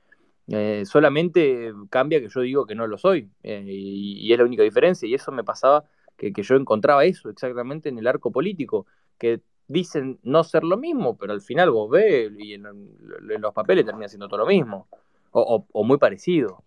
eh, 0.48 0.84
solamente 0.84 1.72
cambia 1.88 2.20
que 2.20 2.28
yo 2.28 2.40
digo 2.42 2.66
que 2.66 2.74
no 2.74 2.86
lo 2.86 2.98
soy, 2.98 3.30
y, 3.42 4.32
es 4.32 4.38
la 4.38 4.44
única 4.44 4.62
diferencia, 4.62 5.08
y 5.08 5.14
eso 5.14 5.32
me 5.32 5.42
pasaba 5.42 5.84
que, 6.16 6.32
yo 6.32 6.56
encontraba 6.56 7.04
eso 7.04 7.30
exactamente 7.30 7.88
en 7.88 7.98
el 7.98 8.06
arco 8.06 8.30
político, 8.30 8.86
que 9.18 9.40
dicen 9.68 10.18
no 10.22 10.44
ser 10.44 10.64
lo 10.64 10.76
mismo, 10.76 11.16
pero 11.16 11.32
al 11.32 11.40
final 11.40 11.70
vos 11.70 11.90
ves 11.90 12.30
y 12.38 12.54
en, 12.54 12.64
los 13.38 13.54
papeles 13.54 13.86
termina 13.86 14.08
siendo 14.08 14.28
todo 14.28 14.40
lo 14.40 14.46
mismo, 14.46 14.86
o, 15.32 15.84
muy 15.84 15.96
parecido. 15.96 16.62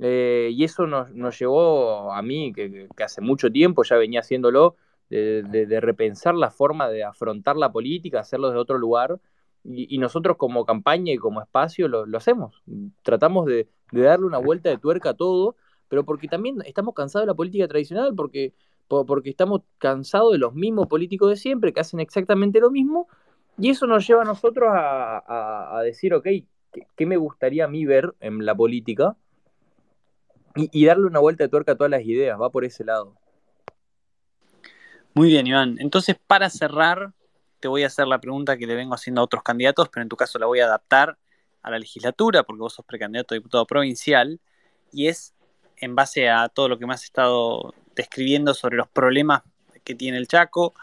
Y 0.00 0.64
eso 0.64 0.86
nos, 0.86 1.38
llevó 1.38 2.12
a 2.12 2.22
mí, 2.22 2.52
que, 2.52 2.88
hace 3.02 3.20
mucho 3.20 3.50
tiempo 3.50 3.82
ya 3.84 3.96
venía 3.96 4.20
haciéndolo, 4.20 4.76
de, 5.10 5.78
repensar 5.80 6.34
la 6.34 6.50
forma 6.50 6.88
de 6.88 7.04
afrontar 7.04 7.56
la 7.56 7.72
política, 7.72 8.20
hacerlo 8.20 8.50
de 8.50 8.58
otro 8.58 8.78
lugar. 8.78 9.18
Y, 9.64 9.98
nosotros 9.98 10.36
como 10.36 10.64
campaña 10.64 11.12
y 11.12 11.18
como 11.18 11.40
espacio 11.40 11.88
lo, 11.88 12.16
hacemos. 12.16 12.62
Tratamos 13.02 13.46
de, 13.46 13.68
darle 13.92 14.26
una 14.26 14.38
vuelta 14.38 14.70
de 14.70 14.78
tuerca 14.78 15.10
a 15.10 15.14
todo, 15.14 15.56
pero 15.88 16.04
porque 16.04 16.28
también 16.28 16.58
estamos 16.64 16.94
cansados 16.94 17.24
de 17.24 17.32
la 17.32 17.34
política 17.34 17.66
tradicional, 17.66 18.14
porque, 18.14 18.54
porque 18.86 19.30
estamos 19.30 19.62
cansados 19.78 20.32
de 20.32 20.38
los 20.38 20.54
mismos 20.54 20.86
políticos 20.86 21.30
de 21.30 21.36
siempre, 21.36 21.72
que 21.72 21.80
hacen 21.80 22.00
exactamente 22.00 22.60
lo 22.60 22.70
mismo, 22.70 23.08
y 23.58 23.70
eso 23.70 23.86
nos 23.86 24.06
lleva 24.06 24.22
a 24.22 24.24
nosotros 24.24 24.68
a, 24.72 25.80
decir, 25.82 26.14
ok, 26.14 26.26
¿qué, 26.96 27.06
me 27.06 27.16
gustaría 27.16 27.64
a 27.64 27.68
mí 27.68 27.84
ver 27.84 28.14
en 28.20 28.46
la 28.46 28.54
política? 28.54 29.16
Y, 30.58 30.84
darle 30.86 31.06
una 31.06 31.20
vuelta 31.20 31.44
de 31.44 31.48
tuerca 31.48 31.72
a 31.72 31.76
todas 31.76 31.90
las 31.90 32.02
ideas, 32.02 32.40
va 32.40 32.50
por 32.50 32.64
ese 32.64 32.84
lado. 32.84 33.14
Muy 35.14 35.28
bien, 35.28 35.46
Iván. 35.46 35.76
Entonces, 35.78 36.16
para 36.26 36.50
cerrar, 36.50 37.12
te 37.60 37.68
voy 37.68 37.84
a 37.84 37.86
hacer 37.86 38.06
la 38.06 38.20
pregunta 38.20 38.56
que 38.56 38.66
le 38.66 38.74
vengo 38.74 38.94
haciendo 38.94 39.20
a 39.20 39.24
otros 39.24 39.42
candidatos, 39.42 39.88
pero 39.88 40.02
en 40.02 40.08
tu 40.08 40.16
caso 40.16 40.38
la 40.38 40.46
voy 40.46 40.60
a 40.60 40.66
adaptar 40.66 41.16
a 41.62 41.70
la 41.70 41.78
legislatura, 41.78 42.42
porque 42.42 42.60
vos 42.60 42.74
sos 42.74 42.84
precandidato 42.84 43.34
a 43.34 43.36
diputado 43.36 43.66
provincial, 43.66 44.40
y 44.92 45.08
es 45.08 45.34
en 45.76 45.94
base 45.94 46.28
a 46.28 46.48
todo 46.48 46.68
lo 46.68 46.78
que 46.78 46.86
me 46.86 46.94
has 46.94 47.04
estado 47.04 47.74
describiendo 47.94 48.54
sobre 48.54 48.76
los 48.76 48.88
problemas 48.88 49.42
que 49.84 49.94
tiene 49.94 50.18
el 50.18 50.28
Chaco, 50.28 50.74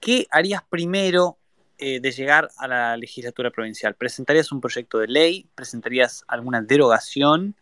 ¿qué 0.00 0.26
harías 0.30 0.62
primero 0.68 1.38
eh, 1.78 2.00
de 2.00 2.12
llegar 2.12 2.50
a 2.58 2.68
la 2.68 2.96
legislatura 2.96 3.50
provincial? 3.50 3.94
¿Presentarías 3.94 4.52
un 4.52 4.60
proyecto 4.60 4.98
de 4.98 5.08
ley? 5.08 5.46
¿Presentarías 5.54 6.24
alguna 6.28 6.62
derogación? 6.62 7.56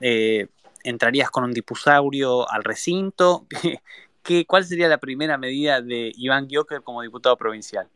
Eh, 0.00 0.46
¿Entrarías 0.84 1.30
con 1.30 1.44
un 1.44 1.52
dipusaurio 1.52 2.50
al 2.50 2.64
recinto? 2.64 3.46
¿cuál 4.46 4.64
sería 4.64 4.88
la 4.88 4.98
primera 4.98 5.38
medida 5.38 5.80
de 5.80 6.12
Iván 6.16 6.48
Gioker 6.48 6.82
como 6.82 7.02
diputado 7.02 7.36
provincial? 7.36 7.88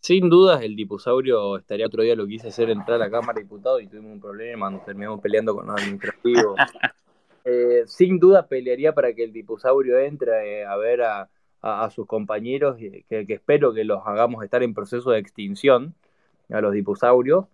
Sin 0.00 0.30
dudas, 0.30 0.62
el 0.62 0.74
dipusaurio 0.74 1.58
estaría 1.58 1.86
otro 1.86 2.02
día 2.02 2.16
lo 2.16 2.26
quise 2.26 2.48
hacer 2.48 2.70
entrar 2.70 2.96
a 2.96 3.04
la 3.06 3.10
Cámara 3.10 3.34
de 3.34 3.42
Diputados 3.42 3.82
y 3.82 3.86
tuvimos 3.86 4.12
un 4.12 4.20
problema, 4.20 4.70
nos 4.70 4.84
terminamos 4.84 5.20
peleando 5.20 5.54
con 5.54 5.66
los 5.66 5.80
administrativos. 5.80 6.56
Eh, 7.42 7.84
sin 7.86 8.18
duda 8.18 8.46
pelearía 8.46 8.92
para 8.92 9.14
que 9.14 9.24
el 9.24 9.32
dipusaurio 9.32 9.98
entre 9.98 10.60
eh, 10.60 10.66
a 10.66 10.76
ver 10.76 11.00
a, 11.00 11.30
a, 11.62 11.88
sus 11.88 12.06
compañeros, 12.06 12.76
que, 12.76 13.02
que, 13.08 13.32
espero 13.32 13.72
que 13.72 13.82
los 13.82 14.02
hagamos 14.04 14.44
estar 14.44 14.62
en 14.62 14.74
proceso 14.74 15.10
de 15.10 15.20
extinción, 15.20 15.94
a 16.50 16.60
los 16.60 16.74
diposaurios. 16.74 17.46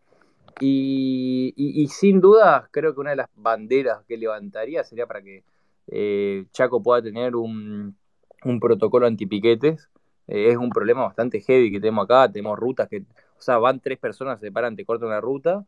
Y, 0.58 1.86
sin 1.90 2.20
duda, 2.20 2.68
creo 2.70 2.94
que 2.94 3.00
una 3.00 3.10
de 3.10 3.16
las 3.16 3.28
banderas 3.34 4.04
que 4.06 4.16
levantaría 4.16 4.84
sería 4.84 5.06
para 5.06 5.22
que 5.22 5.44
eh, 5.88 6.46
Chaco 6.52 6.82
pueda 6.82 7.02
tener 7.02 7.36
un, 7.36 7.96
un 8.44 8.60
protocolo 8.60 9.06
antipiquetes. 9.06 9.90
Eh, 10.28 10.50
es 10.50 10.56
un 10.56 10.70
problema 10.70 11.02
bastante 11.02 11.40
heavy 11.40 11.70
que 11.70 11.80
tenemos 11.80 12.04
acá. 12.04 12.32
Tenemos 12.32 12.58
rutas 12.58 12.88
que, 12.88 13.00
o 13.00 13.40
sea, 13.40 13.58
van 13.58 13.80
tres 13.80 13.98
personas, 13.98 14.40
se 14.40 14.50
paran, 14.50 14.76
te 14.76 14.84
cortan 14.84 15.10
la 15.10 15.20
ruta. 15.20 15.64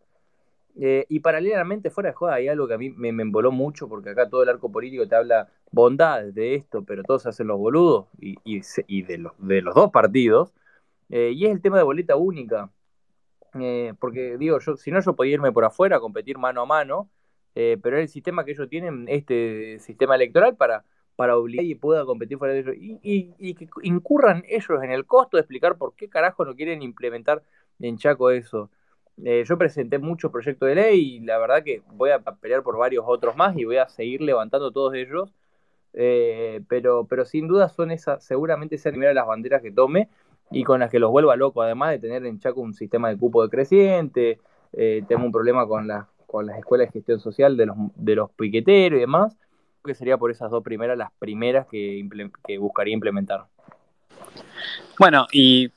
Eh, 0.80 1.06
y 1.08 1.20
paralelamente, 1.20 1.90
fuera 1.90 2.10
de 2.10 2.14
joda, 2.14 2.34
hay 2.34 2.48
algo 2.48 2.68
que 2.68 2.74
a 2.74 2.78
mí 2.78 2.90
me, 2.90 3.12
me 3.12 3.24
emboló 3.24 3.50
mucho, 3.52 3.88
porque 3.88 4.10
acá 4.10 4.28
todo 4.30 4.42
el 4.42 4.48
arco 4.48 4.70
político 4.70 5.06
te 5.08 5.16
habla 5.16 5.48
bondades 5.72 6.34
de 6.34 6.54
esto, 6.54 6.84
pero 6.84 7.02
todos 7.02 7.26
hacen 7.26 7.48
los 7.48 7.58
boludos, 7.58 8.06
y, 8.20 8.36
y, 8.44 9.02
de, 9.02 9.18
los, 9.18 9.32
de 9.38 9.60
los 9.62 9.74
dos 9.74 9.90
partidos. 9.90 10.52
y 11.10 11.44
es 11.46 11.52
el 11.52 11.60
tema 11.60 11.78
de 11.78 11.84
boleta 11.84 12.16
única. 12.16 12.70
Eh, 13.60 13.94
porque 13.98 14.36
digo, 14.38 14.58
yo, 14.58 14.76
si 14.76 14.90
no, 14.90 15.00
yo 15.00 15.14
podía 15.14 15.34
irme 15.34 15.52
por 15.52 15.64
afuera 15.64 15.96
a 15.96 16.00
competir 16.00 16.38
mano 16.38 16.62
a 16.62 16.66
mano, 16.66 17.10
eh, 17.54 17.78
pero 17.82 17.96
es 17.96 18.02
el 18.02 18.08
sistema 18.08 18.44
que 18.44 18.52
ellos 18.52 18.68
tienen, 18.68 19.06
este 19.08 19.78
sistema 19.80 20.14
electoral, 20.16 20.56
para, 20.56 20.84
para 21.16 21.36
obligar 21.36 21.64
y 21.64 21.74
pueda 21.74 22.04
competir 22.04 22.38
fuera 22.38 22.54
de 22.54 22.60
ellos. 22.60 22.74
Y, 22.78 23.54
que 23.54 23.68
incurran 23.82 24.44
ellos 24.48 24.82
en 24.82 24.92
el 24.92 25.06
costo 25.06 25.36
de 25.36 25.42
explicar 25.42 25.76
por 25.76 25.94
qué 25.94 26.08
carajo 26.08 26.44
no 26.44 26.54
quieren 26.54 26.82
implementar 26.82 27.42
en 27.80 27.98
Chaco 27.98 28.30
eso. 28.30 28.70
Eh, 29.24 29.44
yo 29.46 29.58
presenté 29.58 29.98
muchos 29.98 30.30
proyectos 30.30 30.68
de 30.68 30.76
ley 30.76 31.16
y 31.16 31.20
la 31.20 31.38
verdad 31.38 31.64
que 31.64 31.82
voy 31.92 32.10
a 32.10 32.20
pelear 32.20 32.62
por 32.62 32.78
varios 32.78 33.04
otros 33.06 33.36
más 33.36 33.56
y 33.56 33.64
voy 33.64 33.78
a 33.78 33.88
seguir 33.88 34.20
levantando 34.20 34.70
todos 34.70 34.94
ellos. 34.94 35.32
pero, 36.68 37.06
pero 37.06 37.24
sin 37.24 37.48
duda 37.48 37.68
son 37.68 37.90
esas, 37.90 38.24
seguramente 38.24 38.78
sean 38.78 38.92
primera 38.92 39.10
de 39.10 39.14
las 39.14 39.26
banderas 39.26 39.62
que 39.62 39.72
tome 39.72 40.08
y 40.50 40.64
con 40.64 40.80
las 40.80 40.90
que 40.90 40.98
los 40.98 41.10
vuelva 41.10 41.36
loco, 41.36 41.62
además 41.62 41.90
de 41.90 41.98
tener 41.98 42.24
en 42.26 42.38
Chaco 42.38 42.60
un 42.60 42.74
sistema 42.74 43.08
de 43.08 43.16
cupo 43.16 43.42
decreciente, 43.42 44.40
eh, 44.72 45.02
tengo 45.08 45.24
un 45.24 45.32
problema 45.32 45.66
con, 45.66 45.86
la, 45.86 46.08
con 46.26 46.46
las 46.46 46.58
escuelas 46.58 46.88
de 46.88 46.92
gestión 46.92 47.20
social 47.20 47.56
de 47.56 47.66
los, 47.66 47.76
de 47.94 48.14
los 48.14 48.30
piqueteros 48.30 48.98
y 48.98 49.00
demás, 49.00 49.36
que 49.84 49.94
sería 49.94 50.18
por 50.18 50.30
esas 50.30 50.50
dos 50.50 50.62
primeras 50.62 50.96
las 50.98 51.10
primeras 51.18 51.66
que, 51.66 52.08
que 52.46 52.58
buscaría 52.58 52.94
implementar. 52.94 53.46
Bueno, 54.98 55.26
y 55.32 55.70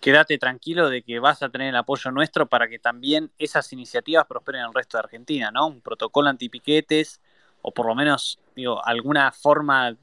quédate 0.00 0.38
tranquilo 0.38 0.88
de 0.88 1.02
que 1.02 1.18
vas 1.18 1.42
a 1.42 1.48
tener 1.50 1.68
el 1.68 1.76
apoyo 1.76 2.10
nuestro 2.10 2.46
para 2.46 2.68
que 2.68 2.78
también 2.78 3.30
esas 3.38 3.72
iniciativas 3.72 4.26
prosperen 4.26 4.62
en 4.62 4.68
el 4.68 4.74
resto 4.74 4.96
de 4.96 5.04
Argentina, 5.04 5.50
¿no? 5.50 5.66
Un 5.66 5.80
protocolo 5.80 6.28
antipiquetes 6.28 7.20
o 7.62 7.72
por 7.72 7.86
lo 7.86 7.94
menos, 7.94 8.38
digo, 8.56 8.84
alguna 8.84 9.30
forma 9.32 9.96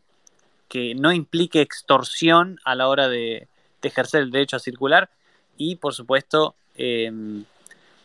que 0.67 0.93
no 0.95 1.11
implique 1.11 1.61
extorsión 1.61 2.59
a 2.63 2.75
la 2.75 2.87
hora 2.87 3.07
de, 3.07 3.47
de 3.55 3.56
ejercer 3.87 4.21
el 4.21 4.31
derecho 4.31 4.55
a 4.57 4.59
circular 4.59 5.09
y, 5.57 5.75
por 5.75 5.93
supuesto, 5.93 6.55
em, 6.75 7.43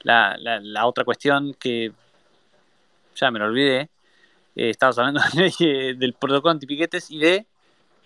la, 0.03 0.87
otra 0.87 1.05
cuestión 1.05 1.55
que 1.55 1.93
ya 3.15 3.31
me 3.31 3.39
lo 3.39 3.47
olvidé, 3.47 3.91
eh, 4.57 4.71
estabas 4.71 4.99
hablando 4.99 5.21
del 5.59 6.15
protocolo 6.19 6.53
antipiquetes 6.53 7.11
y 7.11 7.19
de... 7.19 7.47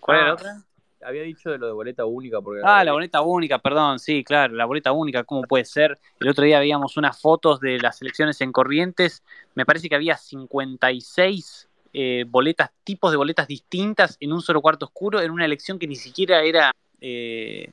¿Cuál 0.00 0.18
era 0.18 0.26
la 0.26 0.30
ah, 0.30 0.34
otra? 0.34 0.62
Había 1.04 1.22
dicho 1.22 1.50
de 1.50 1.58
lo 1.58 1.66
de 1.66 1.72
boleta 1.72 2.04
única. 2.04 2.40
Porque 2.40 2.60
ah, 2.64 2.82
la 2.84 2.92
boleta 2.92 3.20
única, 3.20 3.58
perdón, 3.58 3.98
sí, 3.98 4.24
claro, 4.24 4.54
la 4.54 4.64
boleta 4.64 4.92
única, 4.92 5.24
¿cómo 5.24 5.42
puede 5.42 5.64
ser? 5.64 5.98
El 6.20 6.28
otro 6.28 6.44
día 6.44 6.58
veíamos 6.58 6.96
unas 6.96 7.20
fotos 7.20 7.60
de 7.60 7.78
las 7.78 8.02
elecciones 8.02 8.40
en 8.40 8.52
Corrientes, 8.52 9.22
me 9.54 9.64
parece 9.64 9.88
que 9.88 9.94
había 9.94 10.16
56 10.16 11.68
eh, 11.92 12.24
boletas, 12.28 12.70
tipos 12.84 13.10
de 13.10 13.16
boletas 13.16 13.46
distintas 13.46 14.16
en 14.20 14.32
un 14.32 14.42
solo 14.42 14.60
cuarto 14.60 14.86
oscuro, 14.86 15.20
en 15.20 15.30
una 15.30 15.44
elección 15.44 15.78
que 15.78 15.86
ni 15.86 15.96
siquiera 15.96 16.42
era 16.42 16.72
eh, 17.00 17.70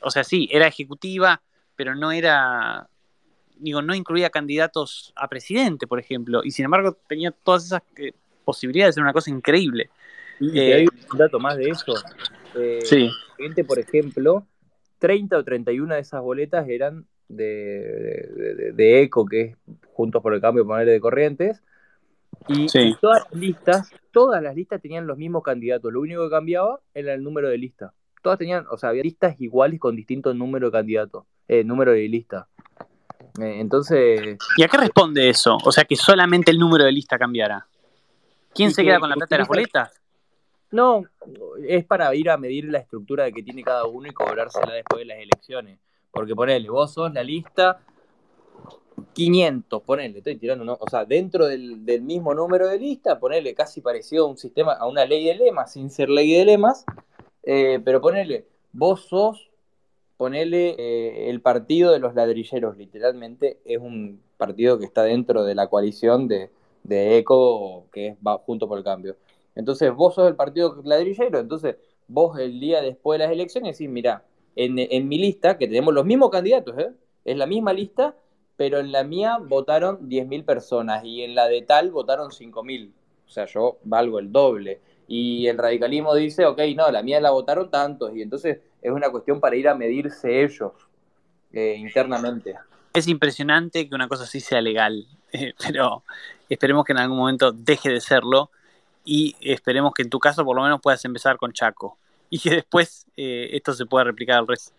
o 0.00 0.10
sea, 0.10 0.24
sí, 0.24 0.48
era 0.50 0.66
ejecutiva, 0.66 1.42
pero 1.76 1.94
no 1.94 2.12
era, 2.12 2.88
digo, 3.56 3.82
no 3.82 3.94
incluía 3.94 4.30
candidatos 4.30 5.12
a 5.16 5.28
presidente, 5.28 5.86
por 5.86 5.98
ejemplo, 5.98 6.42
y 6.44 6.50
sin 6.50 6.64
embargo 6.64 6.96
tenía 7.08 7.30
todas 7.30 7.66
esas 7.66 7.82
eh, 7.96 8.12
posibilidades, 8.44 8.96
era 8.96 9.04
una 9.04 9.12
cosa 9.12 9.30
increíble. 9.30 9.90
Y 10.40 10.58
hay 10.58 10.86
un 10.86 11.18
dato 11.18 11.38
más 11.38 11.56
de 11.56 11.68
eso. 11.68 11.94
Eh, 12.54 12.80
sí. 12.82 13.10
por 13.64 13.78
ejemplo, 13.78 14.46
30 14.98 15.36
o 15.36 15.44
31 15.44 15.94
de 15.94 16.00
esas 16.00 16.22
boletas 16.22 16.66
eran 16.68 17.06
de, 17.28 18.72
de, 18.74 19.02
ECO, 19.02 19.26
que 19.26 19.40
es 19.40 19.56
Juntos 19.92 20.22
por 20.22 20.34
el 20.34 20.40
Cambio, 20.40 20.66
ponerle 20.66 20.92
de 20.92 21.00
Corrientes, 21.00 21.62
y, 22.48 22.66
y, 22.72 22.94
todas 22.96 23.24
las 23.24 23.40
listas, 23.40 23.90
todas 24.12 24.42
las 24.42 24.56
listas 24.56 24.80
tenían 24.80 25.06
los 25.06 25.18
mismos 25.18 25.42
candidatos, 25.42 25.92
lo 25.92 26.00
único 26.00 26.24
que 26.24 26.30
cambiaba 26.30 26.80
era 26.94 27.12
el 27.12 27.22
número 27.22 27.50
de 27.50 27.58
lista 27.58 27.92
todas 28.22 28.38
tenían, 28.38 28.66
o 28.70 28.76
sea, 28.76 28.90
había 28.90 29.02
listas 29.02 29.40
iguales 29.40 29.80
con 29.80 29.96
distintos 29.96 30.34
números 30.34 30.70
de 30.70 30.78
candidatos, 30.78 31.24
eh, 31.48 31.64
número 31.64 31.92
de 31.92 32.08
lista. 32.08 32.48
Eh, 33.40 33.60
entonces. 33.60 34.38
¿Y 34.56 34.62
a 34.62 34.68
qué 34.68 34.76
responde 34.76 35.28
eso? 35.28 35.56
O 35.64 35.72
sea, 35.72 35.84
que 35.84 35.96
solamente 35.96 36.50
el 36.50 36.58
número 36.58 36.84
de 36.84 36.92
lista 36.92 37.18
cambiara. 37.18 37.66
¿Quién 38.52 38.72
se 38.72 38.82
queda 38.82 38.98
con 38.98 39.08
la 39.08 39.16
plata 39.16 39.36
de 39.36 39.38
las 39.38 39.48
boletas? 39.48 40.00
No, 40.72 41.02
es 41.66 41.84
para 41.84 42.14
ir 42.14 42.30
a 42.30 42.36
medir 42.36 42.64
la 42.66 42.78
estructura 42.78 43.24
de 43.24 43.32
que 43.32 43.42
tiene 43.42 43.62
cada 43.62 43.86
uno 43.86 44.08
y 44.08 44.12
cobrársela 44.12 44.72
después 44.72 45.00
de 45.00 45.06
las 45.06 45.18
elecciones. 45.18 45.78
Porque 46.10 46.34
ponele, 46.34 46.68
vos 46.68 46.92
sos 46.92 47.12
la 47.12 47.22
lista 47.22 47.80
500, 49.12 49.82
ponele, 49.82 50.18
estoy 50.18 50.36
tirando, 50.36 50.64
¿no? 50.64 50.76
o 50.78 50.90
sea, 50.90 51.04
dentro 51.04 51.46
del, 51.46 51.84
del, 51.84 52.02
mismo 52.02 52.34
número 52.34 52.68
de 52.68 52.78
lista, 52.78 53.18
ponele 53.18 53.54
casi 53.54 53.80
parecido 53.80 54.26
a 54.26 54.28
un 54.28 54.36
sistema, 54.36 54.74
a 54.74 54.86
una 54.86 55.04
ley 55.04 55.24
de 55.26 55.34
lemas, 55.34 55.72
sin 55.72 55.90
ser 55.90 56.08
ley 56.08 56.32
de 56.32 56.44
lemas, 56.44 56.84
eh, 57.42 57.80
pero 57.84 58.00
ponele, 58.00 58.46
vos 58.72 59.02
sos, 59.02 59.50
ponele 60.16 60.74
eh, 60.78 61.30
el 61.30 61.40
partido 61.40 61.92
de 61.92 61.98
los 61.98 62.14
ladrilleros, 62.14 62.76
literalmente 62.76 63.58
es 63.64 63.78
un 63.78 64.20
partido 64.36 64.78
que 64.78 64.84
está 64.84 65.02
dentro 65.02 65.44
de 65.44 65.54
la 65.54 65.68
coalición 65.68 66.28
de, 66.28 66.50
ECO, 66.88 67.86
que 67.92 68.08
es 68.08 68.16
va 68.26 68.38
junto 68.38 68.68
por 68.68 68.78
el 68.78 68.84
cambio. 68.84 69.16
Entonces 69.54 69.92
vos 69.94 70.14
sos 70.14 70.28
el 70.28 70.36
partido 70.36 70.80
ladrillero, 70.84 71.38
entonces 71.38 71.76
vos 72.08 72.38
el 72.38 72.60
día 72.60 72.80
después 72.82 73.18
de 73.18 73.24
las 73.26 73.32
elecciones 73.32 73.78
decís, 73.78 73.90
mira, 73.90 74.24
en, 74.56 74.78
en, 74.78 75.08
mi 75.08 75.18
lista, 75.18 75.58
que 75.58 75.66
tenemos 75.66 75.94
los 75.94 76.04
mismos 76.04 76.30
candidatos, 76.30 76.76
¿eh? 76.78 76.92
es 77.24 77.36
la 77.36 77.46
misma 77.46 77.72
lista, 77.72 78.16
pero 78.56 78.78
en 78.78 78.92
la 78.92 79.04
mía 79.04 79.38
votaron 79.38 80.08
10.000 80.08 80.44
personas 80.44 81.04
y 81.04 81.22
en 81.22 81.34
la 81.34 81.48
de 81.48 81.62
tal 81.62 81.90
votaron 81.90 82.30
5.000. 82.30 82.92
O 83.26 83.30
sea, 83.30 83.46
yo 83.46 83.78
valgo 83.84 84.18
el 84.18 84.32
doble 84.32 84.80
y 85.12 85.48
el 85.48 85.58
radicalismo 85.58 86.14
dice, 86.14 86.46
ok, 86.46 86.60
no, 86.76 86.88
la 86.88 87.02
mía 87.02 87.20
la 87.20 87.30
votaron 87.30 87.68
tantos, 87.68 88.14
y 88.14 88.22
entonces 88.22 88.60
es 88.80 88.92
una 88.92 89.10
cuestión 89.10 89.40
para 89.40 89.56
ir 89.56 89.68
a 89.68 89.74
medirse 89.74 90.44
ellos 90.44 90.70
eh, 91.52 91.74
internamente. 91.76 92.54
Es 92.94 93.08
impresionante 93.08 93.88
que 93.88 93.94
una 93.96 94.06
cosa 94.06 94.22
así 94.22 94.38
sea 94.38 94.60
legal, 94.60 95.08
pero 95.58 96.04
esperemos 96.48 96.84
que 96.84 96.92
en 96.92 96.98
algún 96.98 97.18
momento 97.18 97.50
deje 97.50 97.90
de 97.90 98.00
serlo 98.00 98.52
y 99.04 99.34
esperemos 99.40 99.94
que 99.94 100.02
en 100.02 100.10
tu 100.10 100.20
caso 100.20 100.44
por 100.44 100.54
lo 100.54 100.62
menos 100.62 100.80
puedas 100.80 101.04
empezar 101.04 101.38
con 101.38 101.52
Chaco 101.52 101.98
y 102.28 102.38
que 102.38 102.50
después 102.50 103.08
eh, 103.16 103.48
esto 103.50 103.72
se 103.72 103.86
pueda 103.86 104.04
replicar 104.04 104.38
al 104.38 104.46
resto. 104.46 104.72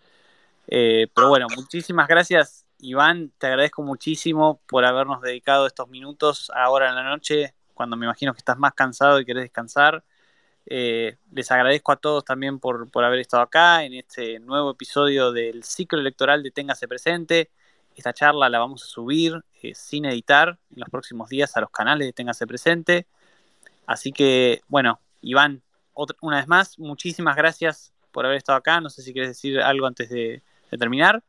Eh, 0.66 1.08
pero 1.14 1.28
bueno, 1.28 1.46
muchísimas 1.54 2.08
gracias 2.08 2.64
Iván, 2.78 3.32
te 3.36 3.48
agradezco 3.48 3.82
muchísimo 3.82 4.62
por 4.66 4.86
habernos 4.86 5.20
dedicado 5.20 5.66
estos 5.66 5.90
minutos 5.90 6.50
ahora 6.54 6.88
en 6.88 6.94
la 6.94 7.04
noche, 7.04 7.52
cuando 7.74 7.98
me 7.98 8.06
imagino 8.06 8.32
que 8.32 8.38
estás 8.38 8.56
más 8.56 8.72
cansado 8.72 9.20
y 9.20 9.26
querés 9.26 9.42
descansar. 9.42 10.02
Eh, 10.66 11.16
les 11.32 11.50
agradezco 11.50 11.92
a 11.92 11.96
todos 11.96 12.24
también 12.24 12.58
por, 12.60 12.88
haber 12.94 13.18
estado 13.20 13.42
acá 13.42 13.84
en 13.84 13.94
este 13.94 14.38
nuevo 14.38 14.70
episodio 14.70 15.32
del 15.32 15.64
ciclo 15.64 15.98
electoral 15.98 16.42
de 16.42 16.50
Téngase 16.50 16.88
Presente. 16.88 17.50
Esta 17.94 18.12
charla 18.12 18.48
la 18.48 18.58
vamos 18.58 18.84
a 18.84 18.86
subir 18.86 19.42
eh, 19.62 19.74
sin 19.74 20.04
editar 20.06 20.58
en 20.70 20.80
los 20.80 20.88
próximos 20.88 21.28
días 21.28 21.56
a 21.56 21.60
los 21.60 21.70
canales 21.70 22.06
de 22.06 22.12
Téngase 22.12 22.46
Presente. 22.46 23.06
Así 23.86 24.12
que, 24.12 24.62
bueno, 24.68 25.00
Iván, 25.20 25.62
una 26.20 26.38
vez 26.38 26.48
más, 26.48 26.78
muchísimas 26.78 27.36
gracias 27.36 27.92
por 28.12 28.24
haber 28.24 28.38
estado 28.38 28.58
acá. 28.58 28.80
No 28.80 28.88
sé 28.88 29.02
si 29.02 29.12
quieres 29.12 29.30
decir 29.30 29.60
algo 29.60 29.86
antes 29.86 30.08
de 30.08 30.42
terminar. 30.78 31.22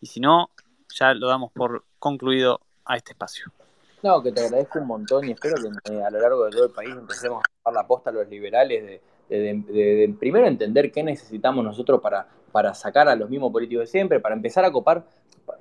Y 0.00 0.06
si 0.06 0.20
no, 0.20 0.50
ya 0.94 1.14
lo 1.14 1.28
damos 1.28 1.52
por 1.52 1.84
concluido 1.98 2.60
a 2.84 2.96
este 2.96 3.12
espacio. 3.12 3.52
Que 4.22 4.30
te 4.30 4.40
agradezco 4.44 4.78
un 4.78 4.86
montón 4.86 5.28
y 5.28 5.32
espero 5.32 5.56
que 5.84 6.00
a 6.00 6.10
lo 6.10 6.20
largo 6.20 6.44
de 6.44 6.52
todo 6.52 6.66
el 6.66 6.70
país 6.70 6.90
empecemos 6.90 7.42
a 7.42 7.70
dar 7.70 7.74
la 7.74 7.86
posta 7.88 8.10
a 8.10 8.12
los 8.12 8.28
liberales 8.28 9.00
de, 9.28 10.14
primero 10.20 10.46
entender 10.46 10.92
qué 10.92 11.02
necesitamos 11.02 11.64
nosotros 11.64 12.00
para, 12.00 12.28
para 12.52 12.72
sacar 12.72 13.08
a 13.08 13.16
los 13.16 13.28
mismos 13.28 13.50
políticos 13.50 13.82
de 13.82 13.86
siempre, 13.88 14.20
para 14.20 14.36
empezar 14.36 14.64
a 14.64 14.70
copar, 14.70 15.06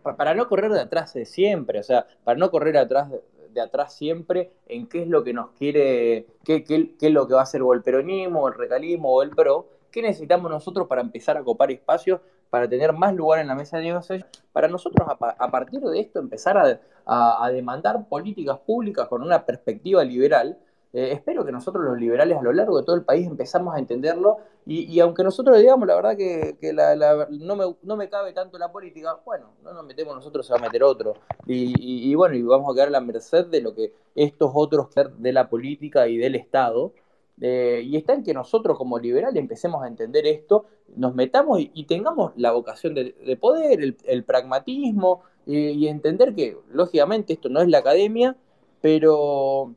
para, 0.04 0.36
no 0.36 0.48
correr 0.48 0.72
de 0.72 0.82
atrás 0.82 1.16
de 1.16 1.26
siempre, 1.26 1.80
o 1.80 1.84
sea, 1.84 2.06
para 2.24 2.38
no 2.38 2.52
correr 2.52 2.78
atrás 2.78 3.10
de, 3.52 3.62
atrás 3.62 3.96
siempre 3.96 4.52
en 4.68 4.88
qué 4.88 5.02
es 5.02 5.08
lo 5.08 5.24
que 5.24 5.34
nos 5.34 5.50
quiere, 5.52 6.28
qué, 6.44 6.64
qué, 6.64 6.96
qué 7.00 7.08
es 7.08 7.14
lo 7.14 7.28
que 7.28 7.34
va 7.34 7.42
a 7.42 7.48
ser 7.48 7.64
o 7.64 7.74
el 7.74 7.82
peronismo, 7.82 8.48
el 8.48 8.54
recalismo 8.54 9.12
o 9.12 9.24
el 9.24 9.32
PRO, 9.32 9.70
qué 9.90 10.04
necesitamos 10.04 10.52
nosotros 10.52 10.88
para 10.88 11.02
empezar 11.02 11.36
a 11.36 11.44
copar 11.44 11.72
espacios 11.72 12.22
para 12.56 12.70
tener 12.70 12.94
más 12.94 13.14
lugar 13.14 13.42
en 13.42 13.48
la 13.48 13.54
mesa 13.54 13.76
de 13.76 13.84
negociación, 13.84 14.26
para 14.54 14.70
nosotros 14.70 15.06
a, 15.10 15.52
partir 15.52 15.82
de 15.82 16.00
esto 16.00 16.20
empezar 16.20 16.80
a, 17.06 17.50
demandar 17.52 18.08
políticas 18.08 18.60
públicas 18.60 19.10
con 19.10 19.22
una 19.22 19.46
perspectiva 19.46 20.02
liberal 20.06 20.58
eh, 20.94 21.12
espero 21.12 21.44
que 21.44 21.52
nosotros 21.52 21.84
los 21.84 22.00
liberales 22.00 22.38
a 22.38 22.42
lo 22.42 22.54
largo 22.54 22.78
de 22.78 22.86
todo 22.86 22.96
el 22.96 23.04
país 23.04 23.28
empezamos 23.28 23.76
a 23.76 23.80
entenderlo 23.80 24.38
y, 24.66 24.98
aunque 25.02 25.22
nosotros 25.22 25.60
digamos 25.60 25.86
la 25.86 25.96
verdad 25.96 26.16
que, 26.16 26.56
no, 27.30 27.98
me, 27.98 28.10
cabe 28.10 28.32
tanto 28.32 28.58
la 28.58 28.72
política, 28.72 29.20
bueno, 29.26 29.48
no 29.62 29.74
nos 29.74 29.86
metemos 29.86 30.16
nosotros, 30.16 30.48
se 30.48 30.54
va 30.54 30.60
a 30.60 30.62
meter 30.62 30.82
otro. 30.82 31.16
Y, 31.46 32.16
bueno, 32.16 32.36
y 32.36 32.42
vamos 32.42 32.72
a 32.72 32.74
quedar 32.74 32.88
a 32.88 32.92
la 32.92 33.02
merced 33.02 33.48
de 33.48 33.60
lo 33.60 33.76
que 33.76 33.92
estos 34.16 34.50
otros 34.54 34.88
de 35.18 35.34
la 35.34 35.50
política 35.50 36.08
y 36.08 36.18
del 36.18 36.36
Estado 36.36 36.94
eh, 37.42 37.82
y 37.84 37.98
está 37.98 38.14
en 38.14 38.24
que 38.24 38.34
nosotros 38.34 38.78
como 38.78 38.98
liberales 38.98 39.36
empecemos 39.42 39.84
a 39.84 39.88
entender 39.88 40.26
esto, 40.26 40.66
nos 40.96 41.14
metamos 41.16 41.60
y, 41.60 41.84
tengamos 41.86 42.32
la 42.36 42.52
vocación 42.52 42.94
de, 42.94 43.38
poder, 43.40 43.96
el, 44.06 44.24
pragmatismo 44.24 45.24
y 45.46 45.88
entender 45.88 46.34
que, 46.34 46.58
lógicamente, 46.72 47.34
esto 47.34 47.50
no 47.50 47.62
es 47.62 47.68
la 47.68 47.80
academia, 47.80 48.36
pero, 48.82 49.74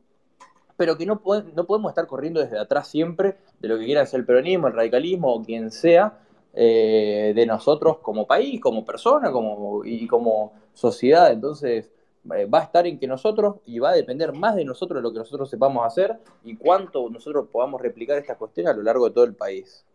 pero 0.77 0.97
que 0.97 1.05
no, 1.05 1.21
no 1.55 1.65
podemos 1.65 1.89
estar 1.89 2.07
corriendo 2.07 2.39
desde 2.39 2.59
atrás 2.59 2.87
siempre 2.87 3.37
de 3.59 3.67
lo 3.67 3.79
que 3.79 3.85
quiera 3.85 4.05
ser 4.05 4.21
el 4.21 4.25
peronismo, 4.27 4.67
el 4.67 4.73
radicalismo 4.73 5.33
o 5.33 5.43
quien 5.43 5.71
sea, 5.71 6.19
eh, 6.53 7.33
de 7.35 7.45
nosotros 7.45 7.97
como 7.99 8.27
país, 8.27 8.61
como 8.61 8.85
persona 8.85 9.31
como, 9.31 9.83
y 9.83 10.07
como 10.07 10.53
sociedad. 10.73 11.31
Entonces, 11.31 11.91
va 12.29 12.59
a 12.59 12.63
estar 12.63 12.87
en 12.87 12.99
que 12.99 13.07
nosotros, 13.07 13.57
y 13.65 13.79
va 13.79 13.89
a 13.89 13.93
depender 13.93 14.33
más 14.33 14.55
de 14.55 14.65
nosotros 14.65 14.97
de 14.97 15.01
lo 15.01 15.11
que 15.11 15.19
nosotros 15.19 15.49
sepamos 15.49 15.85
hacer 15.85 16.17
y 16.43 16.55
cuánto 16.55 17.09
nosotros 17.09 17.47
podamos 17.51 17.81
replicar 17.81 18.17
esta 18.17 18.35
cuestión 18.35 18.67
a 18.67 18.73
lo 18.73 18.83
largo 18.83 19.07
de 19.07 19.13
todo 19.13 19.23
el 19.23 19.35
país. 19.35 19.85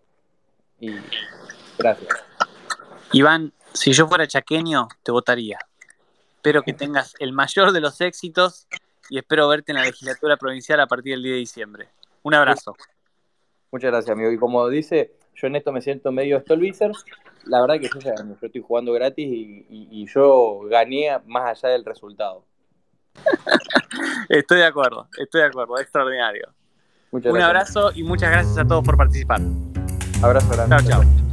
Y 0.80 0.90
gracias. 1.78 2.08
Iván, 3.12 3.52
si 3.72 3.92
yo 3.92 4.06
fuera 4.06 4.26
chaqueño, 4.26 4.88
te 5.02 5.12
votaría. 5.12 5.58
Espero 6.36 6.62
que 6.62 6.72
tengas 6.72 7.14
el 7.20 7.32
mayor 7.32 7.72
de 7.72 7.80
los 7.80 8.00
éxitos 8.00 8.66
y 9.08 9.18
espero 9.18 9.48
verte 9.48 9.72
en 9.72 9.78
la 9.78 9.84
legislatura 9.84 10.36
provincial 10.36 10.80
a 10.80 10.86
partir 10.86 11.14
del 11.14 11.22
10 11.22 11.32
de 11.32 11.38
diciembre. 11.38 11.88
Un 12.22 12.34
abrazo. 12.34 12.76
Muchas 13.70 13.90
gracias, 13.90 14.12
amigo. 14.12 14.30
Y 14.30 14.38
como 14.38 14.68
dice, 14.68 15.14
yo 15.34 15.46
en 15.46 15.56
esto 15.56 15.72
me 15.72 15.80
siento 15.80 16.12
medio 16.12 16.40
Stolbizer, 16.40 16.92
la 17.46 17.60
verdad 17.60 17.76
que 17.80 17.88
yo 17.88 18.00
yo 18.00 18.36
estoy 18.46 18.62
jugando 18.62 18.92
gratis 18.92 19.26
y, 19.26 20.06
yo 20.06 20.60
gané 20.70 21.18
más 21.26 21.62
allá 21.62 21.72
del 21.72 21.84
resultado. 21.84 22.44
estoy 24.28 24.58
de 24.58 24.66
acuerdo, 24.66 25.08
estoy 25.18 25.42
de 25.42 25.46
acuerdo, 25.48 25.78
extraordinario. 25.78 26.48
Un 27.10 27.40
abrazo 27.40 27.92
y 27.94 28.02
muchas 28.02 28.30
gracias 28.30 28.58
a 28.58 28.64
todos 28.64 28.84
por 28.84 28.96
participar. 28.96 29.40
Abrazo 30.22 30.48
grande. 30.52 30.76
Chao, 30.76 31.02
chao. 31.02 31.23